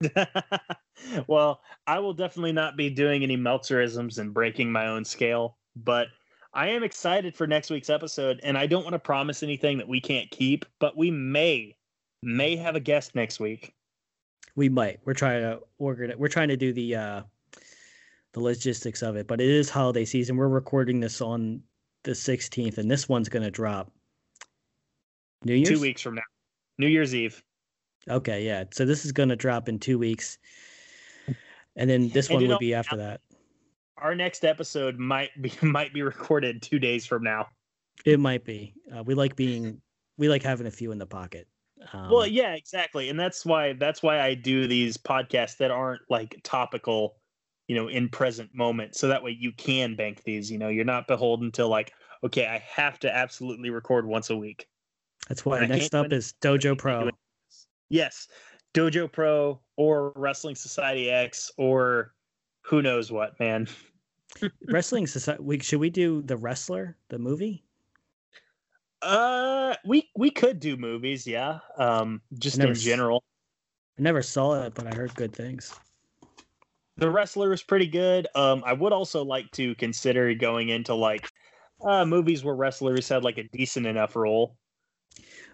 well, 1.26 1.62
I 1.86 1.98
will 1.98 2.14
definitely 2.14 2.52
not 2.52 2.76
be 2.76 2.90
doing 2.90 3.22
any 3.22 3.36
Meltzerisms 3.36 4.18
and 4.18 4.32
breaking 4.32 4.72
my 4.72 4.86
own 4.86 5.04
scale, 5.04 5.58
but 5.76 6.08
I 6.52 6.68
am 6.68 6.82
excited 6.82 7.34
for 7.36 7.46
next 7.46 7.70
week's 7.70 7.90
episode, 7.90 8.40
and 8.42 8.58
I 8.58 8.66
don't 8.66 8.82
want 8.82 8.94
to 8.94 8.98
promise 8.98 9.42
anything 9.42 9.78
that 9.78 9.88
we 9.88 10.00
can't 10.00 10.30
keep, 10.30 10.64
but 10.80 10.96
we 10.96 11.10
may 11.10 11.76
may 12.22 12.56
have 12.56 12.74
a 12.76 12.80
guest 12.80 13.14
next 13.14 13.40
week. 13.40 13.72
we 14.56 14.68
might. 14.68 15.00
We're 15.04 15.14
trying 15.14 15.42
to 15.42 15.60
organize. 15.78 16.16
We're 16.18 16.28
trying 16.28 16.48
to 16.48 16.56
do 16.56 16.72
the 16.72 16.96
uh, 16.96 17.22
the 18.32 18.40
logistics 18.40 19.02
of 19.02 19.16
it, 19.16 19.26
but 19.26 19.40
it 19.40 19.48
is 19.48 19.70
holiday 19.70 20.04
season. 20.04 20.36
We're 20.36 20.48
recording 20.48 21.00
this 21.00 21.20
on 21.20 21.62
the 22.04 22.12
16th, 22.12 22.78
and 22.78 22.90
this 22.90 23.08
one's 23.08 23.28
going 23.28 23.42
to 23.42 23.50
drop 23.50 23.90
New 25.44 25.54
Year's. 25.54 25.68
Two 25.68 25.80
weeks 25.80 26.02
from 26.02 26.16
now, 26.16 26.22
New 26.78 26.88
Year's 26.88 27.14
Eve. 27.14 27.42
Okay, 28.08 28.44
yeah. 28.44 28.64
So 28.72 28.84
this 28.84 29.04
is 29.04 29.12
going 29.12 29.28
to 29.28 29.36
drop 29.36 29.68
in 29.68 29.78
two 29.78 29.98
weeks, 29.98 30.38
and 31.76 31.88
then 31.88 32.08
this 32.08 32.28
And 32.28 32.40
one 32.40 32.48
would 32.48 32.58
be 32.58 32.74
after 32.74 32.96
that. 32.96 33.20
Our 34.00 34.14
next 34.14 34.44
episode 34.44 34.98
might 34.98 35.30
be 35.40 35.52
might 35.62 35.92
be 35.92 36.02
recorded 36.02 36.62
two 36.62 36.78
days 36.78 37.06
from 37.06 37.22
now. 37.22 37.48
It 38.04 38.20
might 38.20 38.44
be. 38.44 38.74
Uh, 38.94 39.02
we 39.02 39.14
like 39.14 39.36
being. 39.36 39.80
We 40.16 40.28
like 40.28 40.42
having 40.42 40.66
a 40.66 40.70
few 40.70 40.92
in 40.92 40.98
the 40.98 41.06
pocket. 41.06 41.46
Um, 41.92 42.10
well, 42.10 42.26
yeah, 42.26 42.54
exactly, 42.54 43.08
and 43.08 43.18
that's 43.18 43.46
why 43.46 43.72
that's 43.72 44.02
why 44.02 44.20
I 44.20 44.34
do 44.34 44.66
these 44.66 44.96
podcasts 44.96 45.56
that 45.58 45.70
aren't 45.70 46.02
like 46.10 46.38
topical, 46.42 47.16
you 47.68 47.74
know, 47.74 47.88
in 47.88 48.08
present 48.08 48.50
moment, 48.54 48.96
so 48.96 49.08
that 49.08 49.22
way 49.22 49.36
you 49.38 49.52
can 49.52 49.96
bank 49.96 50.22
these. 50.24 50.50
You 50.50 50.58
know, 50.58 50.68
you're 50.68 50.84
not 50.84 51.06
beholden 51.06 51.50
to 51.52 51.66
like, 51.66 51.92
okay, 52.22 52.46
I 52.46 52.58
have 52.58 52.98
to 53.00 53.14
absolutely 53.14 53.70
record 53.70 54.06
once 54.06 54.30
a 54.30 54.36
week. 54.36 54.66
that's 55.28 55.44
why 55.44 55.60
can't 55.60 55.70
next 55.70 55.94
up 55.94 56.12
is 56.12 56.34
Dojo 56.42 56.76
Pro. 56.76 57.10
Yes, 57.88 58.28
Dojo 58.74 59.10
Pro 59.10 59.60
or 59.76 60.12
Wrestling 60.14 60.54
Society 60.54 61.10
X 61.10 61.50
or 61.56 62.12
who 62.62 62.82
knows 62.82 63.10
what, 63.10 63.38
man. 63.40 63.68
Wrestling 64.68 65.06
Society. 65.06 65.42
We, 65.42 65.58
should 65.60 65.80
we 65.80 65.90
do 65.90 66.22
the 66.22 66.36
Wrestler, 66.36 66.96
the 67.08 67.18
movie? 67.18 67.64
Uh, 69.02 69.74
we 69.84 70.10
we 70.14 70.30
could 70.30 70.60
do 70.60 70.76
movies, 70.76 71.26
yeah. 71.26 71.60
Um, 71.78 72.20
just 72.38 72.58
in 72.58 72.74
general. 72.74 73.24
I 73.98 74.02
never 74.02 74.22
saw 74.22 74.62
it, 74.62 74.74
but 74.74 74.86
I 74.86 74.94
heard 74.94 75.14
good 75.14 75.32
things. 75.34 75.74
The 76.96 77.10
wrestler 77.10 77.52
is 77.52 77.62
pretty 77.62 77.86
good. 77.86 78.28
Um, 78.34 78.62
I 78.66 78.74
would 78.74 78.92
also 78.92 79.24
like 79.24 79.50
to 79.52 79.74
consider 79.76 80.34
going 80.34 80.68
into 80.68 80.94
like 80.94 81.30
uh 81.82 82.04
movies 82.04 82.44
where 82.44 82.54
wrestlers 82.54 83.08
had 83.08 83.24
like 83.24 83.38
a 83.38 83.44
decent 83.44 83.86
enough 83.86 84.16
role. 84.16 84.56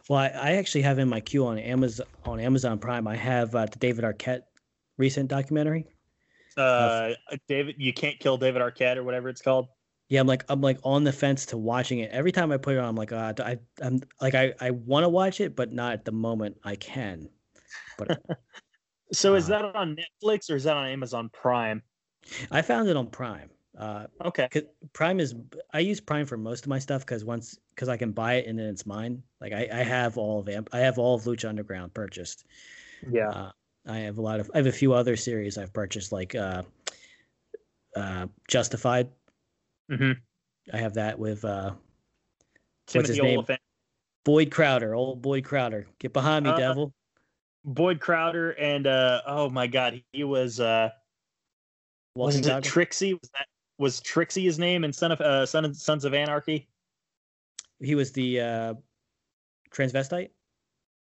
Well, 0.09 0.18
I, 0.18 0.27
I 0.29 0.53
actually 0.55 0.83
have 0.83 0.99
in 0.99 1.09
my 1.09 1.20
queue 1.20 1.47
on 1.47 1.59
Amazon 1.59 2.07
on 2.24 2.41
Amazon 2.41 2.79
Prime. 2.79 3.07
I 3.07 3.14
have 3.14 3.55
uh, 3.55 3.66
the 3.66 3.79
David 3.79 4.05
Arquette 4.05 4.43
recent 4.99 5.29
documentary. 5.29 5.87
Uh, 6.57 7.14
David, 7.48 7.76
you 7.78 7.92
can't 7.92 8.18
kill 8.18 8.38
David 8.38 8.62
Arquette 8.62 8.96
or 8.96 9.04
whatever 9.04 9.28
it's 9.28 9.42
called. 9.42 9.68
Yeah, 10.09 10.20
I'm 10.20 10.26
like 10.26 10.44
I'm 10.48 10.61
like 10.61 10.78
on 10.84 11.04
the 11.04 11.12
fence 11.12 11.46
to 11.46 11.59
watching 11.59 11.98
it. 11.98 12.11
Every 12.12 12.32
time 12.32 12.52
I 12.52 12.57
put 12.57 12.74
it 12.74 12.78
on, 12.78 12.84
I'm 12.88 12.96
like, 12.96 13.12
uh, 13.12 13.34
I 13.40 13.59
I'm 13.82 14.00
like 14.20 14.34
I 14.34 14.54
I 14.61 14.70
want 14.70 15.04
to 15.04 15.09
watch 15.09 15.40
it, 15.40 15.57
but 15.57 15.72
not 15.72 15.92
at 15.94 16.04
the 16.04 16.12
moment 16.12 16.59
I 16.64 16.76
can. 16.76 17.28
But 17.98 18.22
So 19.12 19.34
is 19.34 19.46
Uh, 19.46 19.50
that 19.50 19.76
on 19.76 19.96
Netflix 19.96 20.50
or 20.50 20.57
is 20.57 20.64
that 20.64 20.76
on 20.76 20.86
Amazon 20.86 21.30
Prime? 21.32 21.82
I 22.50 22.62
found 22.62 22.88
it 22.88 22.96
on 22.96 23.09
Prime. 23.11 23.50
Uh, 23.76 24.07
Okay. 24.24 24.48
'cause 24.48 24.62
Prime 24.94 25.20
is 25.20 25.34
I 25.72 25.80
use 25.80 26.00
Prime 26.00 26.26
for 26.26 26.36
most 26.36 26.64
of 26.64 26.68
my 26.70 26.78
stuff 26.78 27.02
because 27.04 27.24
once 27.24 27.59
because 27.74 27.88
I 27.88 27.96
can 27.96 28.12
buy 28.12 28.34
it 28.34 28.46
and 28.46 28.59
then 28.59 28.66
it's 28.68 28.86
mine. 28.86 29.22
Like 29.40 29.52
I, 29.52 29.68
I 29.70 29.82
have 29.82 30.16
all 30.18 30.40
of 30.40 30.48
Amp, 30.48 30.70
I 30.72 30.78
have 30.80 30.98
all 30.98 31.14
of 31.16 31.24
Lucha 31.24 31.48
Underground 31.48 31.94
purchased. 31.94 32.46
Yeah. 33.11 33.30
Uh, 33.30 33.52
I 33.87 33.99
have 33.99 34.18
a 34.18 34.22
lot 34.22 34.41
of 34.41 34.51
I 34.55 34.59
have 34.59 34.66
a 34.66 34.72
few 34.72 34.93
other 34.93 35.16
series 35.16 35.59
I've 35.59 35.72
purchased 35.72 36.12
like 36.12 36.34
uh, 36.34 36.62
uh, 37.95 38.26
Justified. 38.49 39.09
hmm 39.89 40.12
I 40.72 40.78
have 40.78 40.95
that 40.95 41.18
with 41.18 41.45
uh, 41.45 41.74
Timothy 42.89 43.12
his 43.12 43.22
name? 43.22 43.39
Olyphant, 43.39 43.61
Boyd 44.24 44.51
Crowder, 44.51 44.95
old 44.95 45.22
Boyd 45.22 45.45
Crowder. 45.45 45.87
Get 46.01 46.12
behind 46.12 46.45
me, 46.45 46.51
Uh, 46.51 46.59
devil. 46.59 46.93
Boyd 47.64 48.01
Crowder, 48.01 48.51
and 48.53 48.87
uh 48.87 49.22
oh 49.26 49.49
my 49.51 49.66
god, 49.66 50.03
he 50.12 50.24
was 50.24 50.59
uh 50.61 50.91
Walking 52.16 52.39
was 52.43 52.47
it. 52.49 52.64
Trixie? 52.64 53.14
Was 53.14 53.30
that 53.34 53.47
was 53.78 54.01
Trixie 54.01 54.45
his 54.45 54.59
name 54.59 54.84
in 54.84 54.93
Son 54.93 55.12
of 55.12 55.20
uh 55.20 55.47
Son 55.47 55.64
of 55.64 55.76
Sons 55.76 56.05
of 56.05 56.14
Anarchy? 56.14 56.68
he 57.78 57.95
was 57.95 58.11
the 58.12 58.41
uh, 58.41 58.74
transvestite. 59.70 60.30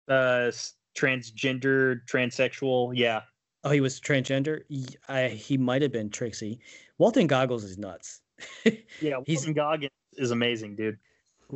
Uh 0.07 0.51
transgender, 0.95 1.99
transsexual, 2.09 2.93
yeah. 2.95 3.21
Oh, 3.63 3.69
he 3.71 3.81
was 3.81 3.99
transgender. 3.99 4.61
He, 4.67 4.85
I, 5.07 5.27
he 5.29 5.57
might 5.57 5.81
have 5.81 5.91
been 5.91 6.09
Trixie. 6.09 6.59
Walton 6.97 7.27
Goggins 7.27 7.63
is 7.63 7.77
nuts. 7.77 8.21
Yeah, 9.01 9.19
He's- 9.25 9.39
Walton 9.39 9.53
Goggins 9.53 9.91
is 10.13 10.31
amazing, 10.31 10.75
dude. 10.75 10.97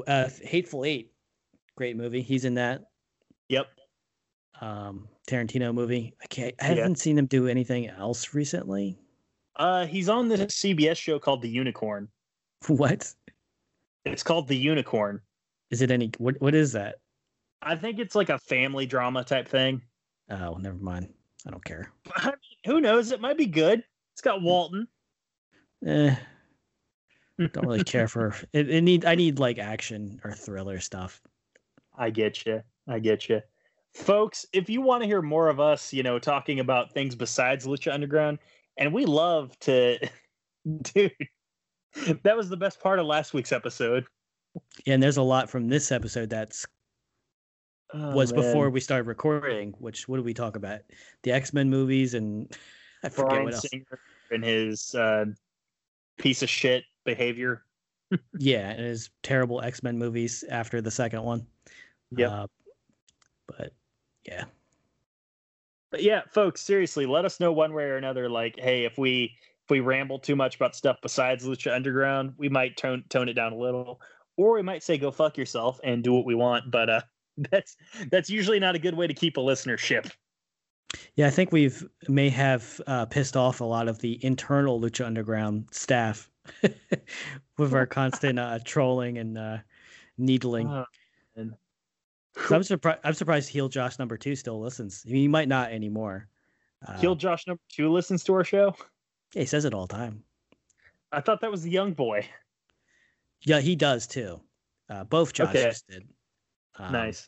uh, 0.08 0.30
Hateful 0.42 0.86
Eight, 0.86 1.12
great 1.76 1.96
movie. 1.98 2.22
He's 2.22 2.46
in 2.46 2.54
that. 2.56 2.84
Yep. 3.50 3.68
Um, 4.62 5.08
Tarantino 5.30 5.74
movie. 5.74 6.14
I 6.22 6.26
can't. 6.28 6.56
I 6.60 6.66
haven't 6.66 6.98
seen 6.98 7.18
him 7.18 7.26
do 7.28 7.48
anything 7.48 7.88
else 7.88 8.34
recently. 8.34 8.98
Uh 9.56 9.86
he's 9.88 10.08
on 10.10 10.28
this 10.28 10.42
CBS 10.54 10.98
show 10.98 11.18
called 11.20 11.42
The 11.42 11.50
Unicorn. 11.50 12.08
What 12.68 13.14
It's 14.06 14.24
called 14.24 14.48
The 14.48 14.56
Unicorn. 14.58 15.22
is 15.72 15.82
it? 15.82 15.92
Any? 15.92 16.12
What? 16.18 16.40
What 16.42 16.56
is 16.56 16.72
that? 16.74 16.96
I 17.62 17.76
think 17.76 18.00
it's 18.00 18.16
like 18.16 18.30
a 18.30 18.38
family 18.38 18.86
drama 18.86 19.24
type 19.24 19.48
thing. 19.48 19.82
Oh, 20.30 20.56
never 20.56 20.78
mind. 20.78 21.14
I 21.46 21.52
don't 21.52 21.64
care. 21.64 21.92
I 22.16 22.28
mean, 22.28 22.36
who 22.66 22.82
knows? 22.82 23.12
It 23.12 23.22
might 23.22 23.38
be 23.38 23.46
good. 23.46 23.84
It's 24.14 24.22
got 24.22 24.42
Walton. 24.42 24.88
Eh, 25.86 26.16
don't 27.38 27.66
really 27.66 27.84
care 27.84 28.08
for 28.08 28.36
it. 28.54 28.70
It 28.70 28.84
need. 28.84 29.06
I 29.06 29.16
need 29.16 29.40
like 29.40 29.60
action 29.60 30.20
or 30.24 30.32
thriller 30.32 30.80
stuff. 30.80 31.22
I 31.98 32.10
get 32.10 32.46
you. 32.46 32.62
I 32.88 33.00
get 33.00 33.30
you. 33.30 33.42
Folks, 33.94 34.46
if 34.54 34.70
you 34.70 34.82
want 34.82 35.02
to 35.02 35.08
hear 35.08 35.22
more 35.22 35.50
of 35.50 35.60
us, 35.60 35.92
you 35.94 36.04
know, 36.04 36.20
talking 36.20 36.60
about 36.60 36.94
things 36.94 37.16
besides 37.16 37.66
Lucha 37.66 37.94
Underground, 37.94 38.40
and 38.78 38.94
we 38.94 39.06
love 39.06 39.58
to, 39.62 39.98
dude, 40.82 41.12
that 42.24 42.38
was 42.38 42.50
the 42.50 42.58
best 42.58 42.80
part 42.80 43.00
of 43.00 43.08
last 43.08 43.34
week's 43.34 43.52
episode. 43.52 44.06
Yeah, 44.86 44.96
and 44.96 45.04
there's 45.04 45.18
a 45.18 45.24
lot 45.24 45.50
from 45.50 45.68
this 45.68 45.92
episode 45.92 46.30
that's 46.30 46.66
Oh, 47.94 48.12
was 48.16 48.34
before 48.34 48.70
we 48.70 48.80
started 48.82 49.08
recording. 49.08 49.74
Which 49.80 50.08
what 50.08 50.18
did 50.18 50.26
we 50.26 50.34
talk 50.34 50.56
about? 50.56 50.82
The 51.24 51.32
X 51.32 51.54
Men 51.54 51.70
movies 51.70 52.14
and 52.14 52.52
I 53.04 53.10
forget 53.10 53.30
Bryan 53.30 53.44
what 53.46 53.54
else. 53.54 53.70
Singer 53.70 54.00
and 54.32 54.44
his 54.44 54.94
uh, 54.96 55.26
piece 56.18 56.44
of 56.44 56.50
shit 56.50 56.84
behavior. 57.06 57.64
Yeah, 58.40 58.70
and 58.70 58.80
his 58.86 59.10
terrible 59.22 59.62
X 59.62 59.84
Men 59.84 59.98
movies 59.98 60.44
after 60.50 60.82
the 60.82 60.92
second 60.92 61.24
one. 61.24 61.46
Yeah, 62.12 62.30
Uh, 62.30 62.48
but 63.48 63.74
yeah, 64.26 64.46
But 65.92 66.04
yeah, 66.04 66.22
folks, 66.32 66.62
seriously, 66.62 67.06
let 67.06 67.26
us 67.26 67.40
know 67.42 67.52
one 67.52 67.74
way 67.74 67.84
or 67.84 67.98
another. 67.98 68.30
Like, 68.30 68.58
hey, 68.58 68.86
if 68.86 68.98
we 68.98 69.36
if 69.66 69.70
we 69.70 69.82
ramble 69.82 70.20
too 70.20 70.36
much 70.38 70.56
about 70.56 70.74
stuff 70.76 70.98
besides 71.02 71.46
Lucha 71.46 71.74
Underground, 71.76 72.34
we 72.38 72.48
might 72.50 72.78
tone 72.78 73.04
tone 73.10 73.28
it 73.28 73.34
down 73.34 73.52
a 73.54 73.58
little, 73.58 74.00
or 74.38 74.54
we 74.54 74.62
might 74.62 74.84
say 74.84 74.98
go 74.98 75.12
fuck 75.12 75.38
yourself 75.38 75.80
and 75.84 76.02
do 76.04 76.14
what 76.14 76.26
we 76.26 76.36
want. 76.36 76.72
But 76.72 76.90
uh, 76.90 77.02
that's 77.52 77.78
that's 78.10 78.30
usually 78.30 78.60
not 78.60 78.76
a 78.76 78.80
good 78.80 78.96
way 78.96 79.08
to 79.08 79.14
keep 79.14 79.38
a 79.38 79.40
listenership. 79.40 80.12
yeah, 81.16 81.28
I 81.28 81.30
think 81.30 81.52
we've 81.52 81.88
may 82.08 82.30
have 82.30 82.82
uh, 82.88 83.06
pissed 83.06 83.38
off 83.38 83.62
a 83.62 83.66
lot 83.66 83.88
of 83.88 84.00
the 84.00 84.24
internal 84.24 84.80
Lucha 84.80 85.06
Underground 85.06 85.68
staff 85.72 86.30
with 87.58 87.74
our 87.74 87.86
constant 87.86 88.40
uh, 88.40 88.60
trolling 88.64 89.18
and 89.18 89.38
uh, 89.38 89.58
needling. 90.18 90.86
And 91.36 91.54
So 92.48 92.56
I'm 92.56 92.64
surprised. 92.64 93.00
I'm 93.04 93.14
surprised 93.14 93.50
Heel 93.50 93.70
Josh 93.70 94.00
number 94.00 94.18
two 94.18 94.36
still 94.36 94.60
listens. 94.60 95.04
I 95.06 95.12
mean, 95.12 95.22
he 95.22 95.28
might 95.28 95.48
not 95.48 95.72
anymore. 95.72 96.28
Uh, 96.88 96.98
Heel 97.00 97.16
Josh 97.16 97.46
number 97.48 97.62
two 97.70 97.92
listens 97.92 98.24
to 98.26 98.34
our 98.34 98.44
show. 98.44 98.76
yeah, 99.34 99.42
he 99.42 99.46
says 99.46 99.66
it 99.66 99.74
all 99.74 99.88
the 99.88 99.96
time. 99.96 100.24
I 101.12 101.22
thought 101.22 101.42
that 101.42 101.52
was 101.52 101.64
the 101.64 101.72
young 101.72 101.94
boy. 101.94 102.28
Yeah, 103.42 103.60
he 103.60 103.76
does 103.76 104.08
too. 104.08 104.42
Uh, 104.90 105.04
both 105.04 105.40
Okay. 105.40 105.66
Joshes 105.66 105.84
did. 105.88 106.08
Um, 106.80 106.92
nice. 106.94 107.28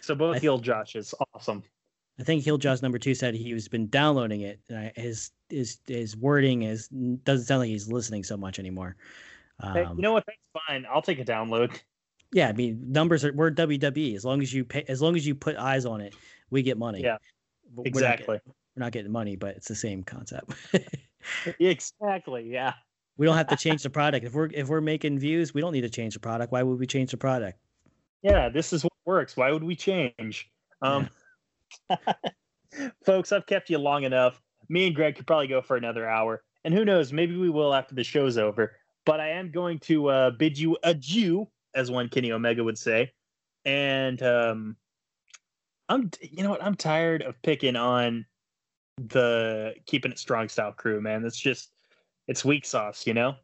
So 0.00 0.14
both 0.14 0.36
I- 0.36 0.38
heel 0.40 0.60
Joshes, 0.60 1.14
awesome. 1.34 1.62
I 2.20 2.24
think 2.24 2.44
Heel 2.44 2.58
Josh 2.58 2.82
number 2.82 2.98
two 2.98 3.14
said 3.14 3.34
he's 3.34 3.68
been 3.68 3.88
downloading 3.88 4.42
it. 4.42 4.60
And 4.68 4.78
I, 4.78 4.92
his 4.94 5.30
his 5.48 5.78
his 5.86 6.14
wording 6.16 6.62
is 6.62 6.88
doesn't 6.88 7.46
sound 7.46 7.60
like 7.60 7.68
he's 7.68 7.90
listening 7.90 8.22
so 8.22 8.36
much 8.36 8.58
anymore. 8.58 8.96
Um, 9.60 9.72
Hey, 9.74 9.86
you 9.96 10.02
know 10.02 10.12
what? 10.12 10.24
That's 10.26 10.38
fine. 10.68 10.86
I'll 10.92 11.00
take 11.02 11.18
a 11.20 11.24
download. 11.24 11.80
yeah, 12.32 12.48
I 12.48 12.52
mean 12.52 12.80
numbers 12.92 13.24
are 13.24 13.32
we're 13.32 13.50
WWE. 13.50 14.14
As 14.14 14.24
long 14.26 14.42
as 14.42 14.52
you 14.52 14.62
pay, 14.64 14.84
as 14.88 15.00
long 15.00 15.16
as 15.16 15.26
you 15.26 15.34
put 15.34 15.56
eyes 15.56 15.86
on 15.86 16.00
it, 16.02 16.14
we 16.50 16.62
get 16.62 16.76
money. 16.76 17.02
Yeah, 17.02 17.16
But 17.74 17.76
we're 17.76 17.82
not 17.84 17.86
Exactly. 17.88 18.36
getting- 18.36 18.52
We're 18.76 18.80
not 18.84 18.92
getting 18.92 19.12
money, 19.12 19.36
but 19.36 19.56
it's 19.56 19.68
the 19.68 19.74
same 19.74 20.02
concept. 20.04 20.52
Exactly. 21.60 22.50
Yeah. 22.50 22.74
we 23.16 23.26
don't 23.26 23.36
have 23.36 23.46
to 23.48 23.56
change 23.56 23.82
the 23.82 23.90
product. 23.90 24.24
If 24.26 24.34
we're 24.34 24.50
if 24.52 24.68
we're 24.68 24.80
making 24.80 25.18
views, 25.18 25.54
we 25.54 25.60
don't 25.60 25.72
need 25.72 25.82
to 25.82 25.90
change 25.90 26.14
the 26.14 26.20
product. 26.20 26.52
Why 26.52 26.62
would 26.62 26.78
we 26.78 26.86
change 26.86 27.10
the 27.10 27.16
product? 27.16 27.58
Yeah. 28.22 28.48
This 28.48 28.72
is 28.72 28.84
what 28.84 28.92
works. 29.04 29.36
Why 29.36 29.52
would 29.52 29.64
we 29.64 29.76
change? 29.76 30.50
Um, 30.80 31.08
folks, 33.04 33.32
I've 33.32 33.46
kept 33.46 33.70
you 33.70 33.78
long 33.78 34.04
enough. 34.04 34.40
Me 34.68 34.86
and 34.86 34.94
Greg 34.94 35.16
could 35.16 35.26
probably 35.26 35.48
go 35.48 35.60
for 35.60 35.76
another 35.76 36.08
hour, 36.08 36.42
and 36.64 36.72
who 36.72 36.84
knows? 36.84 37.12
Maybe 37.12 37.36
we 37.36 37.50
will 37.50 37.74
after 37.74 37.94
the 37.94 38.04
show's 38.04 38.38
over. 38.38 38.76
But 39.04 39.20
I 39.20 39.28
am 39.30 39.50
going 39.50 39.80
to 39.80 40.08
uh, 40.08 40.30
bid 40.30 40.56
you 40.58 40.76
adieu, 40.84 41.48
as 41.74 41.90
one 41.90 42.08
Kenny 42.08 42.32
Omega 42.32 42.62
would 42.62 42.78
say. 42.78 43.12
And 43.64 44.22
um, 44.22 44.76
I'm, 45.88 46.10
you 46.20 46.42
know 46.42 46.50
what? 46.50 46.62
I'm 46.62 46.76
tired 46.76 47.22
of 47.22 47.40
picking 47.42 47.76
on 47.76 48.24
the 48.98 49.74
keeping 49.86 50.12
it 50.12 50.18
strong 50.18 50.48
style 50.48 50.72
crew, 50.72 51.00
man. 51.00 51.22
That's 51.22 51.38
just 51.38 51.72
it's 52.28 52.44
weak 52.44 52.64
sauce, 52.64 53.06
you 53.06 53.14
know. 53.14 53.34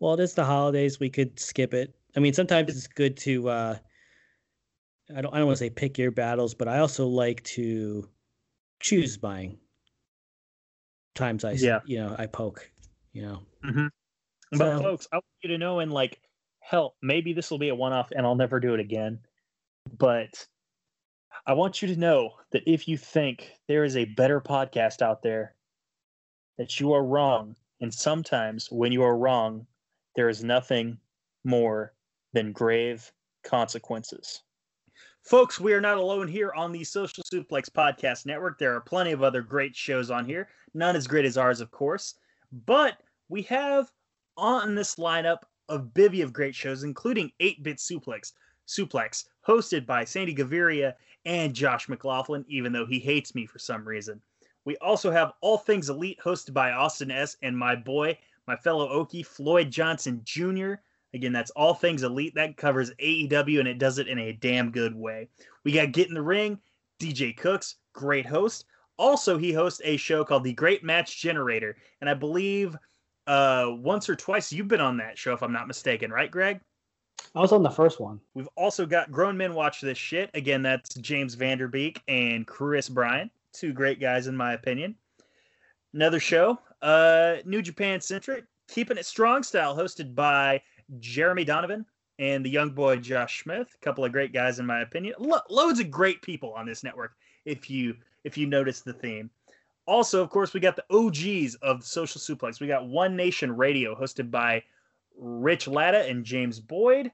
Well, 0.00 0.14
it 0.14 0.20
is 0.20 0.34
the 0.34 0.44
holidays. 0.44 0.98
We 0.98 1.10
could 1.10 1.38
skip 1.38 1.74
it. 1.74 1.94
I 2.16 2.20
mean, 2.20 2.32
sometimes 2.32 2.70
it's 2.70 2.86
good 2.86 3.16
to. 3.18 3.48
uh 3.48 3.76
I 5.14 5.20
don't. 5.20 5.32
I 5.32 5.38
don't 5.38 5.46
want 5.46 5.58
to 5.58 5.64
say 5.64 5.70
pick 5.70 5.98
your 5.98 6.10
battles, 6.10 6.54
but 6.54 6.68
I 6.68 6.78
also 6.78 7.06
like 7.06 7.42
to 7.44 8.08
choose 8.80 9.22
mine. 9.22 9.58
Times 11.14 11.44
I 11.44 11.52
Yeah. 11.52 11.80
you 11.86 11.98
know, 11.98 12.14
I 12.18 12.26
poke. 12.26 12.70
You 13.12 13.22
know, 13.22 13.42
mm-hmm. 13.64 13.86
But 14.52 14.76
So- 14.76 14.82
folks, 14.82 15.08
I 15.12 15.16
want 15.16 15.24
you 15.42 15.48
to 15.50 15.58
know, 15.58 15.78
and 15.80 15.90
like, 15.92 16.20
hell, 16.60 16.96
maybe 17.00 17.32
this 17.32 17.50
will 17.50 17.58
be 17.58 17.70
a 17.70 17.74
one-off, 17.74 18.10
and 18.10 18.26
I'll 18.26 18.34
never 18.34 18.60
do 18.60 18.74
it 18.74 18.80
again. 18.80 19.20
But 19.96 20.46
I 21.46 21.54
want 21.54 21.80
you 21.80 21.88
to 21.88 21.96
know 21.96 22.34
that 22.50 22.64
if 22.66 22.88
you 22.88 22.98
think 22.98 23.52
there 23.68 23.84
is 23.84 23.96
a 23.96 24.04
better 24.04 24.40
podcast 24.40 25.00
out 25.00 25.22
there, 25.22 25.54
that 26.58 26.78
you 26.80 26.92
are 26.92 27.04
wrong. 27.04 27.56
And 27.80 27.92
sometimes 27.92 28.70
when 28.70 28.92
you 28.92 29.02
are 29.02 29.16
wrong, 29.16 29.66
there 30.14 30.28
is 30.28 30.42
nothing 30.44 30.98
more 31.44 31.94
than 32.32 32.52
grave 32.52 33.12
consequences. 33.44 34.42
Folks, 35.26 35.58
we 35.58 35.72
are 35.72 35.80
not 35.80 35.98
alone 35.98 36.28
here 36.28 36.52
on 36.52 36.70
the 36.70 36.84
Social 36.84 37.24
Suplex 37.24 37.68
Podcast 37.68 38.26
Network. 38.26 38.60
There 38.60 38.76
are 38.76 38.80
plenty 38.80 39.10
of 39.10 39.24
other 39.24 39.42
great 39.42 39.74
shows 39.74 40.08
on 40.08 40.24
here, 40.24 40.48
none 40.72 40.94
as 40.94 41.08
great 41.08 41.24
as 41.24 41.36
ours, 41.36 41.60
of 41.60 41.72
course. 41.72 42.14
But 42.64 42.98
we 43.28 43.42
have 43.42 43.90
on 44.36 44.76
this 44.76 44.94
lineup 44.94 45.38
a 45.68 45.80
bivy 45.80 46.22
of 46.22 46.32
great 46.32 46.54
shows, 46.54 46.84
including 46.84 47.32
8 47.40 47.64
Bit 47.64 47.78
Suplex, 47.78 48.34
Suplex, 48.68 49.24
hosted 49.44 49.84
by 49.84 50.04
Sandy 50.04 50.32
Gaviria 50.32 50.94
and 51.24 51.52
Josh 51.52 51.88
McLaughlin, 51.88 52.44
even 52.46 52.72
though 52.72 52.86
he 52.86 53.00
hates 53.00 53.34
me 53.34 53.46
for 53.46 53.58
some 53.58 53.84
reason. 53.84 54.22
We 54.64 54.76
also 54.76 55.10
have 55.10 55.32
All 55.40 55.58
Things 55.58 55.88
Elite, 55.88 56.20
hosted 56.24 56.52
by 56.52 56.70
Austin 56.70 57.10
S. 57.10 57.36
and 57.42 57.58
my 57.58 57.74
boy, 57.74 58.16
my 58.46 58.54
fellow 58.54 59.04
Okie, 59.04 59.26
Floyd 59.26 59.72
Johnson 59.72 60.20
Jr. 60.22 60.74
Again, 61.16 61.32
that's 61.32 61.50
All 61.52 61.74
Things 61.74 62.02
Elite. 62.02 62.34
That 62.34 62.56
covers 62.56 62.92
AEW 63.02 63.58
and 63.58 63.68
it 63.68 63.78
does 63.78 63.98
it 63.98 64.08
in 64.08 64.18
a 64.18 64.32
damn 64.32 64.70
good 64.70 64.94
way. 64.94 65.28
We 65.64 65.72
got 65.72 65.92
Get 65.92 66.08
in 66.08 66.14
the 66.14 66.22
Ring, 66.22 66.58
DJ 67.00 67.36
Cooks, 67.36 67.76
great 67.92 68.26
host. 68.26 68.66
Also, 68.98 69.36
he 69.36 69.52
hosts 69.52 69.80
a 69.84 69.96
show 69.96 70.24
called 70.24 70.44
The 70.44 70.52
Great 70.52 70.84
Match 70.84 71.20
Generator. 71.20 71.76
And 72.00 72.08
I 72.08 72.14
believe 72.14 72.76
uh, 73.26 73.72
once 73.78 74.08
or 74.08 74.16
twice 74.16 74.52
you've 74.52 74.68
been 74.68 74.80
on 74.80 74.96
that 74.98 75.18
show, 75.18 75.32
if 75.32 75.42
I'm 75.42 75.52
not 75.52 75.66
mistaken, 75.66 76.10
right, 76.10 76.30
Greg? 76.30 76.60
I 77.34 77.40
was 77.40 77.52
on 77.52 77.62
the 77.62 77.70
first 77.70 78.00
one. 78.00 78.20
We've 78.34 78.48
also 78.56 78.86
got 78.86 79.10
Grown 79.10 79.36
Men 79.36 79.54
Watch 79.54 79.80
This 79.80 79.98
Shit. 79.98 80.30
Again, 80.34 80.62
that's 80.62 80.94
James 80.94 81.36
Vanderbeek 81.36 81.98
and 82.08 82.46
Chris 82.46 82.88
Bryan. 82.88 83.30
Two 83.52 83.72
great 83.72 84.00
guys, 84.00 84.26
in 84.26 84.36
my 84.36 84.52
opinion. 84.52 84.94
Another 85.92 86.20
show, 86.20 86.58
uh, 86.82 87.36
New 87.44 87.62
Japan 87.62 88.00
Centric, 88.00 88.44
Keeping 88.68 88.98
It 88.98 89.06
Strong 89.06 89.44
Style, 89.44 89.76
hosted 89.76 90.14
by 90.14 90.60
Jeremy 90.98 91.44
Donovan 91.44 91.84
and 92.18 92.44
the 92.44 92.50
young 92.50 92.70
boy 92.70 92.96
Josh 92.96 93.42
Smith. 93.42 93.68
A 93.74 93.84
couple 93.84 94.04
of 94.04 94.12
great 94.12 94.32
guys, 94.32 94.58
in 94.58 94.66
my 94.66 94.80
opinion. 94.80 95.14
Lo- 95.18 95.40
loads 95.50 95.80
of 95.80 95.90
great 95.90 96.22
people 96.22 96.52
on 96.52 96.66
this 96.66 96.82
network, 96.82 97.14
if 97.44 97.70
you 97.70 97.96
if 98.24 98.36
you 98.36 98.46
notice 98.46 98.80
the 98.80 98.92
theme. 98.92 99.30
Also, 99.86 100.20
of 100.20 100.30
course, 100.30 100.52
we 100.52 100.58
got 100.58 100.74
the 100.76 100.84
OGs 100.90 101.54
of 101.56 101.84
Social 101.84 102.20
Suplex. 102.20 102.60
We 102.60 102.66
got 102.66 102.88
One 102.88 103.14
Nation 103.14 103.56
Radio, 103.56 103.94
hosted 103.94 104.30
by 104.30 104.64
Rich 105.16 105.68
Latta 105.68 106.08
and 106.08 106.24
James 106.24 106.58
Boyd 106.58 107.12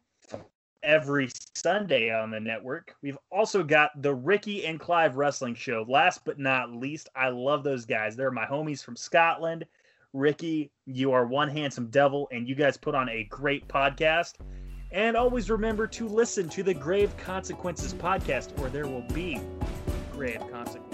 every 0.82 1.28
Sunday 1.54 2.10
on 2.10 2.30
the 2.30 2.40
network. 2.40 2.96
We've 3.02 3.18
also 3.30 3.62
got 3.62 3.90
the 4.02 4.14
Ricky 4.14 4.66
and 4.66 4.80
Clive 4.80 5.16
Wrestling 5.16 5.54
Show. 5.54 5.84
Last 5.88 6.24
but 6.24 6.38
not 6.38 6.72
least, 6.72 7.08
I 7.14 7.28
love 7.28 7.62
those 7.62 7.84
guys. 7.84 8.16
They're 8.16 8.30
my 8.30 8.46
homies 8.46 8.82
from 8.82 8.96
Scotland. 8.96 9.64
Ricky, 10.12 10.70
you 10.86 11.12
are 11.12 11.26
one 11.26 11.48
handsome 11.48 11.88
devil, 11.88 12.28
and 12.32 12.46
you 12.46 12.54
guys 12.54 12.76
put 12.76 12.94
on 12.94 13.08
a 13.08 13.24
great 13.24 13.66
podcast. 13.68 14.34
And 14.90 15.16
always 15.16 15.50
remember 15.50 15.86
to 15.86 16.06
listen 16.06 16.48
to 16.50 16.62
the 16.62 16.74
Grave 16.74 17.16
Consequences 17.16 17.94
podcast, 17.94 18.58
or 18.60 18.68
there 18.68 18.86
will 18.86 19.06
be 19.14 19.40
grave 20.12 20.40
consequences. 20.50 20.91